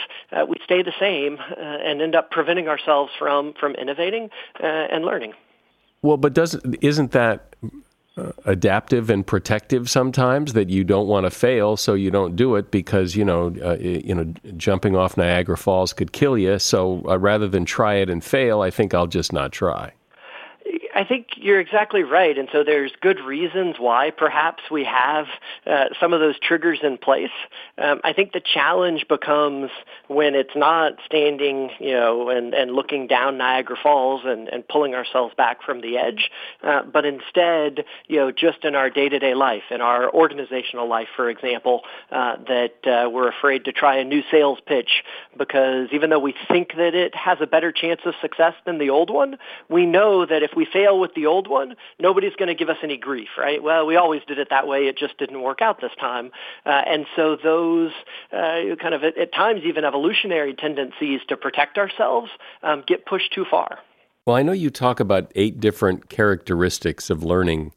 we 0.47 0.57
stay 0.63 0.83
the 0.83 0.93
same 0.99 1.37
and 1.57 2.01
end 2.01 2.15
up 2.15 2.31
preventing 2.31 2.67
ourselves 2.67 3.11
from 3.17 3.53
from 3.59 3.70
from 3.71 3.81
innovating 3.81 4.29
uh, 4.61 4.65
and 4.65 5.05
learning. 5.05 5.33
Well, 6.01 6.17
but 6.17 6.33
doesn't 6.33 6.77
isn't 6.81 7.11
that 7.11 7.55
uh, 8.17 8.31
adaptive 8.45 9.09
and 9.09 9.25
protective 9.25 9.89
sometimes 9.89 10.53
that 10.53 10.69
you 10.69 10.83
don't 10.83 11.07
want 11.07 11.25
to 11.25 11.29
fail, 11.29 11.77
so 11.77 11.93
you 11.93 12.09
don't 12.11 12.35
do 12.35 12.55
it 12.55 12.71
because 12.71 13.15
you 13.15 13.23
know 13.23 13.53
uh, 13.63 13.77
you 13.79 14.15
know 14.15 14.33
jumping 14.57 14.95
off 14.95 15.17
Niagara 15.17 15.57
Falls 15.57 15.93
could 15.93 16.11
kill 16.11 16.37
you. 16.37 16.57
So 16.59 17.03
uh, 17.07 17.19
rather 17.19 17.47
than 17.47 17.65
try 17.65 17.95
it 17.95 18.09
and 18.09 18.23
fail, 18.23 18.61
I 18.61 18.71
think 18.71 18.93
I'll 18.93 19.07
just 19.07 19.31
not 19.31 19.51
try. 19.51 19.93
I 20.93 21.03
think 21.03 21.27
you're 21.37 21.59
exactly 21.59 22.03
right. 22.03 22.37
And 22.37 22.49
so 22.51 22.63
there's 22.63 22.91
good 23.01 23.19
reasons 23.19 23.77
why 23.79 24.11
perhaps 24.11 24.63
we 24.69 24.83
have 24.83 25.27
uh, 25.65 25.85
some 25.99 26.13
of 26.13 26.19
those 26.19 26.37
triggers 26.39 26.79
in 26.83 26.97
place. 26.97 27.31
Um, 27.77 28.01
I 28.03 28.13
think 28.13 28.33
the 28.33 28.41
challenge 28.41 29.07
becomes 29.07 29.71
when 30.07 30.35
it's 30.35 30.55
not 30.55 30.93
standing, 31.05 31.69
you 31.79 31.93
know, 31.93 32.29
and, 32.29 32.53
and 32.53 32.71
looking 32.71 33.07
down 33.07 33.37
Niagara 33.37 33.77
Falls 33.81 34.21
and, 34.25 34.49
and 34.49 34.67
pulling 34.67 34.93
ourselves 34.93 35.33
back 35.35 35.63
from 35.63 35.81
the 35.81 35.97
edge, 35.97 36.29
uh, 36.63 36.83
but 36.83 37.05
instead, 37.05 37.85
you 38.07 38.17
know, 38.17 38.31
just 38.31 38.65
in 38.65 38.75
our 38.75 38.89
day-to-day 38.89 39.33
life, 39.33 39.63
in 39.71 39.81
our 39.81 40.13
organizational 40.13 40.87
life, 40.87 41.07
for 41.15 41.29
example, 41.29 41.81
uh, 42.11 42.35
that 42.47 42.75
uh, 42.85 43.09
we're 43.09 43.29
afraid 43.29 43.65
to 43.65 43.71
try 43.71 43.97
a 43.97 44.03
new 44.03 44.23
sales 44.29 44.59
pitch 44.65 45.03
because 45.37 45.87
even 45.93 46.09
though 46.09 46.19
we 46.19 46.35
think 46.49 46.73
that 46.75 46.95
it 46.95 47.15
has 47.15 47.37
a 47.41 47.47
better 47.47 47.71
chance 47.71 48.01
of 48.05 48.13
success 48.21 48.53
than 48.65 48.77
the 48.77 48.89
old 48.89 49.09
one, 49.09 49.37
we 49.69 49.85
know 49.85 50.25
that 50.25 50.43
if 50.43 50.51
we 50.55 50.65
fail 50.65 50.80
with 50.89 51.13
the 51.15 51.25
old 51.25 51.47
one, 51.47 51.75
nobody's 51.99 52.35
going 52.35 52.47
to 52.47 52.55
give 52.55 52.69
us 52.69 52.77
any 52.83 52.97
grief, 52.97 53.29
right? 53.37 53.61
Well, 53.61 53.85
we 53.85 53.95
always 53.95 54.21
did 54.27 54.39
it 54.39 54.49
that 54.49 54.67
way. 54.67 54.87
It 54.87 54.97
just 54.97 55.17
didn't 55.17 55.41
work 55.41 55.61
out 55.61 55.81
this 55.81 55.91
time. 55.99 56.31
Uh, 56.65 56.69
and 56.69 57.05
so 57.15 57.37
those 57.41 57.91
uh, 58.31 58.75
kind 58.81 58.93
of 58.93 59.03
at, 59.03 59.17
at, 59.17 59.33
times 59.33 59.61
even 59.63 59.85
evolutionary 59.85 60.53
tendencies 60.53 61.21
to 61.29 61.37
protect 61.37 61.77
ourselves 61.77 62.29
um, 62.63 62.83
get 62.87 63.05
pushed 63.05 63.33
too 63.33 63.45
far. 63.49 63.79
Well, 64.25 64.35
I 64.35 64.43
know 64.43 64.51
you 64.51 64.69
talk 64.69 64.99
about 64.99 65.31
eight 65.35 65.59
different 65.59 66.09
characteristics 66.09 67.09
of 67.09 67.23
learning 67.23 67.73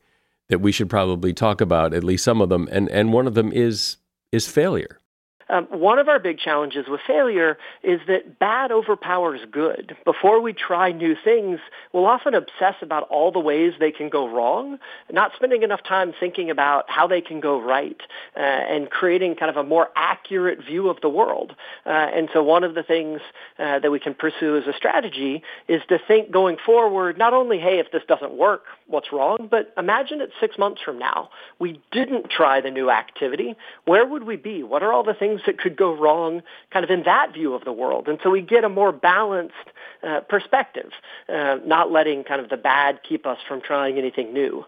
that 0.49 0.61
we 0.61 0.73
should 0.73 0.91
probably 0.91 1.33
talk 1.33 1.61
about, 1.61 1.95
at 1.95 2.05
least 2.05 2.25
some 2.25 2.41
of 2.41 2.49
them, 2.49 2.69
and, 2.71 2.89
and 2.91 3.13
one 3.13 3.27
of 3.27 3.35
them 3.35 3.53
is 3.53 3.97
is 4.31 4.49
failure. 4.49 4.99
Um, 5.49 5.67
one 5.67 5.99
of 5.99 6.09
our 6.09 6.19
big 6.19 6.39
challenges 6.39 6.87
with 6.89 7.01
failure 7.07 7.59
is 7.83 8.01
that 8.09 8.39
bad 8.39 8.73
overpowers 8.73 9.41
good. 9.51 9.97
Before 10.05 10.41
we 10.41 10.53
try 10.53 10.93
new 10.93 11.15
things, 11.23 11.61
we'll 11.93 12.07
often 12.07 12.35
obsess 12.35 12.77
about 12.83 13.09
all 13.09 13.31
the 13.31 13.41
ways 13.41 13.75
they 13.79 13.93
can 13.93 14.09
go 14.09 14.29
wrong, 14.29 14.79
not 15.11 15.33
spending 15.37 15.63
enough 15.63 15.83
time 15.83 16.13
thinking 16.19 16.51
about 16.51 16.85
how 16.89 17.07
they 17.07 17.21
can 17.21 17.41
go 17.41 17.61
right 17.61 18.01
uh, 18.37 18.41
and 18.41 18.91
creating 18.91 19.37
kind 19.37 19.51
of 19.51 19.57
a 19.57 19.65
more 19.65 19.89
accurate 19.97 20.65
view 20.65 20.89
of 20.89 21.01
the 21.01 21.09
world. 21.09 21.55
Uh, 21.87 21.91
and 21.91 22.29
so 22.33 22.43
one 22.43 22.65
of 22.65 22.75
the 22.75 22.83
things 22.83 23.21
uh, 23.59 23.79
that 23.79 23.91
we 23.91 24.01
can 24.01 24.15
pursue 24.15 24.57
as 24.57 24.67
a 24.67 24.77
strategy 24.77 25.43
is 25.69 25.83
to 25.89 25.99
think 26.07 26.31
going 26.31 26.57
forward, 26.65 27.19
not 27.19 27.33
only, 27.35 27.59
hey, 27.59 27.79
if 27.79 27.91
this 27.93 28.03
doesn't 28.09 28.33
work, 28.33 28.65
what's 28.87 29.13
wrong, 29.13 29.49
but 29.51 29.73
imagine 29.77 30.21
it 30.21 30.31
six 30.41 30.59
months 30.59 30.81
from 30.83 30.99
now. 30.99 31.31
We 31.59 31.81
didn't 31.93 32.31
try 32.31 32.61
the 32.61 32.71
new 32.71 32.91
activity. 32.91 33.57
Where 33.85 34.07
would 34.07 34.25
we 34.25 34.37
be? 34.37 34.63
What 34.63 34.83
are 34.83 34.93
all 34.93 35.05
the 35.05 35.15
things 35.15 35.34
things 35.35 35.47
that 35.47 35.59
could 35.59 35.77
go 35.77 35.95
wrong 35.95 36.43
kind 36.71 36.85
of 36.85 36.91
in 36.91 37.05
that 37.05 37.33
view 37.33 37.55
of 37.55 37.65
the 37.65 37.73
world. 37.73 38.09
And 38.09 38.19
so 38.23 38.31
we 38.31 38.41
get 38.41 38.65
a 38.65 38.69
more 38.69 38.93
balanced 38.93 39.55
uh, 40.03 40.21
perspective, 40.21 40.91
uh, 41.29 41.57
not 41.65 41.91
letting 41.91 42.25
kind 42.25 42.41
of 42.41 42.51
the 42.51 42.57
bad 42.57 43.01
keep 43.09 43.27
us 43.27 43.39
from 43.49 43.61
trying 43.61 43.99
anything 43.99 44.33
new. 44.33 44.65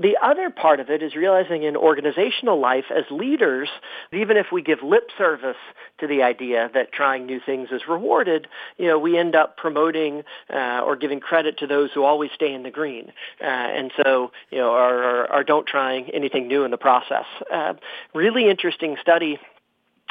The 0.00 0.16
other 0.22 0.48
part 0.48 0.78
of 0.78 0.90
it 0.90 1.02
is 1.02 1.16
realizing 1.16 1.64
in 1.64 1.74
organizational 1.74 2.60
life 2.60 2.84
as 2.94 3.04
leaders, 3.10 3.68
even 4.12 4.36
if 4.36 4.46
we 4.52 4.62
give 4.62 4.78
lip 4.82 5.10
service 5.18 5.56
to 5.98 6.06
the 6.06 6.22
idea 6.22 6.70
that 6.72 6.92
trying 6.92 7.26
new 7.26 7.40
things 7.44 7.70
is 7.72 7.82
rewarded, 7.88 8.46
you 8.76 8.86
know, 8.86 8.98
we 8.98 9.18
end 9.18 9.34
up 9.34 9.56
promoting 9.56 10.22
uh, 10.54 10.82
or 10.84 10.94
giving 10.94 11.18
credit 11.18 11.58
to 11.58 11.66
those 11.66 11.90
who 11.92 12.04
always 12.04 12.30
stay 12.32 12.54
in 12.54 12.62
the 12.62 12.70
green. 12.70 13.10
Uh, 13.40 13.46
and 13.46 13.90
so, 14.00 14.30
you 14.50 14.58
know, 14.58 14.70
are, 14.70 15.42
don't 15.42 15.66
trying 15.66 16.10
anything 16.10 16.46
new 16.46 16.62
in 16.62 16.70
the 16.70 16.78
process. 16.78 17.26
Uh, 17.52 17.74
really 18.14 18.48
interesting 18.48 18.96
study 19.00 19.40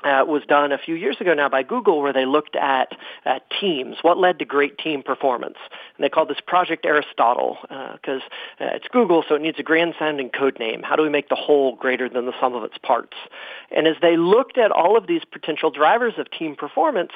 uh, 0.04 0.24
was 0.28 0.44
done 0.48 0.72
a 0.72 0.78
few 0.78 0.94
years 0.94 1.18
ago 1.20 1.34
now 1.34 1.50
by 1.50 1.64
Google 1.64 2.02
where 2.02 2.14
they 2.14 2.26
looked 2.26 2.56
at 2.56 2.96
uh, 3.26 3.40
teams, 3.60 3.98
what 4.04 4.18
led 4.18 4.38
to 4.40 4.46
great 4.46 4.78
team 4.78 5.02
performance. 5.02 5.58
And 5.98 6.04
they 6.04 6.10
called 6.10 6.30
this 6.30 6.40
Project 6.46 6.86
Aristotle 6.86 7.58
because 7.64 8.22
uh, 8.62 8.66
uh, 8.66 8.76
it's 8.76 8.88
Google, 8.90 9.24
so 9.28 9.36
it 9.36 9.42
needs 9.42 9.58
a 9.58 9.64
grand 9.64 9.96
sounding 9.98 10.30
code 10.30 10.60
name. 10.60 10.84
How 10.84 10.96
do 10.96 11.02
we 11.02 11.10
make 11.10 11.30
the 11.30 11.36
whole 11.36 11.76
greater 11.76 12.08
than 12.10 12.28
the 12.28 12.34
sum 12.40 12.54
of 12.54 12.64
its 12.64 12.78
parts? 12.78 13.18
And 13.76 13.88
as 13.88 13.96
they 14.02 14.18
looked 14.18 14.60
at 14.60 14.72
all 14.72 14.98
of 14.98 15.08
these 15.08 15.24
potential 15.26 15.72
drivers 15.72 16.14
of 16.18 16.30
team 16.30 16.56
performance, 16.56 17.12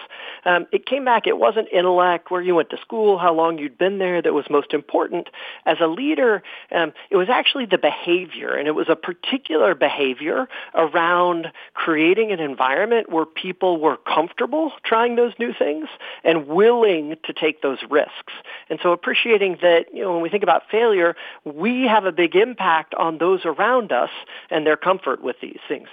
um, 0.46 0.66
it 0.72 0.88
came 0.88 1.06
back, 1.06 1.28
it 1.28 1.38
wasn't 1.38 1.68
intellect, 1.72 2.32
where 2.32 2.42
you 2.42 2.56
went 2.56 2.72
to 2.72 2.78
school, 2.78 3.20
how 3.20 3.34
long 3.34 3.60
you'd 3.60 3.78
been 3.78 4.00
there 4.00 4.24
that 4.24 4.34
was 4.34 4.46
most 4.50 4.74
important. 4.74 5.30
As 5.68 5.78
a 5.82 5.88
leader, 5.88 6.42
um, 6.72 6.94
it 7.12 7.18
was 7.18 7.30
actually 7.30 7.68
the 7.68 7.78
behavior, 7.78 8.56
and 8.56 8.68
it 8.68 8.74
was 8.74 8.88
a 8.90 8.96
particular 8.96 9.76
behavior 9.76 10.48
around 10.74 11.52
creating 11.76 12.32
an 12.32 12.40
environment 12.40 12.71
environment 12.72 13.12
where 13.12 13.26
people 13.26 13.80
were 13.80 13.98
comfortable 13.98 14.72
trying 14.84 15.16
those 15.16 15.34
new 15.40 15.54
things 15.58 15.88
and 16.24 16.48
willing 16.48 17.16
to 17.26 17.34
take 17.34 17.62
those 17.62 17.80
risks. 17.90 18.34
And 18.70 18.80
so 18.82 18.92
appreciating 18.92 19.58
that, 19.62 19.94
you 19.94 20.02
know, 20.02 20.14
when 20.14 20.22
we 20.22 20.30
think 20.30 20.44
about 20.44 20.64
failure, 20.70 21.16
we 21.44 21.84
have 21.88 22.06
a 22.06 22.12
big 22.12 22.36
impact 22.36 22.94
on 22.96 23.18
those 23.18 23.42
around 23.46 23.92
us 23.92 24.10
and 24.50 24.66
their 24.66 24.78
comfort 24.78 25.22
with 25.22 25.38
these 25.42 25.60
things. 25.68 25.88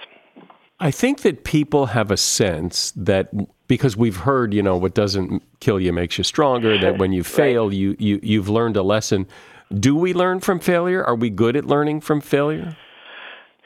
I 0.79 0.91
think 0.91 1.21
that 1.21 1.43
people 1.43 1.87
have 1.87 2.09
a 2.09 2.17
sense 2.17 2.91
that 2.95 3.29
because 3.67 3.97
we've 3.97 4.15
heard, 4.15 4.53
you 4.53 4.63
know, 4.63 4.77
what 4.77 4.93
doesn't 4.93 5.43
kill 5.59 5.79
you 5.79 5.91
makes 5.91 6.17
you 6.17 6.23
stronger, 6.23 6.77
that 6.79 6.97
when 6.97 7.11
you 7.11 7.23
fail, 7.41 7.67
right. 7.67 7.75
you, 7.75 7.95
you, 7.99 8.19
you've 8.23 8.47
learned 8.47 8.77
a 8.77 8.81
lesson. 8.81 9.27
Do 9.73 9.95
we 9.95 10.13
learn 10.13 10.39
from 10.39 10.59
failure? 10.59 11.03
Are 11.03 11.15
we 11.15 11.29
good 11.29 11.55
at 11.55 11.65
learning 11.65 12.01
from 12.01 12.21
failure? 12.21 12.77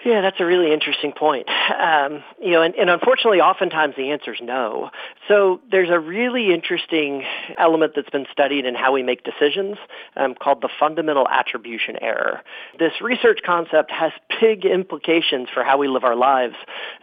Yeah, 0.05 0.19
that's 0.19 0.39
a 0.39 0.45
really 0.45 0.73
interesting 0.73 1.13
point. 1.13 1.47
Um, 1.49 2.23
you 2.41 2.51
know, 2.51 2.61
and, 2.61 2.75
and, 2.75 2.89
unfortunately, 2.89 3.39
oftentimes 3.39 3.95
the 3.95 4.11
answer 4.11 4.33
is 4.33 4.39
no. 4.41 4.89
So 5.29 5.61
there's 5.71 5.89
a 5.89 5.99
really 5.99 6.53
interesting 6.53 7.23
element 7.57 7.93
that's 7.95 8.09
been 8.09 8.25
studied 8.31 8.65
in 8.65 8.75
how 8.75 8.91
we 8.91 9.01
make 9.01 9.23
decisions 9.23 9.77
um, 10.17 10.35
called 10.35 10.61
the 10.61 10.69
fundamental 10.77 11.27
attribution 11.29 11.97
error. 12.01 12.41
This 12.77 12.91
research 13.01 13.39
concept 13.45 13.91
has 13.91 14.11
big 14.41 14.65
implications 14.65 15.47
for 15.53 15.63
how 15.63 15.77
we 15.77 15.87
live 15.87 16.03
our 16.03 16.17
lives. 16.17 16.55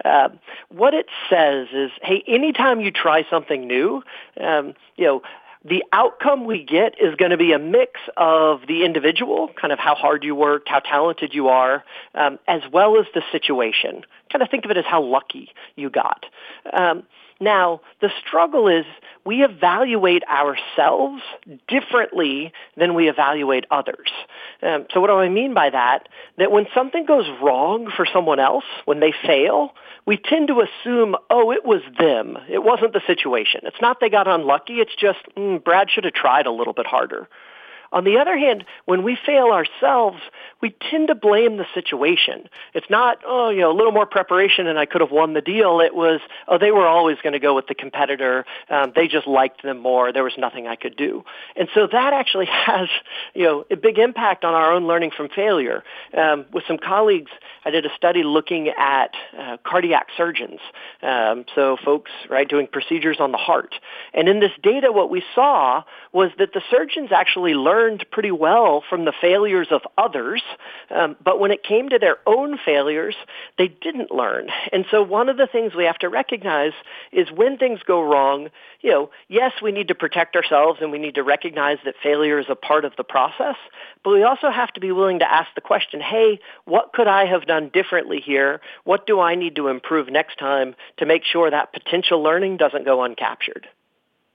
Uh, 0.04 0.28
what 0.68 0.92
it 0.92 1.06
says 1.30 1.68
is, 1.72 1.90
hey, 2.02 2.22
anytime 2.26 2.80
you 2.80 2.90
try 2.90 3.24
something 3.30 3.66
new, 3.66 4.02
um, 4.38 4.74
you 4.96 5.06
know, 5.06 5.22
the 5.64 5.84
outcome 5.92 6.46
we 6.46 6.64
get 6.64 6.94
is 7.00 7.14
going 7.16 7.32
to 7.32 7.36
be 7.36 7.52
a 7.52 7.58
mix 7.58 8.00
of 8.16 8.62
the 8.66 8.84
individual, 8.84 9.50
kind 9.60 9.72
of 9.72 9.78
how 9.78 9.94
hard 9.94 10.24
you 10.24 10.34
worked, 10.34 10.68
how 10.68 10.80
talented 10.80 11.34
you 11.34 11.48
are, 11.48 11.84
um, 12.14 12.38
as 12.48 12.62
well 12.72 12.98
as 12.98 13.06
the 13.14 13.22
situation. 13.30 14.02
Kind 14.32 14.42
of 14.42 14.48
think 14.50 14.64
of 14.64 14.70
it 14.70 14.78
as 14.78 14.86
how 14.86 15.02
lucky 15.02 15.52
you 15.76 15.90
got. 15.90 16.24
Um, 16.72 17.02
now, 17.40 17.80
the 18.02 18.10
struggle 18.26 18.68
is 18.68 18.84
we 19.24 19.42
evaluate 19.42 20.22
ourselves 20.24 21.22
differently 21.68 22.52
than 22.76 22.94
we 22.94 23.08
evaluate 23.08 23.64
others. 23.70 24.10
Um, 24.62 24.86
so 24.92 25.00
what 25.00 25.06
do 25.06 25.14
I 25.14 25.30
mean 25.30 25.54
by 25.54 25.70
that? 25.70 26.08
That 26.36 26.52
when 26.52 26.66
something 26.74 27.06
goes 27.06 27.26
wrong 27.42 27.90
for 27.96 28.06
someone 28.12 28.40
else, 28.40 28.64
when 28.84 29.00
they 29.00 29.12
fail, 29.26 29.70
we 30.06 30.18
tend 30.18 30.48
to 30.48 30.60
assume, 30.60 31.16
oh, 31.30 31.50
it 31.50 31.64
was 31.64 31.80
them. 31.98 32.36
It 32.50 32.62
wasn't 32.62 32.92
the 32.92 33.02
situation. 33.06 33.62
It's 33.64 33.80
not 33.80 34.00
they 34.00 34.10
got 34.10 34.28
unlucky. 34.28 34.74
It's 34.74 34.94
just, 34.94 35.20
mm, 35.34 35.64
Brad 35.64 35.90
should 35.90 36.04
have 36.04 36.14
tried 36.14 36.46
a 36.46 36.52
little 36.52 36.74
bit 36.74 36.86
harder. 36.86 37.26
On 37.92 38.04
the 38.04 38.18
other 38.18 38.38
hand, 38.38 38.64
when 38.84 39.02
we 39.02 39.18
fail 39.26 39.46
ourselves, 39.46 40.18
we 40.62 40.74
tend 40.90 41.08
to 41.08 41.14
blame 41.14 41.56
the 41.56 41.66
situation. 41.74 42.48
It's 42.72 42.88
not, 42.88 43.18
oh, 43.26 43.50
you 43.50 43.60
know, 43.60 43.72
a 43.72 43.76
little 43.76 43.92
more 43.92 44.06
preparation 44.06 44.68
and 44.68 44.78
I 44.78 44.86
could 44.86 45.00
have 45.00 45.10
won 45.10 45.32
the 45.32 45.40
deal. 45.40 45.80
It 45.80 45.94
was, 45.94 46.20
oh, 46.46 46.58
they 46.58 46.70
were 46.70 46.86
always 46.86 47.16
going 47.22 47.32
to 47.32 47.40
go 47.40 47.54
with 47.54 47.66
the 47.66 47.74
competitor. 47.74 48.44
Um, 48.68 48.92
they 48.94 49.08
just 49.08 49.26
liked 49.26 49.62
them 49.62 49.78
more. 49.78 50.12
There 50.12 50.22
was 50.22 50.34
nothing 50.38 50.68
I 50.68 50.76
could 50.76 50.96
do. 50.96 51.24
And 51.56 51.68
so 51.74 51.88
that 51.90 52.12
actually 52.12 52.46
has, 52.66 52.88
you 53.34 53.44
know, 53.44 53.64
a 53.70 53.76
big 53.76 53.98
impact 53.98 54.44
on 54.44 54.54
our 54.54 54.72
own 54.72 54.86
learning 54.86 55.10
from 55.16 55.28
failure. 55.28 55.82
Um, 56.16 56.46
with 56.52 56.64
some 56.68 56.78
colleagues, 56.78 57.30
I 57.64 57.70
did 57.70 57.86
a 57.86 57.94
study 57.96 58.22
looking 58.22 58.68
at 58.68 59.14
uh, 59.36 59.56
cardiac 59.64 60.08
surgeons. 60.16 60.60
Um, 61.02 61.44
so 61.56 61.76
folks, 61.84 62.12
right, 62.28 62.48
doing 62.48 62.68
procedures 62.70 63.16
on 63.18 63.32
the 63.32 63.38
heart. 63.38 63.74
And 64.14 64.28
in 64.28 64.38
this 64.38 64.52
data, 64.62 64.92
what 64.92 65.10
we 65.10 65.24
saw 65.34 65.82
was 66.12 66.30
that 66.38 66.52
the 66.52 66.62
surgeons 66.70 67.10
actually 67.12 67.54
learned 67.54 67.79
learned 67.80 68.04
pretty 68.10 68.30
well 68.30 68.82
from 68.88 69.04
the 69.04 69.12
failures 69.20 69.68
of 69.70 69.80
others, 69.96 70.42
um, 70.90 71.16
but 71.24 71.40
when 71.40 71.50
it 71.50 71.62
came 71.62 71.88
to 71.88 71.98
their 71.98 72.16
own 72.26 72.58
failures, 72.62 73.14
they 73.56 73.68
didn't 73.68 74.10
learn. 74.10 74.48
And 74.72 74.84
so 74.90 75.02
one 75.02 75.28
of 75.28 75.36
the 75.36 75.48
things 75.50 75.74
we 75.74 75.84
have 75.84 75.98
to 75.98 76.08
recognize 76.08 76.72
is 77.12 77.30
when 77.30 77.56
things 77.56 77.80
go 77.86 78.02
wrong, 78.02 78.48
you 78.80 78.90
know, 78.90 79.10
yes, 79.28 79.52
we 79.62 79.72
need 79.72 79.88
to 79.88 79.94
protect 79.94 80.36
ourselves 80.36 80.80
and 80.82 80.92
we 80.92 80.98
need 80.98 81.14
to 81.14 81.22
recognize 81.22 81.78
that 81.84 81.94
failure 82.02 82.38
is 82.38 82.46
a 82.50 82.54
part 82.54 82.84
of 82.84 82.92
the 82.96 83.04
process, 83.04 83.56
but 84.04 84.10
we 84.10 84.22
also 84.22 84.50
have 84.50 84.72
to 84.74 84.80
be 84.80 84.92
willing 84.92 85.20
to 85.20 85.32
ask 85.32 85.48
the 85.54 85.60
question, 85.60 86.00
hey, 86.00 86.38
what 86.66 86.92
could 86.92 87.06
I 87.06 87.26
have 87.26 87.46
done 87.46 87.70
differently 87.72 88.20
here? 88.24 88.60
What 88.84 89.06
do 89.06 89.20
I 89.20 89.34
need 89.36 89.56
to 89.56 89.68
improve 89.68 90.08
next 90.08 90.38
time 90.38 90.74
to 90.98 91.06
make 91.06 91.24
sure 91.24 91.50
that 91.50 91.72
potential 91.72 92.22
learning 92.22 92.58
doesn't 92.58 92.84
go 92.84 92.98
uncaptured? 92.98 93.64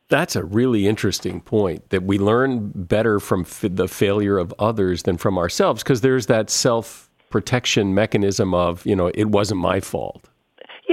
That's 0.10 0.36
a 0.36 0.44
really 0.44 0.88
interesting 0.88 1.42
point 1.42 1.90
that 1.90 2.04
we 2.04 2.20
learn 2.20 2.72
better 2.76 3.20
from 3.20 3.42
f- 3.42 3.66
the 3.68 3.88
failure 3.88 4.38
of 4.38 4.54
others 4.60 5.04
than 5.04 5.18
from 5.18 5.38
ourselves 5.38 5.82
because 5.82 6.02
there's 6.02 6.28
that 6.28 6.50
self 6.50 7.10
protection 7.32 7.94
mechanism 7.94 8.54
of, 8.54 8.86
you 8.86 8.96
know, 8.96 9.08
it 9.08 9.30
wasn't 9.30 9.60
my 9.60 9.80
fault. 9.80 10.30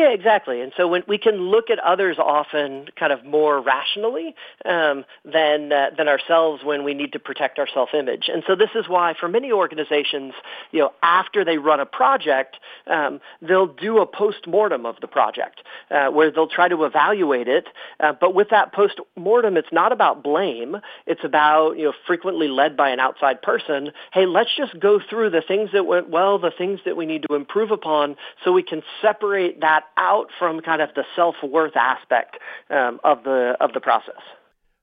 Yeah, 0.02 0.10
exactly. 0.10 0.60
And 0.60 0.72
so 0.76 0.88
when 0.88 1.04
we 1.06 1.16
can 1.16 1.36
look 1.36 1.70
at 1.70 1.78
others 1.78 2.16
often 2.18 2.86
kind 2.98 3.12
of 3.12 3.24
more 3.24 3.60
rationally 3.60 4.34
um, 4.64 5.04
than 5.24 5.72
uh, 5.72 5.90
than 5.96 6.08
ourselves 6.08 6.64
when 6.64 6.82
we 6.82 6.92
need 6.92 7.12
to 7.12 7.20
protect 7.20 7.60
our 7.60 7.68
self-image. 7.72 8.28
And 8.28 8.42
so 8.48 8.56
this 8.56 8.70
is 8.74 8.88
why 8.88 9.14
for 9.18 9.28
many 9.28 9.52
organizations, 9.52 10.34
you 10.72 10.80
know, 10.80 10.92
after 11.04 11.44
they 11.44 11.56
run 11.56 11.78
a 11.78 11.86
project, 11.86 12.56
um, 12.88 13.20
they'll 13.40 13.68
do 13.68 14.00
a 14.00 14.06
post-mortem 14.06 14.86
of 14.86 14.96
the 15.00 15.06
project 15.06 15.60
uh, 15.88 16.08
where 16.08 16.32
they'll 16.32 16.48
try 16.48 16.66
to 16.66 16.82
evaluate 16.82 17.46
it. 17.46 17.68
Uh, 18.00 18.12
but 18.12 18.34
with 18.34 18.48
that 18.50 18.72
post-mortem, 18.72 19.56
it's 19.56 19.72
not 19.72 19.92
about 19.92 20.24
blame. 20.24 20.78
It's 21.06 21.22
about, 21.22 21.78
you 21.78 21.84
know, 21.84 21.92
frequently 22.08 22.48
led 22.48 22.76
by 22.76 22.90
an 22.90 22.98
outside 22.98 23.40
person. 23.40 23.92
Hey, 24.12 24.26
let's 24.26 24.50
just 24.56 24.80
go 24.80 24.98
through 24.98 25.30
the 25.30 25.42
things 25.46 25.70
that 25.74 25.86
went 25.86 26.10
well, 26.10 26.40
the 26.40 26.50
things 26.50 26.80
that 26.86 26.96
we 26.96 27.06
need 27.06 27.24
to 27.28 27.36
improve 27.36 27.70
upon 27.70 28.16
so 28.42 28.50
we 28.52 28.64
can 28.64 28.82
separate 29.00 29.60
that 29.60 29.82
that 29.82 29.91
out 29.96 30.28
from 30.38 30.60
kind 30.60 30.82
of 30.82 30.90
the 30.94 31.04
self-worth 31.14 31.76
aspect 31.76 32.38
um, 32.70 33.00
of 33.04 33.24
the 33.24 33.56
of 33.60 33.72
the 33.72 33.80
process. 33.80 34.22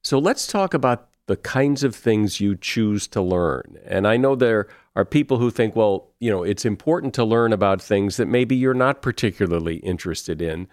So 0.03 0.19
let's 0.19 0.47
talk 0.47 0.73
about 0.73 1.09
the 1.27 1.37
kinds 1.37 1.83
of 1.83 1.95
things 1.95 2.39
you 2.39 2.55
choose 2.55 3.07
to 3.07 3.21
learn. 3.21 3.77
And 3.85 4.07
I 4.07 4.17
know 4.17 4.35
there 4.35 4.67
are 4.95 5.05
people 5.05 5.37
who 5.37 5.51
think, 5.51 5.75
well, 5.75 6.09
you 6.19 6.31
know, 6.31 6.43
it's 6.43 6.65
important 6.65 7.13
to 7.13 7.23
learn 7.23 7.53
about 7.53 7.81
things 7.81 8.17
that 8.17 8.27
maybe 8.27 8.55
you're 8.55 8.73
not 8.73 9.03
particularly 9.03 9.75
interested 9.77 10.41
in, 10.41 10.67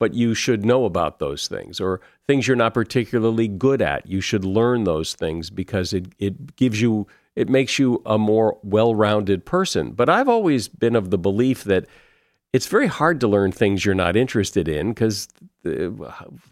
but 0.00 0.14
you 0.14 0.34
should 0.34 0.64
know 0.64 0.84
about 0.84 1.20
those 1.20 1.46
things, 1.46 1.78
or 1.78 2.00
things 2.26 2.48
you're 2.48 2.56
not 2.56 2.74
particularly 2.74 3.46
good 3.46 3.80
at. 3.80 4.06
You 4.06 4.20
should 4.20 4.44
learn 4.44 4.84
those 4.84 5.14
things 5.14 5.50
because 5.50 5.92
it, 5.92 6.06
it 6.18 6.56
gives 6.56 6.80
you, 6.80 7.06
it 7.36 7.48
makes 7.48 7.78
you 7.78 8.02
a 8.04 8.18
more 8.18 8.58
well 8.62 8.94
rounded 8.94 9.44
person. 9.44 9.92
But 9.92 10.08
I've 10.08 10.28
always 10.28 10.66
been 10.66 10.96
of 10.96 11.10
the 11.10 11.18
belief 11.18 11.62
that 11.64 11.86
it's 12.52 12.66
very 12.66 12.86
hard 12.86 13.20
to 13.20 13.28
learn 13.28 13.52
things 13.52 13.84
you're 13.84 13.94
not 13.94 14.16
interested 14.16 14.68
in 14.68 14.90
because 14.90 15.28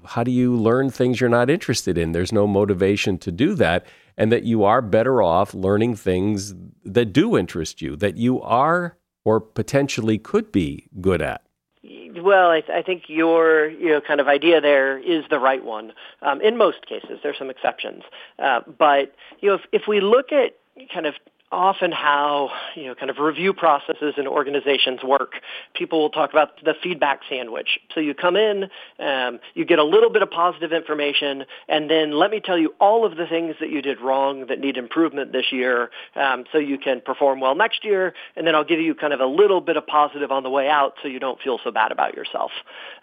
how 0.05 0.23
do 0.23 0.31
you 0.31 0.55
learn 0.55 0.91
things 0.91 1.21
you're 1.21 1.31
not 1.31 1.51
interested 1.51 1.99
in? 1.99 2.13
There's 2.13 2.33
no 2.33 2.47
motivation 2.47 3.19
to 3.19 3.33
do 3.33 3.55
that. 3.55 3.87
And 4.17 4.33
that 4.33 4.43
you 4.43 4.65
are 4.65 4.83
better 4.83 5.23
off 5.23 5.55
learning 5.55 5.95
things 5.95 6.53
that 6.85 7.13
do 7.13 7.39
interest 7.39 7.81
you, 7.81 7.95
that 7.97 8.17
you 8.17 8.43
are 8.43 8.97
or 9.25 9.41
potentially 9.41 10.19
could 10.19 10.51
be 10.51 10.89
good 11.01 11.23
at. 11.23 11.43
Well, 12.17 12.51
I, 12.51 12.61
th- 12.61 12.77
I, 12.77 12.83
think 12.83 13.05
your 13.07 13.69
you 13.69 13.91
know 13.91 14.01
kind 14.01 14.21
of 14.21 14.27
idea 14.27 14.61
there 14.61 14.99
is 14.99 15.25
the 15.31 15.39
right 15.39 15.65
one. 15.65 15.93
Um, 16.23 16.41
in 16.41 16.57
most 16.57 16.85
cases, 16.87 17.21
there's 17.23 17.39
some 17.39 17.49
exceptions, 17.49 18.03
uh, 18.41 18.63
but 18.77 19.15
you 19.41 19.49
know 19.49 19.55
if, 19.55 19.61
if 19.73 19.83
we 19.87 20.01
look 20.01 20.33
at 20.33 20.57
kind 20.93 21.07
of 21.07 21.15
often 21.51 21.93
how 21.93 22.51
you 22.75 22.87
know 22.87 22.95
kind 22.95 23.11
of 23.11 23.19
review 23.19 23.53
processes 23.53 24.15
in 24.17 24.27
organizations 24.27 25.03
work. 25.03 25.33
People 25.75 26.01
will 26.01 26.11
talk 26.11 26.31
about 26.31 26.63
the 26.65 26.75
feedback 26.83 27.21
sandwich. 27.29 27.79
So 27.95 28.01
you 28.01 28.15
come 28.15 28.37
in, 28.37 28.69
um, 28.99 29.41
you 29.55 29.65
get 29.65 29.79
a 29.79 29.85
little 29.85 30.11
bit 30.11 30.23
of 30.23 30.31
positive 30.31 30.73
information, 30.73 31.45
and 31.69 31.91
then 31.91 32.13
let 32.13 32.31
me 32.31 32.41
tell 32.41 32.59
you 32.59 32.75
all 32.81 33.05
of 33.05 33.17
the 33.17 33.27
things 33.27 33.57
that 33.61 33.71
you 33.71 33.83
did 33.83 34.01
wrong 34.01 34.47
that 34.47 34.61
need 34.61 34.77
improvement 34.77 35.33
this 35.33 35.53
year, 35.53 35.91
um, 36.17 36.45
so 36.53 36.59
you 36.59 36.79
can 36.79 37.01
perform 37.01 37.41
well 37.41 37.55
next 37.55 37.85
year. 37.85 38.15
And 38.37 38.47
then 38.47 38.55
I'll 38.55 38.65
give 38.65 38.81
you 38.81 38.95
kind 38.95 39.13
of 39.13 39.21
a 39.21 39.27
little 39.27 39.61
bit 39.61 39.77
of 39.77 39.87
positive 39.87 40.31
on 40.31 40.43
the 40.43 40.51
way 40.51 40.69
out, 40.69 40.95
so 41.03 41.09
you 41.09 41.19
don't 41.19 41.41
feel 41.41 41.59
so 41.63 41.71
bad 41.71 41.93
about 41.93 42.15
yourself. 42.15 42.51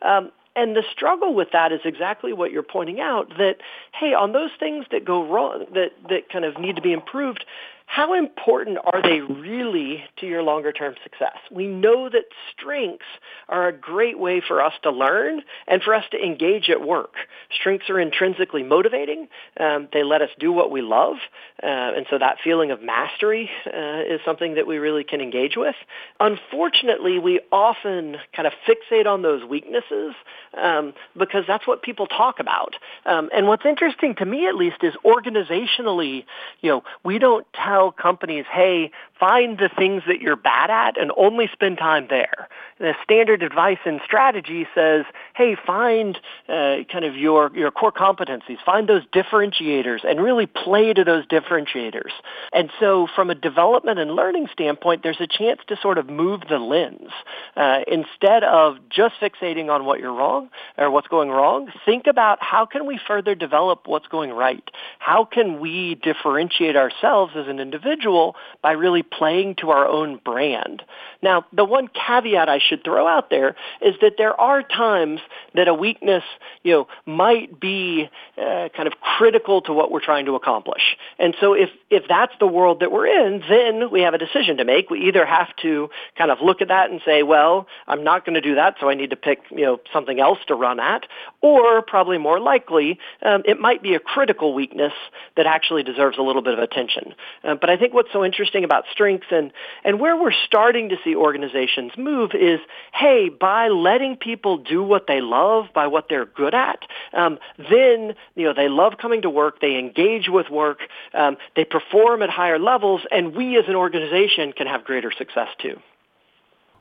Um, 0.01 0.31
and 0.55 0.75
the 0.75 0.83
struggle 0.89 1.33
with 1.33 1.49
that 1.51 1.73
is 1.73 1.81
exactly 1.83 2.31
what 2.31 2.51
you're 2.51 2.63
pointing 2.63 3.01
out 3.01 3.29
that, 3.37 3.57
hey, 3.91 4.13
on 4.13 4.31
those 4.31 4.51
things 4.57 4.85
that 4.91 5.03
go 5.03 5.27
wrong, 5.27 5.65
that, 5.73 5.91
that 6.07 6.29
kind 6.29 6.45
of 6.45 6.57
need 6.57 6.77
to 6.77 6.81
be 6.81 6.93
improved, 6.93 7.43
how 7.85 8.13
important 8.13 8.77
are 8.83 9.01
they 9.01 9.21
really 9.21 10.03
to 10.17 10.25
your 10.25 10.43
longer 10.43 10.71
term 10.71 10.95
success? 11.03 11.37
We 11.51 11.67
know 11.67 12.09
that 12.09 12.25
strengths 12.51 13.05
are 13.47 13.67
a 13.67 13.73
great 13.73 14.19
way 14.19 14.41
for 14.45 14.61
us 14.61 14.73
to 14.83 14.91
learn 14.91 15.41
and 15.67 15.81
for 15.81 15.93
us 15.93 16.03
to 16.11 16.17
engage 16.17 16.69
at 16.69 16.85
work. 16.85 17.13
Strengths 17.59 17.89
are 17.89 17.99
intrinsically 17.99 18.63
motivating. 18.63 19.27
Um, 19.59 19.87
they 19.93 20.03
let 20.03 20.21
us 20.21 20.29
do 20.39 20.51
what 20.51 20.71
we 20.71 20.81
love. 20.81 21.17
Uh, 21.61 21.67
and 21.95 22.05
so 22.09 22.17
that 22.17 22.37
feeling 22.43 22.71
of 22.71 22.81
mastery 22.81 23.49
uh, 23.67 24.01
is 24.07 24.19
something 24.25 24.55
that 24.55 24.67
we 24.67 24.77
really 24.77 25.03
can 25.03 25.21
engage 25.21 25.55
with. 25.55 25.75
Unfortunately, 26.19 27.19
we 27.19 27.39
often 27.51 28.17
kind 28.35 28.47
of 28.47 28.53
fixate 28.67 29.05
on 29.05 29.21
those 29.21 29.43
weaknesses 29.43 30.15
um, 30.61 30.93
because 31.17 31.43
that's 31.47 31.67
what 31.67 31.83
people 31.83 32.07
talk 32.07 32.39
about. 32.39 32.75
Um, 33.05 33.29
and 33.33 33.47
what's 33.47 33.65
interesting 33.65 34.15
to 34.15 34.25
me, 34.25 34.47
at 34.47 34.55
least, 34.55 34.77
is 34.81 34.93
organizationally, 35.05 36.25
you 36.61 36.69
know, 36.71 36.83
we 37.03 37.19
don't 37.19 37.45
tell 37.53 37.74
tell 37.75 37.91
companies, 37.91 38.45
hey, 38.51 38.91
find 39.19 39.57
the 39.57 39.69
things 39.69 40.03
that 40.07 40.21
you're 40.21 40.35
bad 40.35 40.69
at 40.69 40.99
and 40.99 41.11
only 41.17 41.49
spend 41.51 41.77
time 41.77 42.07
there. 42.09 42.47
The 42.79 42.93
standard 43.03 43.43
advice 43.43 43.77
and 43.85 44.01
strategy 44.03 44.67
says, 44.75 45.05
hey, 45.35 45.55
find 45.65 46.17
uh, 46.49 46.77
kind 46.91 47.05
of 47.05 47.15
your, 47.15 47.51
your 47.55 47.71
core 47.71 47.91
competencies, 47.91 48.57
find 48.65 48.87
those 48.87 49.03
differentiators 49.13 50.03
and 50.03 50.21
really 50.21 50.45
play 50.45 50.93
to 50.93 51.03
those 51.03 51.25
differentiators. 51.27 52.11
And 52.51 52.69
so 52.79 53.07
from 53.15 53.29
a 53.29 53.35
development 53.35 53.99
and 53.99 54.11
learning 54.11 54.47
standpoint, 54.51 55.03
there's 55.03 55.21
a 55.21 55.27
chance 55.27 55.61
to 55.67 55.77
sort 55.81 55.97
of 55.97 56.09
move 56.09 56.41
the 56.49 56.57
lens. 56.57 57.11
Uh, 57.55 57.79
instead 57.87 58.43
of 58.43 58.77
just 58.89 59.15
fixating 59.21 59.69
on 59.69 59.85
what 59.85 59.99
you're 59.99 60.13
wrong 60.13 60.49
or 60.77 60.91
what's 60.91 61.07
going 61.07 61.29
wrong, 61.29 61.71
think 61.85 62.07
about 62.07 62.39
how 62.41 62.65
can 62.65 62.85
we 62.85 62.99
further 63.07 63.35
develop 63.35 63.83
what's 63.85 64.07
going 64.07 64.31
right? 64.31 64.63
How 64.99 65.23
can 65.23 65.59
we 65.59 65.95
differentiate 65.95 66.75
ourselves 66.75 67.33
as 67.37 67.47
an 67.47 67.59
individual 67.65 68.35
by 68.61 68.73
really 68.83 69.03
playing 69.03 69.55
to 69.61 69.65
our 69.75 69.85
own 69.97 70.19
brand. 70.29 70.77
Now, 71.21 71.37
the 71.51 71.65
one 71.65 71.87
caveat 71.87 72.47
I 72.49 72.59
should 72.67 72.83
throw 72.83 73.07
out 73.15 73.29
there 73.29 73.49
is 73.81 73.95
that 74.01 74.13
there 74.17 74.35
are 74.49 74.61
times 74.61 75.19
that 75.55 75.67
a 75.67 75.73
weakness, 75.73 76.23
you 76.63 76.71
know, 76.73 76.87
might 77.21 77.59
be 77.59 78.09
uh, 78.37 78.69
kind 78.77 78.87
of 78.87 78.93
critical 79.17 79.61
to 79.67 79.73
what 79.73 79.91
we're 79.91 80.05
trying 80.11 80.25
to 80.25 80.35
accomplish. 80.35 80.85
And 81.17 81.35
so 81.41 81.53
if, 81.53 81.69
if 81.89 82.03
that's 82.07 82.33
the 82.39 82.51
world 82.57 82.81
that 82.81 82.91
we're 82.91 83.07
in, 83.07 83.41
then 83.49 83.89
we 83.91 84.01
have 84.01 84.13
a 84.13 84.17
decision 84.17 84.57
to 84.57 84.65
make. 84.65 84.89
We 84.89 85.07
either 85.07 85.25
have 85.25 85.49
to 85.63 85.89
kind 86.17 86.31
of 86.31 86.37
look 86.41 86.61
at 86.61 86.67
that 86.67 86.91
and 86.91 87.01
say, 87.03 87.23
well, 87.23 87.67
I'm 87.87 88.03
not 88.03 88.25
going 88.25 88.35
to 88.35 88.41
do 88.41 88.55
that, 88.55 88.75
so 88.79 88.89
I 88.89 88.93
need 88.93 89.09
to 89.09 89.15
pick, 89.15 89.39
you 89.49 89.65
know, 89.65 89.79
something 89.91 90.19
else 90.19 90.39
to 90.47 90.55
run 90.55 90.79
at. 90.79 91.03
Or 91.41 91.81
probably 91.81 92.19
more 92.19 92.39
likely, 92.39 92.99
um, 93.21 93.43
it 93.45 93.59
might 93.59 93.81
be 93.81 93.95
a 93.95 93.99
critical 93.99 94.53
weakness 94.53 94.93
that 95.37 95.45
actually 95.45 95.83
deserves 95.83 96.17
a 96.17 96.21
little 96.21 96.41
bit 96.41 96.53
of 96.53 96.59
attention. 96.59 97.15
But 97.59 97.69
I 97.69 97.77
think 97.77 97.93
what's 97.93 98.11
so 98.11 98.23
interesting 98.23 98.63
about 98.63 98.85
strengths 98.91 99.27
and, 99.31 99.51
and 99.83 99.99
where 99.99 100.15
we're 100.15 100.33
starting 100.45 100.89
to 100.89 100.97
see 101.03 101.15
organizations 101.15 101.91
move 101.97 102.31
is, 102.33 102.59
hey, 102.93 103.29
by 103.29 103.67
letting 103.69 104.17
people 104.17 104.57
do 104.57 104.83
what 104.83 105.07
they 105.07 105.21
love, 105.21 105.65
by 105.73 105.87
what 105.87 106.09
they're 106.09 106.25
good 106.25 106.53
at, 106.53 106.79
um, 107.13 107.39
then, 107.57 108.15
you 108.35 108.45
know, 108.45 108.53
they 108.53 108.69
love 108.69 108.93
coming 109.01 109.21
to 109.23 109.29
work, 109.29 109.61
they 109.61 109.77
engage 109.77 110.27
with 110.29 110.49
work, 110.49 110.79
um, 111.13 111.37
they 111.55 111.65
perform 111.65 112.21
at 112.21 112.29
higher 112.29 112.59
levels, 112.59 113.01
and 113.11 113.35
we 113.35 113.57
as 113.57 113.65
an 113.67 113.75
organization 113.75 114.53
can 114.53 114.67
have 114.67 114.83
greater 114.83 115.11
success 115.17 115.49
too. 115.59 115.79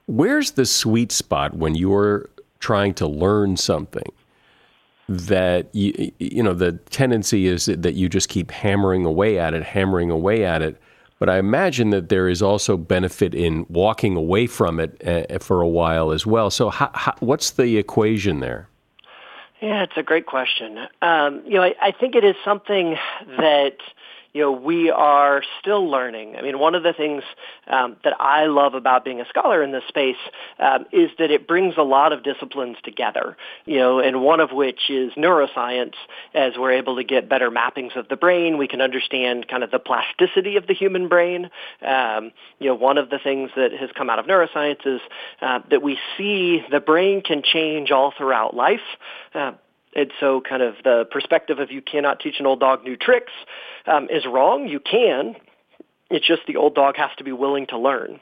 Where's 0.07 0.53
the 0.53 0.67
sweet 0.67 1.13
spot 1.13 1.55
when 1.55 1.75
you're 1.75 2.29
trying 2.61 2.95
to 2.95 3.07
learn 3.07 3.57
something? 3.57 4.11
That 5.09 5.69
you, 5.75 6.13
you 6.19 6.43
know 6.43 6.55
the 6.55 6.73
tendency 6.91 7.47
is 7.47 7.67
that 7.67 7.95
you 7.95 8.09
just 8.09 8.29
keep 8.29 8.51
hammering 8.51 9.05
away 9.05 9.39
at 9.39 9.53
it 9.53 9.63
hammering 9.63 10.11
away 10.11 10.45
at 10.45 10.63
it 10.63 10.81
but 11.19 11.31
I 11.31 11.39
imagine 11.39 11.91
that 11.91 12.09
there 12.09 12.29
is 12.29 12.43
also 12.43 12.77
benefit 12.77 13.35
in 13.35 13.67
walking 13.69 14.17
away 14.17 14.47
from 14.47 14.81
it 14.81 15.01
uh, 15.07 15.39
for 15.39 15.63
a 15.63 15.69
while 15.69 16.11
as 16.11 16.27
well. 16.27 16.51
So, 16.51 16.71
how, 16.71 16.91
how, 16.93 17.15
what's 17.21 17.53
the 17.53 17.79
equation 17.79 18.41
there? 18.41 18.69
Yeah, 19.63 19.85
it's 19.85 19.97
a 19.97 20.03
great 20.03 20.27
question. 20.27 20.77
Um, 21.01 21.43
you 21.47 21.55
know, 21.55 21.63
I, 21.63 21.75
I 21.81 21.93
think 21.93 22.15
it 22.15 22.25
is 22.25 22.35
something 22.45 22.97
that 23.39 23.77
you 24.35 24.41
know, 24.41 24.51
we 24.51 24.91
are 24.91 25.43
still 25.61 25.89
learning. 25.89 26.35
I 26.37 26.43
mean, 26.43 26.59
one 26.59 26.75
of 26.75 26.83
the 26.83 26.93
things 26.93 27.23
um, 27.69 27.97
that 28.03 28.21
I 28.21 28.47
love 28.47 28.75
about 28.75 29.05
being 29.05 29.21
a 29.21 29.29
scholar 29.29 29.63
in 29.63 29.71
this 29.71 29.85
space 29.87 30.17
um, 30.59 30.87
is 30.93 31.11
that 31.21 31.31
it 31.31 31.47
brings 31.47 31.75
a 31.79 31.83
lot 31.83 32.13
of 32.13 32.25
disciplines 32.25 32.77
together, 32.83 33.37
you 33.65 33.79
know, 33.79 34.01
and 34.01 34.23
one 34.23 34.41
of 34.41 34.51
which 34.51 34.91
is 34.91 35.13
neuroscience. 35.13 35.95
As 36.35 36.55
we're 36.59 36.73
able 36.73 36.97
to 36.97 37.05
get 37.05 37.29
better 37.29 37.49
mappings 37.49 37.97
of 37.97 38.09
the 38.09 38.17
brain, 38.17 38.59
we 38.59 38.67
can 38.67 38.81
understand 38.81 39.47
kind 39.47 39.63
of 39.63 39.71
the 39.71 39.79
plasticity 39.79 40.57
of 40.57 40.67
the 40.67 40.75
human 40.75 41.07
brain. 41.07 41.49
Um, 41.81 42.33
you 42.59 42.67
know, 42.67 42.75
one 42.75 42.99
of 42.99 43.11
the 43.11 43.21
things 43.23 43.51
that 43.55 43.73
has 43.73 43.91
come 43.97 44.11
out 44.11 44.19
of 44.19 44.27
neuroscience 44.27 44.85
is 44.85 45.01
uh, 45.41 45.61
that 45.71 45.81
we 45.81 45.97
see 46.19 46.61
the 46.73 46.81
brain 46.81 47.23
can 47.23 47.43
change 47.45 47.93
all 47.93 48.13
throughout 48.19 48.55
life. 48.55 48.81
Uh, 49.33 49.53
and 49.95 50.11
so 50.21 50.41
kind 50.41 50.63
of 50.63 50.75
the 50.83 51.07
perspective 51.11 51.59
of 51.59 51.71
you 51.71 51.83
cannot 51.83 52.21
teach 52.21 52.41
an 52.41 52.47
old 52.47 52.61
dog 52.61 52.85
new 52.85 52.97
tricks 52.97 53.33
um, 53.87 54.09
is 54.11 54.25
wrong. 54.27 54.69
You 54.69 54.81
can. 54.81 55.37
It's 56.11 56.27
just 56.27 56.43
the 56.47 56.57
old 56.57 56.75
dog 56.75 56.97
has 56.97 57.11
to 57.19 57.25
be 57.25 57.33
willing 57.33 57.67
to 57.69 57.79
learn. 57.79 58.21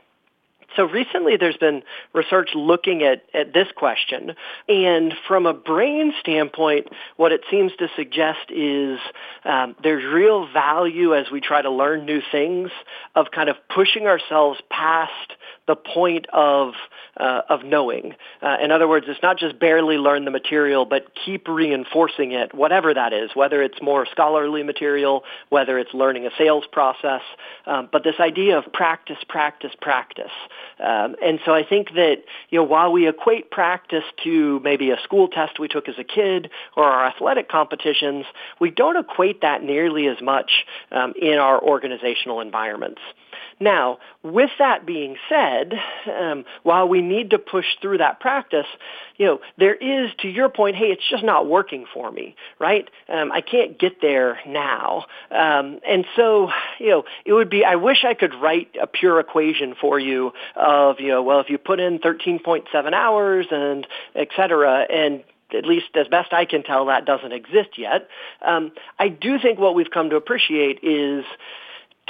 So 0.77 0.85
recently 0.85 1.37
there's 1.37 1.57
been 1.57 1.83
research 2.12 2.51
looking 2.55 3.03
at, 3.03 3.25
at 3.35 3.53
this 3.53 3.68
question. 3.77 4.35
And 4.68 5.14
from 5.29 5.47
a 5.47 5.53
brain 5.53 6.12
standpoint, 6.20 6.89
what 7.16 7.33
it 7.33 7.43
seems 7.51 7.73
to 7.79 7.89
suggest 7.97 8.51
is 8.51 8.99
um, 9.45 9.77
there's 9.83 10.05
real 10.05 10.51
value 10.51 11.14
as 11.14 11.31
we 11.31 11.41
try 11.41 11.61
to 11.61 11.70
learn 11.70 12.07
new 12.07 12.23
things 12.31 12.70
of 13.14 13.27
kind 13.31 13.49
of 13.49 13.57
pushing 13.68 14.07
ourselves 14.07 14.61
past 14.70 15.33
the 15.66 15.76
point 15.76 16.26
of 16.32 16.74
uh, 17.16 17.42
of 17.48 17.64
knowing. 17.64 18.14
Uh, 18.40 18.56
in 18.62 18.70
other 18.70 18.88
words, 18.88 19.06
it's 19.08 19.22
not 19.22 19.38
just 19.38 19.58
barely 19.58 19.96
learn 19.96 20.24
the 20.24 20.30
material, 20.30 20.84
but 20.86 21.06
keep 21.24 21.46
reinforcing 21.46 22.32
it, 22.32 22.54
whatever 22.54 22.94
that 22.94 23.12
is, 23.12 23.30
whether 23.34 23.62
it's 23.62 23.80
more 23.82 24.06
scholarly 24.10 24.62
material, 24.62 25.22
whether 25.50 25.78
it's 25.78 25.92
learning 25.92 26.26
a 26.26 26.30
sales 26.38 26.64
process, 26.72 27.20
um, 27.66 27.88
but 27.92 28.02
this 28.02 28.14
idea 28.18 28.56
of 28.58 28.72
practice, 28.72 29.18
practice, 29.28 29.72
practice. 29.80 30.32
Um, 30.80 31.16
and 31.22 31.38
so 31.44 31.52
I 31.52 31.64
think 31.64 31.92
that, 31.94 32.24
you 32.48 32.58
know, 32.58 32.64
while 32.64 32.90
we 32.90 33.08
equate 33.08 33.50
practice 33.50 34.04
to 34.24 34.60
maybe 34.60 34.90
a 34.90 34.96
school 35.04 35.28
test 35.28 35.60
we 35.60 35.68
took 35.68 35.88
as 35.88 35.98
a 35.98 36.04
kid 36.04 36.50
or 36.76 36.84
our 36.84 37.06
athletic 37.06 37.48
competitions, 37.48 38.24
we 38.58 38.70
don't 38.70 38.96
equate 38.96 39.42
that 39.42 39.62
nearly 39.62 40.06
as 40.08 40.20
much 40.22 40.64
um, 40.90 41.12
in 41.20 41.38
our 41.38 41.62
organizational 41.62 42.40
environments. 42.40 43.02
Now, 43.60 43.98
with 44.22 44.50
that 44.58 44.86
being 44.86 45.16
said, 45.28 45.51
um, 46.07 46.44
while 46.62 46.88
we 46.88 47.00
need 47.00 47.30
to 47.30 47.38
push 47.38 47.66
through 47.80 47.98
that 47.98 48.20
practice, 48.20 48.66
you 49.16 49.26
know, 49.26 49.40
there 49.59 49.74
is, 49.74 50.11
to 50.20 50.28
your 50.28 50.48
point, 50.48 50.76
hey, 50.76 50.86
it's 50.86 51.09
just 51.11 51.24
not 51.24 51.46
working 51.46 51.86
for 51.92 52.11
me, 52.11 52.34
right? 52.59 52.88
Um, 53.09 53.30
I 53.32 53.40
can't 53.40 53.78
get 53.78 54.00
there 54.00 54.38
now. 54.46 55.07
Um, 55.30 55.80
and 55.86 56.05
so, 56.16 56.50
you 56.78 56.88
know, 56.88 57.05
it 57.24 57.32
would 57.32 57.50
be, 57.50 57.64
I 57.64 57.76
wish 57.76 58.05
I 58.05 58.14
could 58.14 58.34
write 58.34 58.76
a 58.80 58.86
pure 58.86 59.20
equation 59.20 59.74
for 59.80 59.98
you 59.98 60.32
of, 60.57 61.00
you 61.00 61.09
know, 61.09 61.22
well, 61.22 61.40
if 61.40 61.50
you 61.50 61.59
put 61.59 61.80
in 61.80 61.98
13.7 61.98 62.92
hours 62.92 63.46
and 63.50 63.86
et 64.14 64.28
cetera, 64.36 64.86
and 64.90 65.22
at 65.55 65.66
least 65.66 65.86
as 65.94 66.09
best 66.09 66.32
I 66.32 66.44
can 66.44 66.62
tell, 66.62 66.86
that 66.86 67.05
doesn't 67.05 67.32
exist 67.32 67.76
yet. 67.76 68.09
Um, 68.40 68.72
I 68.98 69.09
do 69.09 69.38
think 69.38 69.59
what 69.59 69.74
we've 69.74 69.90
come 69.90 70.11
to 70.11 70.16
appreciate 70.16 70.80
is 70.82 71.24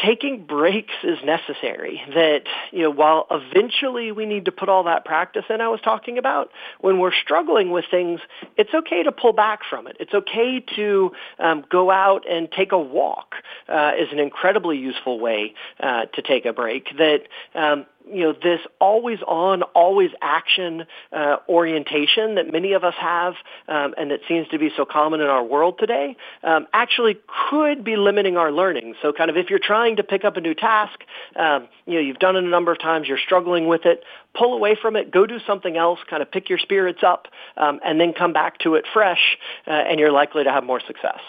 taking 0.05 0.44
breaks 0.44 0.94
is 1.03 1.18
necessary. 1.24 2.03
That, 2.14 2.42
you 2.70 2.82
know, 2.82 2.90
while 2.90 3.26
eventually 3.30 4.12
we 4.12 4.26
need 4.26 4.46
to 4.46 4.53
put 4.53 4.68
all 4.68 4.84
that 4.84 5.05
practice 5.05 5.44
in 5.48 5.61
I 5.61 5.68
was 5.68 5.80
talking 5.80 6.18
about, 6.18 6.50
when 6.80 6.98
we're 6.98 7.12
struggling 7.12 7.70
with 7.70 7.84
things, 7.90 8.20
it's 8.57 8.74
okay 8.74 9.03
to 9.05 9.12
pull 9.12 9.32
back 9.32 9.61
from 9.68 9.86
it. 9.86 9.96
It's 10.00 10.14
okay 10.14 10.64
to 10.76 11.12
um, 11.38 11.64
go 11.70 11.90
out 11.90 12.28
and 12.28 12.50
take 12.50 12.72
a 12.72 12.78
walk 12.78 13.34
uh, 13.68 13.92
is 13.98 14.09
an 14.12 14.18
incredibly 14.18 14.78
useful 14.78 15.20
way 15.20 15.55
uh, 15.80 16.07
to 16.07 16.22
take 16.22 16.46
a 16.46 16.53
break. 16.53 16.88
That, 16.98 17.22
um, 17.55 17.86
you 18.11 18.24
know, 18.24 18.32
this 18.32 18.61
always 18.80 19.18
on, 19.26 19.62
always 19.62 20.11
action 20.20 20.84
uh, 21.12 21.36
orientation 21.48 22.34
that 22.36 22.50
many 22.50 22.72
of 22.72 22.84
us 22.84 22.94
have 23.00 23.34
um, 23.68 23.94
and 23.96 24.11
that 24.11 24.20
seems 24.28 24.48
to 24.48 24.59
be 24.59 24.70
so 24.76 24.84
common 24.84 25.20
in 25.20 25.26
our 25.26 25.44
world 25.44 25.78
today 25.78 26.16
um, 26.42 26.66
actually 26.72 27.18
could 27.50 27.84
be 27.84 27.96
limiting 27.96 28.36
our 28.36 28.53
learning. 28.53 28.94
So 29.03 29.12
kind 29.12 29.30
of 29.30 29.36
if 29.36 29.50
you're 29.50 29.61
trying 29.62 29.96
to 29.96 30.03
pick 30.03 30.24
up 30.24 30.36
a 30.36 30.40
new 30.40 30.55
task, 30.55 30.98
um, 31.36 31.68
you 31.86 31.94
know, 31.94 32.00
you've 32.00 32.18
done 32.18 32.36
it 32.36 32.44
a 32.44 32.48
number 32.48 32.72
of 32.72 32.80
times, 32.80 33.09
you're 33.09 33.18
struggling 33.18 33.66
with 33.66 33.86
it, 33.86 34.03
pull 34.34 34.55
away 34.55 34.76
from 34.80 34.96
it, 34.96 35.11
go 35.11 35.26
do 35.26 35.38
something 35.46 35.76
else, 35.76 35.98
kind 36.09 36.22
of 36.22 36.30
pick 36.30 36.48
your 36.48 36.59
spirits 36.59 37.03
up, 37.03 37.28
um, 37.57 37.80
and 37.84 38.00
then 38.00 38.12
come 38.12 38.32
back 38.32 38.59
to 38.61 38.74
it 38.74 38.84
fresh, 38.92 39.38
uh, 39.66 39.70
and 39.70 40.00
you're 40.00 40.12
likely 40.12 40.44
to 40.44 40.50
have 40.50 40.64
more 40.64 40.80
success. 40.80 41.20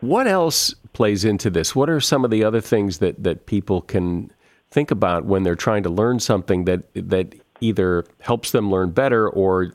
What 0.00 0.26
else 0.26 0.74
plays 0.92 1.24
into 1.24 1.48
this? 1.48 1.74
What 1.74 1.88
are 1.88 2.00
some 2.00 2.24
of 2.24 2.30
the 2.30 2.44
other 2.44 2.60
things 2.60 2.98
that, 2.98 3.22
that 3.22 3.46
people 3.46 3.80
can 3.80 4.30
think 4.74 4.90
about 4.90 5.24
when 5.24 5.44
they're 5.44 5.54
trying 5.54 5.84
to 5.84 5.90
learn 5.90 6.18
something 6.18 6.64
that 6.64 6.82
that 6.94 7.34
either 7.60 8.04
helps 8.20 8.50
them 8.50 8.70
learn 8.70 8.90
better 8.90 9.28
or 9.28 9.72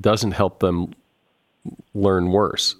doesn't 0.00 0.32
help 0.32 0.60
them 0.60 0.94
learn 1.92 2.30
worse? 2.30 2.76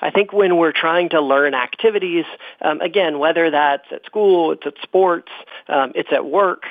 I 0.00 0.10
think 0.10 0.32
when 0.32 0.58
we're 0.58 0.72
trying 0.72 1.08
to 1.10 1.22
learn 1.22 1.54
activities, 1.54 2.26
um, 2.60 2.82
again, 2.82 3.18
whether 3.18 3.50
that's 3.50 3.86
at 3.90 4.04
school, 4.04 4.52
it's 4.52 4.66
at 4.66 4.74
sports, 4.82 5.32
um, 5.68 5.92
it's 5.94 6.12
at 6.12 6.26
work, 6.26 6.64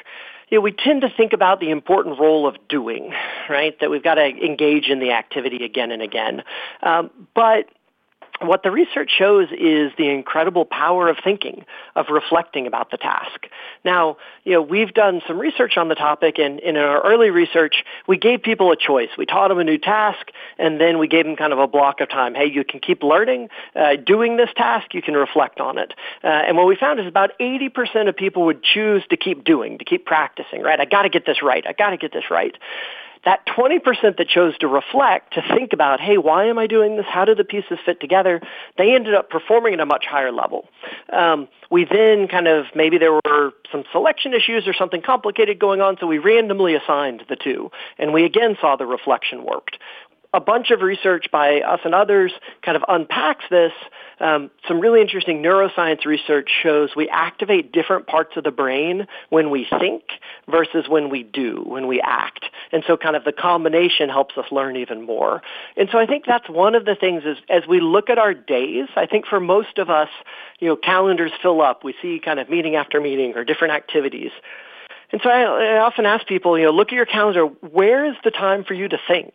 you 0.50 0.60
know, 0.60 0.62
we 0.62 0.72
tend 0.72 1.02
to 1.02 1.10
think 1.10 1.34
about 1.34 1.60
the 1.60 1.72
important 1.72 2.20
role 2.20 2.48
of 2.48 2.56
doing, 2.70 3.12
right? 3.50 3.78
That 3.80 3.90
we've 3.90 4.04
got 4.04 4.16
to 4.16 4.26
engage 4.26 4.90
in 4.90 5.00
the 5.00 5.12
activity 5.12 5.66
again 5.66 5.92
and 5.92 6.04
again. 6.04 6.44
Um, 6.84 7.10
but 7.34 7.66
what 8.42 8.64
the 8.64 8.72
research 8.72 9.12
shows 9.18 9.48
is 9.52 9.92
the 9.98 10.10
incredible 10.10 10.66
power 10.66 11.08
of 11.08 11.18
thinking, 11.24 11.66
of 11.96 12.08
reflecting 12.10 12.68
about 12.68 12.92
the 12.92 12.98
task. 12.98 13.48
Now, 13.84 14.18
you 14.44 14.54
know, 14.54 14.62
we've 14.62 14.94
done 14.94 15.22
some 15.28 15.40
research 15.40 15.78
on 15.78 15.88
the 15.88 15.96
topic, 15.96 16.38
and, 16.38 16.60
in 16.60 16.76
our 16.76 17.02
early 17.02 17.30
research, 17.30 17.84
we 18.08 18.18
gave 18.18 18.44
people 18.44 18.72
a 18.72 18.76
choice. 18.76 19.10
We 19.18 19.26
taught 19.26 19.50
them 19.50 19.60
a 19.60 19.64
new 19.64 19.78
task, 19.78 20.32
and 20.58 20.80
then 20.80 20.98
we 21.00 21.08
gave 21.08 21.26
them 21.26 21.36
kind 21.36 21.54
of 21.54 21.60
a 21.60 21.68
block 21.68 22.02
of 22.02 22.10
time. 22.10 22.36
Hey, 22.36 22.52
you 22.52 22.64
can 22.64 22.80
keep 22.80 23.04
learning, 23.04 23.50
uh, 23.76 23.96
doing 23.96 24.38
this 24.38 24.50
task, 24.56 24.94
you 24.94 25.02
can 25.02 25.14
reflect 25.14 25.60
on 25.60 25.78
it. 25.78 25.94
Uh, 26.24 26.28
and 26.28 26.58
what 26.58 26.68
we 26.68 26.76
found 26.76 27.00
is 27.00 27.08
about 27.08 27.32
80% 27.40 28.10
of 28.10 28.16
people 28.16 28.46
would 28.46 28.64
choose 28.64 29.04
to 29.10 29.18
keep 29.18 29.44
doing, 29.44 29.78
to 29.78 29.86
keep 29.86 30.06
practicing, 30.06 30.62
right? 30.62 30.80
I 30.80 30.86
gotta 30.86 31.10
get 31.10 31.26
this 31.26 31.42
right. 31.42 31.66
I 31.66 31.74
gotta 31.74 31.98
get 31.98 32.12
this 32.12 32.30
right 32.30 32.56
that 33.26 33.46
20% 33.48 34.18
that 34.18 34.28
chose 34.28 34.58
to 34.60 34.68
reflect, 34.68 35.34
to 35.34 35.42
think 35.56 35.74
about, 35.74 36.00
hey, 36.00 36.18
why 36.18 36.46
am 36.46 36.60
I 36.60 36.68
doing 36.68 36.96
this? 36.96 37.06
How 37.10 37.26
do 37.26 37.34
the 37.34 37.44
pieces 37.44 37.80
fit 37.84 38.00
together? 38.00 38.40
They 38.78 38.94
ended 38.94 39.16
up 39.16 39.30
performing 39.30 39.74
at 39.74 39.80
a 39.80 39.86
much 39.86 40.06
higher 40.06 40.32
level. 40.32 40.70
Um, 41.12 41.48
we 41.72 41.86
then 41.86 42.28
kind 42.28 42.48
of, 42.48 42.66
maybe 42.76 42.98
there 43.00 43.14
were 43.14 43.52
some 43.72 43.84
selection 43.92 44.34
issues 44.34 44.68
or 44.68 44.74
something 44.74 45.02
complicated 45.02 45.60
going 45.60 45.82
on, 45.82 45.98
so 46.00 46.06
we 46.06 46.20
randomly 46.20 46.76
assigned 46.76 47.24
the 47.28 47.36
two. 47.36 47.72
And 47.98 48.14
we 48.14 48.24
again 48.24 48.58
saw 48.62 48.76
the 48.76 48.86
reflection 48.86 49.44
worked 49.44 49.78
a 50.36 50.42
bunch 50.42 50.70
of 50.70 50.82
research 50.82 51.28
by 51.32 51.62
us 51.62 51.80
and 51.86 51.96
others 51.96 52.34
kind 52.62 52.76
of 52.76 52.84
unpacks 52.90 53.46
this. 53.50 53.72
Um, 54.20 54.52
some 54.68 54.82
really 54.82 55.02
interesting 55.02 55.42
neuroscience 55.42 56.06
research 56.06 56.50
shows 56.62 56.90
we 56.96 57.08
activate 57.10 57.72
different 57.72 58.06
parts 58.06 58.36
of 58.36 58.44
the 58.44 58.52
brain 58.52 59.08
when 59.30 59.50
we 59.50 59.66
think 59.80 60.04
versus 60.50 60.90
when 60.90 61.10
we 61.10 61.24
do, 61.24 61.64
when 61.66 61.88
we 61.88 62.02
act. 62.02 62.46
And 62.74 62.84
so 62.86 62.98
kind 62.98 63.16
of 63.16 63.24
the 63.24 63.32
combination 63.32 64.10
helps 64.10 64.38
us 64.38 64.46
learn 64.52 64.76
even 64.76 65.06
more. 65.06 65.42
And 65.78 65.88
so 65.90 65.98
I 65.98 66.06
think 66.06 66.26
that's 66.26 66.50
one 66.50 66.76
of 66.76 66.84
the 66.84 66.96
things 66.96 67.24
is 67.24 67.38
as 67.50 67.64
we 67.68 67.80
look 67.80 68.10
at 68.10 68.18
our 68.18 68.34
days, 68.34 68.90
I 68.98 69.06
think 69.06 69.26
for 69.26 69.40
most 69.40 69.78
of 69.78 69.90
us, 69.90 70.10
you 70.60 70.68
know, 70.68 70.76
calendars 70.76 71.32
fill 71.42 71.62
up. 71.62 71.86
We 71.86 71.96
see 72.02 72.20
kind 72.24 72.40
of 72.40 72.50
meeting 72.50 72.76
after 72.76 73.00
meeting 73.00 73.36
or 73.36 73.46
different 73.46 73.74
activities. 73.74 74.32
And 75.12 75.22
so 75.24 75.30
I, 75.30 75.44
I 75.44 75.78
often 75.80 76.06
ask 76.06 76.28
people, 76.28 76.58
you 76.58 76.66
know, 76.66 76.72
look 76.72 76.90
at 76.90 76.94
your 76.96 77.06
calendar. 77.06 77.46
Where 77.46 78.06
is 78.06 78.16
the 78.26 78.32
time 78.32 78.66
for 78.66 78.74
you 78.74 78.90
to 78.90 78.98
think? 79.08 79.34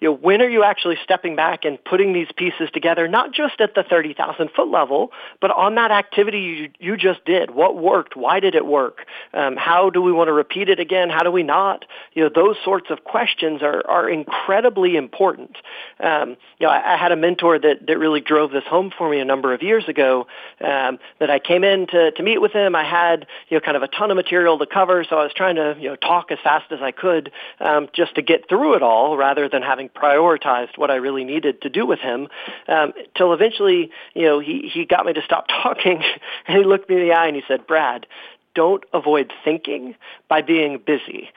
You 0.00 0.08
know, 0.08 0.14
when 0.14 0.42
are 0.42 0.48
you 0.48 0.62
actually 0.62 0.96
stepping 1.02 1.36
back 1.36 1.64
and 1.64 1.82
putting 1.84 2.12
these 2.12 2.28
pieces 2.36 2.68
together, 2.72 3.08
not 3.08 3.32
just 3.32 3.60
at 3.60 3.74
the 3.74 3.82
30,000 3.82 4.50
foot 4.54 4.68
level, 4.68 5.12
but 5.40 5.50
on 5.50 5.74
that 5.76 5.90
activity 5.90 6.38
you, 6.38 6.70
you 6.78 6.96
just 6.96 7.24
did? 7.24 7.50
What 7.50 7.76
worked? 7.76 8.16
Why 8.16 8.40
did 8.40 8.54
it 8.54 8.66
work? 8.66 9.06
Um, 9.32 9.56
how 9.56 9.90
do 9.90 10.02
we 10.02 10.12
want 10.12 10.28
to 10.28 10.32
repeat 10.32 10.68
it 10.68 10.80
again? 10.80 11.10
How 11.10 11.22
do 11.22 11.30
we 11.30 11.42
not? 11.42 11.84
You 12.14 12.24
know, 12.24 12.30
those 12.34 12.56
sorts 12.64 12.90
of 12.90 13.04
questions 13.04 13.62
are, 13.62 13.82
are 13.88 14.08
incredibly 14.08 14.96
important. 14.96 15.56
Um, 16.00 16.36
you 16.58 16.66
know, 16.66 16.70
I, 16.70 16.94
I 16.94 16.96
had 16.96 17.12
a 17.12 17.16
mentor 17.16 17.58
that, 17.58 17.86
that 17.86 17.98
really 17.98 18.20
drove 18.20 18.50
this 18.50 18.64
home 18.64 18.92
for 18.96 19.08
me 19.08 19.20
a 19.20 19.24
number 19.24 19.54
of 19.54 19.62
years 19.62 19.88
ago 19.88 20.26
um, 20.60 20.98
that 21.20 21.30
I 21.30 21.38
came 21.38 21.64
in 21.64 21.86
to, 21.88 22.10
to 22.12 22.22
meet 22.22 22.40
with 22.40 22.52
him. 22.52 22.74
I 22.74 22.84
had, 22.84 23.26
you 23.48 23.56
know, 23.56 23.60
kind 23.60 23.76
of 23.76 23.82
a 23.82 23.88
ton 23.88 24.10
of 24.10 24.16
material 24.16 24.58
to 24.58 24.66
cover, 24.66 25.04
so 25.08 25.16
I 25.16 25.22
was 25.22 25.32
trying 25.34 25.56
to, 25.56 25.76
you 25.78 25.88
know, 25.88 25.96
talk 25.96 26.30
as 26.30 26.38
fast 26.42 26.72
as 26.72 26.80
I 26.82 26.90
could 26.90 27.30
um, 27.60 27.88
just 27.94 28.14
to 28.16 28.22
get 28.22 28.48
through 28.48 28.74
it 28.74 28.82
all 28.82 29.16
rather 29.16 29.48
than 29.48 29.62
having 29.62 29.85
prioritized 29.88 30.76
what 30.76 30.90
I 30.90 30.96
really 30.96 31.24
needed 31.24 31.62
to 31.62 31.68
do 31.68 31.86
with 31.86 31.98
him 31.98 32.28
um, 32.68 32.92
till 33.16 33.32
eventually, 33.32 33.90
you 34.14 34.22
know, 34.22 34.38
he, 34.40 34.70
he 34.72 34.84
got 34.84 35.06
me 35.06 35.12
to 35.12 35.22
stop 35.22 35.46
talking 35.62 36.02
and 36.46 36.58
he 36.58 36.64
looked 36.64 36.88
me 36.88 36.96
in 36.96 37.08
the 37.08 37.12
eye 37.12 37.26
and 37.26 37.36
he 37.36 37.42
said, 37.48 37.66
Brad, 37.66 38.06
don't 38.54 38.84
avoid 38.92 39.32
thinking 39.44 39.94
by 40.28 40.42
being 40.42 40.80
busy. 40.84 41.30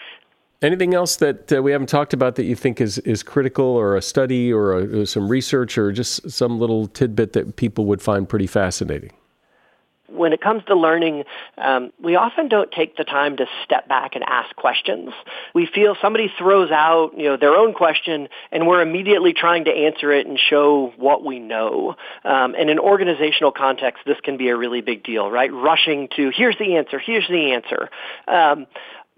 Anything 0.61 0.93
else 0.93 1.15
that 1.17 1.53
uh, 1.53 1.61
we 1.61 1.71
haven't 1.71 1.87
talked 1.87 2.13
about 2.13 2.35
that 2.35 2.43
you 2.43 2.55
think 2.55 2.81
is, 2.81 2.97
is 2.99 3.23
critical, 3.23 3.65
or 3.65 3.95
a 3.95 4.01
study, 4.01 4.51
or, 4.51 4.77
a, 4.77 5.01
or 5.01 5.05
some 5.05 5.29
research, 5.29 5.77
or 5.77 5.93
just 5.93 6.29
some 6.29 6.59
little 6.59 6.87
tidbit 6.87 7.31
that 7.31 7.55
people 7.55 7.85
would 7.85 8.01
find 8.01 8.27
pretty 8.27 8.47
fascinating? 8.47 9.11
When 10.11 10.33
it 10.33 10.41
comes 10.41 10.63
to 10.65 10.75
learning, 10.75 11.23
um, 11.57 11.91
we 12.01 12.15
often 12.15 12.47
don't 12.47 12.71
take 12.71 12.97
the 12.97 13.03
time 13.03 13.37
to 13.37 13.45
step 13.63 13.87
back 13.87 14.15
and 14.15 14.23
ask 14.23 14.55
questions. 14.55 15.11
We 15.53 15.65
feel 15.65 15.95
somebody 16.01 16.31
throws 16.37 16.71
out, 16.71 17.11
you 17.17 17.25
know, 17.25 17.37
their 17.37 17.55
own 17.55 17.73
question, 17.73 18.29
and 18.51 18.67
we're 18.67 18.81
immediately 18.81 19.33
trying 19.33 19.65
to 19.65 19.71
answer 19.71 20.11
it 20.11 20.27
and 20.27 20.39
show 20.39 20.93
what 20.97 21.23
we 21.23 21.39
know. 21.39 21.95
Um, 22.23 22.55
and 22.57 22.69
in 22.69 22.79
organizational 22.79 23.51
context, 23.51 24.03
this 24.05 24.17
can 24.23 24.37
be 24.37 24.49
a 24.49 24.57
really 24.57 24.81
big 24.81 25.03
deal, 25.03 25.29
right? 25.29 25.51
Rushing 25.51 26.09
to 26.15 26.31
here's 26.35 26.57
the 26.57 26.75
answer, 26.75 26.99
here's 26.99 27.27
the 27.27 27.53
answer. 27.53 27.89
Um, 28.27 28.67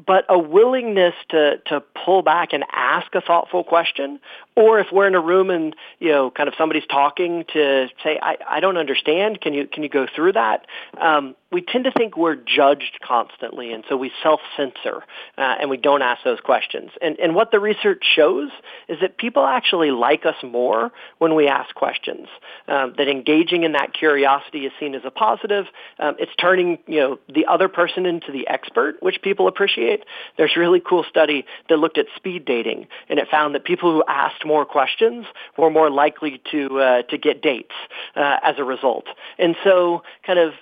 but 0.06 0.26
a 0.30 0.38
willingness 0.38 1.14
to, 1.30 1.58
to 1.68 1.84
pull 2.06 2.22
back 2.22 2.54
and 2.54 2.64
ask 2.72 3.14
a 3.14 3.22
thoughtful 3.22 3.64
question 3.64 4.20
or 4.56 4.80
if 4.80 4.88
we're 4.92 5.08
in 5.08 5.16
a 5.16 5.22
room 5.22 5.50
and 5.50 5.76
you 6.00 6.10
know 6.10 6.32
kind 6.32 6.48
of 6.48 6.56
somebody's 6.58 6.86
talking 6.88 7.46
to 7.54 7.88
say 8.04 8.20
I, 8.22 8.38
I 8.48 8.60
don't 8.60 8.78
understand. 8.78 9.42
Can 9.42 9.54
you 9.54 9.68
can 9.68 9.84
you 9.84 9.90
go 9.90 10.08
through 10.14 10.34
that? 10.34 10.66
Um, 11.00 11.36
we 11.52 11.62
tend 11.62 11.84
to 11.84 11.92
think 11.92 12.16
we're 12.16 12.36
judged 12.36 13.00
constantly 13.06 13.74
and 13.74 13.84
so 13.90 13.98
we 13.98 14.12
self-censor 14.24 15.04
uh, 15.38 15.56
and 15.60 15.70
we 15.70 15.78
don't 15.78 16.02
ask 16.02 16.24
those 16.24 16.40
questions. 16.40 16.92
And 17.02 17.20
and 17.20 17.36
what 17.36 17.52
the 17.52 17.60
research 17.60 18.04
shows 18.16 18.50
is 18.88 19.00
that 19.02 19.18
people 19.18 19.46
actually 19.46 19.92
like 19.92 20.26
us 20.26 20.36
more 20.44 20.92
when 21.18 21.36
we 21.36 21.48
ask 21.48 21.74
questions. 21.76 22.28
Um, 22.68 22.94
that 22.98 23.08
engaging 23.08 23.64
in 23.64 23.74
that 23.74 23.94
curiosity 23.94 24.66
is 24.66 24.72
seen 24.80 24.96
as 24.96 25.02
a 25.06 25.12
positive. 25.12 25.66
Um, 26.00 26.16
it's 26.20 26.32
turning 26.40 26.80
you 26.88 27.00
know 27.00 27.20
the 27.34 27.46
other 27.46 27.70
person 27.70 28.06
into 28.06 28.32
the 28.32 28.48
expert 28.48 28.98
which 29.02 29.22
people 29.22 29.48
appreciate. 29.48 30.04
There's 30.38 30.52
a 30.56 30.60
really 30.60 30.82
cool 30.82 31.06
study 31.10 31.46
that 31.70 31.78
looked 31.78 31.98
at 31.98 32.06
speed 32.16 32.46
dating 32.46 32.88
and 33.10 33.20
it 33.20 33.28
found 33.30 33.56
that 33.56 33.64
people 33.64 33.92
who 33.92 34.04
asked 34.08 34.41
asked 34.42 34.48
more 34.48 34.66
questions, 34.66 35.26
we're 35.58 35.70
more 35.70 35.90
likely 35.90 36.42
to 36.52 36.80
uh, 36.80 37.02
to 37.04 37.18
get 37.18 37.42
dates 37.42 37.74
uh, 38.16 38.38
as 38.44 38.56
a 38.58 38.64
result. 38.64 39.06
And 39.38 39.56
so, 39.64 40.04
kind 40.26 40.40
of 40.40 40.54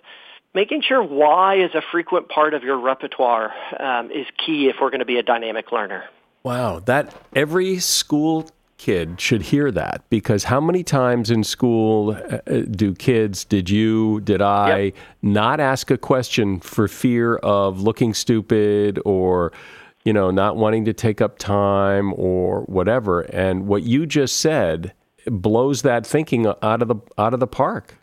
making 0.54 0.82
sure 0.82 1.04
why 1.04 1.56
is 1.56 1.72
a 1.76 1.82
frequent 1.92 2.30
part 2.30 2.54
of 2.54 2.64
your 2.64 2.80
repertoire 2.80 3.54
um, 3.80 4.12
is 4.12 4.26
key 4.46 4.68
if 4.70 4.78
we're 4.82 4.90
going 4.90 5.00
to 5.00 5.06
be 5.06 5.18
a 5.18 5.24
dynamic 5.24 5.72
learner. 5.72 6.06
Wow, 6.44 6.80
that 6.80 7.14
every 7.36 7.80
school 7.80 8.50
kid 8.78 9.20
should 9.20 9.42
hear 9.42 9.72
that 9.72 10.02
because 10.10 10.46
how 10.46 10.62
many 10.62 10.84
times 10.84 11.30
in 11.30 11.44
school 11.44 12.12
uh, 12.12 12.38
uh 12.48 12.62
do 12.72 12.96
kids, 12.96 13.44
did 13.44 13.70
you, 13.70 14.22
did 14.22 14.42
I, 14.42 14.78
yep. 14.80 14.96
not 15.22 15.60
ask 15.60 15.92
a 15.92 15.98
question 15.98 16.62
for 16.62 16.88
fear 16.88 17.36
of 17.38 17.82
looking 17.82 18.14
stupid 18.14 18.98
or 19.04 19.52
you 20.04 20.14
know, 20.14 20.32
not 20.32 20.58
wanting 20.58 20.86
to 20.86 20.94
take 20.94 21.22
up 21.22 21.38
time 21.38 22.14
or 22.16 22.62
whatever. 22.64 23.22
And 23.22 23.68
what 23.68 23.84
you 23.84 24.06
just 24.06 24.40
said 24.40 24.94
blows 25.26 25.82
that 25.84 26.06
thinking 26.06 26.48
out 26.48 26.82
of 26.82 26.88
the 26.88 26.96
out 27.18 27.34
of 27.34 27.40
the 27.40 27.48
park. 27.48 27.99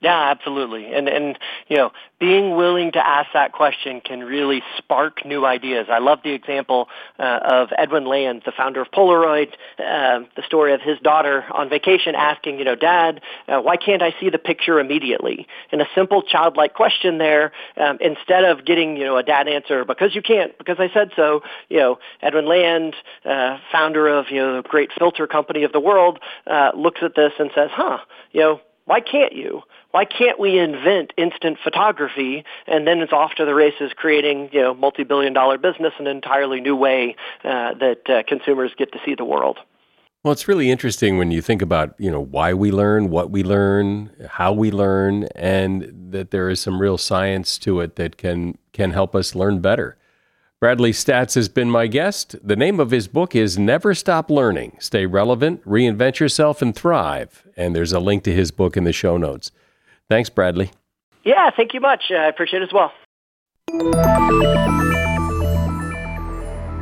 Yeah, 0.00 0.30
absolutely. 0.30 0.94
And 0.94 1.08
and 1.08 1.38
you 1.68 1.76
know, 1.76 1.92
being 2.18 2.56
willing 2.56 2.92
to 2.92 3.06
ask 3.06 3.28
that 3.34 3.52
question 3.52 4.00
can 4.00 4.20
really 4.20 4.62
spark 4.78 5.26
new 5.26 5.44
ideas. 5.44 5.88
I 5.90 5.98
love 5.98 6.20
the 6.24 6.32
example 6.32 6.88
uh, 7.18 7.38
of 7.42 7.68
Edwin 7.76 8.06
Land, 8.06 8.42
the 8.46 8.52
founder 8.52 8.80
of 8.80 8.90
Polaroid, 8.90 9.48
uh, 9.78 10.20
the 10.36 10.42
story 10.46 10.72
of 10.72 10.80
his 10.80 10.98
daughter 11.00 11.44
on 11.52 11.68
vacation 11.68 12.14
asking, 12.14 12.58
you 12.58 12.64
know, 12.64 12.76
Dad, 12.76 13.20
uh, 13.46 13.60
why 13.60 13.76
can't 13.76 14.02
I 14.02 14.14
see 14.18 14.30
the 14.30 14.38
picture 14.38 14.80
immediately? 14.80 15.46
And 15.70 15.82
a 15.82 15.86
simple 15.94 16.22
childlike 16.22 16.72
question 16.72 17.18
there, 17.18 17.52
um, 17.76 17.98
instead 18.00 18.44
of 18.44 18.64
getting 18.64 18.96
you 18.96 19.04
know 19.04 19.18
a 19.18 19.22
dad 19.22 19.48
answer 19.48 19.84
because 19.84 20.14
you 20.14 20.22
can't 20.22 20.56
because 20.56 20.76
I 20.78 20.88
said 20.94 21.10
so. 21.14 21.42
You 21.68 21.76
know, 21.78 21.98
Edwin 22.22 22.48
Land, 22.48 22.96
uh, 23.26 23.58
founder 23.70 24.08
of 24.08 24.30
you 24.30 24.38
know 24.38 24.62
the 24.62 24.68
great 24.68 24.92
filter 24.98 25.26
company 25.26 25.64
of 25.64 25.72
the 25.72 25.80
world, 25.80 26.20
uh, 26.46 26.70
looks 26.74 27.02
at 27.02 27.14
this 27.14 27.32
and 27.38 27.50
says, 27.54 27.68
huh, 27.70 27.98
you 28.32 28.40
know 28.40 28.60
why 28.90 28.98
can't 28.98 29.32
you? 29.32 29.62
Why 29.92 30.04
can't 30.04 30.40
we 30.40 30.58
invent 30.58 31.12
instant 31.16 31.58
photography 31.62 32.44
and 32.66 32.88
then 32.88 32.98
it's 32.98 33.12
off 33.12 33.36
to 33.36 33.44
the 33.44 33.54
races 33.54 33.92
creating, 33.94 34.50
you 34.50 34.60
know, 34.60 34.74
multi-billion 34.74 35.32
dollar 35.32 35.58
business 35.58 35.92
in 36.00 36.08
an 36.08 36.16
entirely 36.16 36.60
new 36.60 36.74
way 36.74 37.14
uh, 37.44 37.74
that 37.74 38.10
uh, 38.10 38.24
consumers 38.26 38.72
get 38.76 38.90
to 38.90 38.98
see 39.04 39.14
the 39.14 39.24
world? 39.24 39.58
Well, 40.24 40.32
it's 40.32 40.48
really 40.48 40.72
interesting 40.72 41.18
when 41.18 41.30
you 41.30 41.40
think 41.40 41.62
about, 41.62 41.94
you 41.98 42.10
know, 42.10 42.20
why 42.20 42.52
we 42.52 42.72
learn, 42.72 43.10
what 43.10 43.30
we 43.30 43.44
learn, 43.44 44.10
how 44.28 44.52
we 44.52 44.72
learn, 44.72 45.28
and 45.36 46.10
that 46.10 46.32
there 46.32 46.50
is 46.50 46.58
some 46.58 46.80
real 46.80 46.98
science 46.98 47.58
to 47.58 47.78
it 47.78 47.94
that 47.94 48.16
can 48.16 48.58
can 48.72 48.90
help 48.90 49.14
us 49.14 49.36
learn 49.36 49.60
better. 49.60 49.98
Bradley 50.60 50.92
Staats 50.92 51.36
has 51.36 51.48
been 51.48 51.70
my 51.70 51.86
guest. 51.86 52.36
The 52.46 52.54
name 52.54 52.80
of 52.80 52.90
his 52.90 53.08
book 53.08 53.34
is 53.34 53.58
Never 53.58 53.94
Stop 53.94 54.30
Learning. 54.30 54.76
Stay 54.78 55.06
relevant, 55.06 55.64
reinvent 55.64 56.18
yourself, 56.18 56.60
and 56.60 56.76
thrive. 56.76 57.46
And 57.56 57.74
there's 57.74 57.94
a 57.94 57.98
link 57.98 58.24
to 58.24 58.34
his 58.34 58.50
book 58.50 58.76
in 58.76 58.84
the 58.84 58.92
show 58.92 59.16
notes. 59.16 59.52
Thanks, 60.10 60.28
Bradley. 60.28 60.70
Yeah, 61.24 61.48
thank 61.56 61.72
you 61.72 61.80
much. 61.80 62.10
I 62.10 62.28
appreciate 62.28 62.60
it 62.60 62.68
as 62.68 62.74
well. 62.74 62.92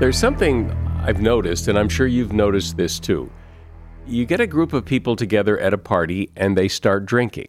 There's 0.01 0.19
something 0.19 0.73
I've 1.05 1.23
noticed, 1.23 1.69
and 1.69 1.79
I'm 1.79 1.89
sure 1.89 2.09
you've 2.09 2.33
noticed 2.33 2.77
this 2.77 2.99
too. 2.99 3.31
You 4.09 4.27
get 4.27 4.41
a 4.41 4.49
group 4.49 4.73
of 4.73 4.87
people 4.87 5.15
together 5.15 5.57
at 5.57 5.73
a 5.73 5.79
party 5.79 6.33
and 6.35 6.59
they 6.59 6.67
start 6.67 7.07
drinking. 7.07 7.47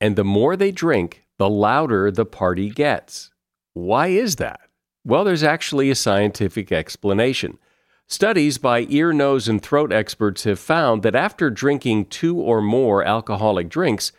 And 0.00 0.14
the 0.14 0.22
more 0.22 0.54
they 0.54 0.70
drink, 0.70 1.24
the 1.38 1.50
louder 1.50 2.12
the 2.12 2.24
party 2.24 2.70
gets. 2.70 3.32
Why 3.74 4.08
is 4.08 4.36
that? 4.36 4.60
Well, 5.04 5.24
there's 5.24 5.42
actually 5.42 5.90
a 5.90 5.94
scientific 5.94 6.70
explanation. 6.70 7.58
Studies 8.06 8.58
by 8.58 8.86
ear, 8.88 9.12
nose, 9.12 9.48
and 9.48 9.62
throat 9.62 9.92
experts 9.92 10.44
have 10.44 10.58
found 10.58 11.02
that 11.02 11.14
after 11.14 11.48
drinking 11.48 12.06
two 12.06 12.36
or 12.36 12.60
more 12.60 13.04
alcoholic 13.04 13.68
drinks, 13.68 14.12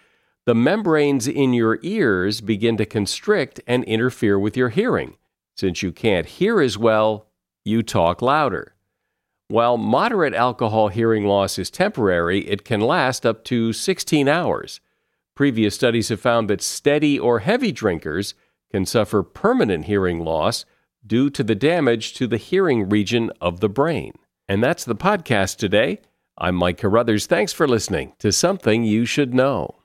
the 0.46 0.56
membranes 0.56 1.28
in 1.28 1.54
your 1.54 1.78
ears 1.84 2.42
begin 2.42 2.78
to 2.78 2.86
constrict 2.86 3.60
and 3.68 3.84
interfere 3.84 4.40
with 4.40 4.58
your 4.58 4.70
hearing. 4.70 5.18
Since 5.56 5.84
you 5.84 5.92
can't 5.92 6.26
hear 6.26 6.62
as 6.62 6.78
well, 6.78 7.28
you 7.64 7.84
talk 7.84 8.22
louder. 8.22 8.74
While 9.50 9.78
moderate 9.78 10.34
alcohol 10.34 10.88
hearing 10.88 11.26
loss 11.26 11.60
is 11.60 11.70
temporary, 11.70 12.48
it 12.48 12.64
can 12.64 12.82
last 12.82 13.26
up 13.26 13.44
to 13.46 13.74
16 13.74 14.28
hours. 14.28 14.80
Previous 15.36 15.76
studies 15.76 16.10
have 16.10 16.22
found 16.22 16.50
that 16.50 16.62
steady 16.62 17.20
or 17.20 17.40
heavy 17.40 17.72
drinkers 17.72 18.34
can 18.72 18.86
suffer 18.86 19.22
permanent 19.22 19.86
hearing 19.86 20.24
loss 20.24 20.66
due 21.06 21.30
to 21.32 21.44
the 21.44 21.56
damage 21.56 22.14
to 22.14 22.28
the 22.28 22.38
hearing 22.38 22.90
region 22.90 23.32
of 23.42 23.60
the 23.60 23.70
brain. 23.70 24.14
And 24.48 24.64
that's 24.64 24.86
the 24.86 24.96
podcast 24.96 25.58
today. 25.58 26.00
I'm 26.38 26.56
Mike 26.56 26.78
Carruthers. 26.78 27.26
Thanks 27.26 27.54
for 27.54 27.68
listening 27.68 28.14
to 28.20 28.32
Something 28.32 28.84
You 28.84 29.06
Should 29.06 29.34
Know. 29.34 29.81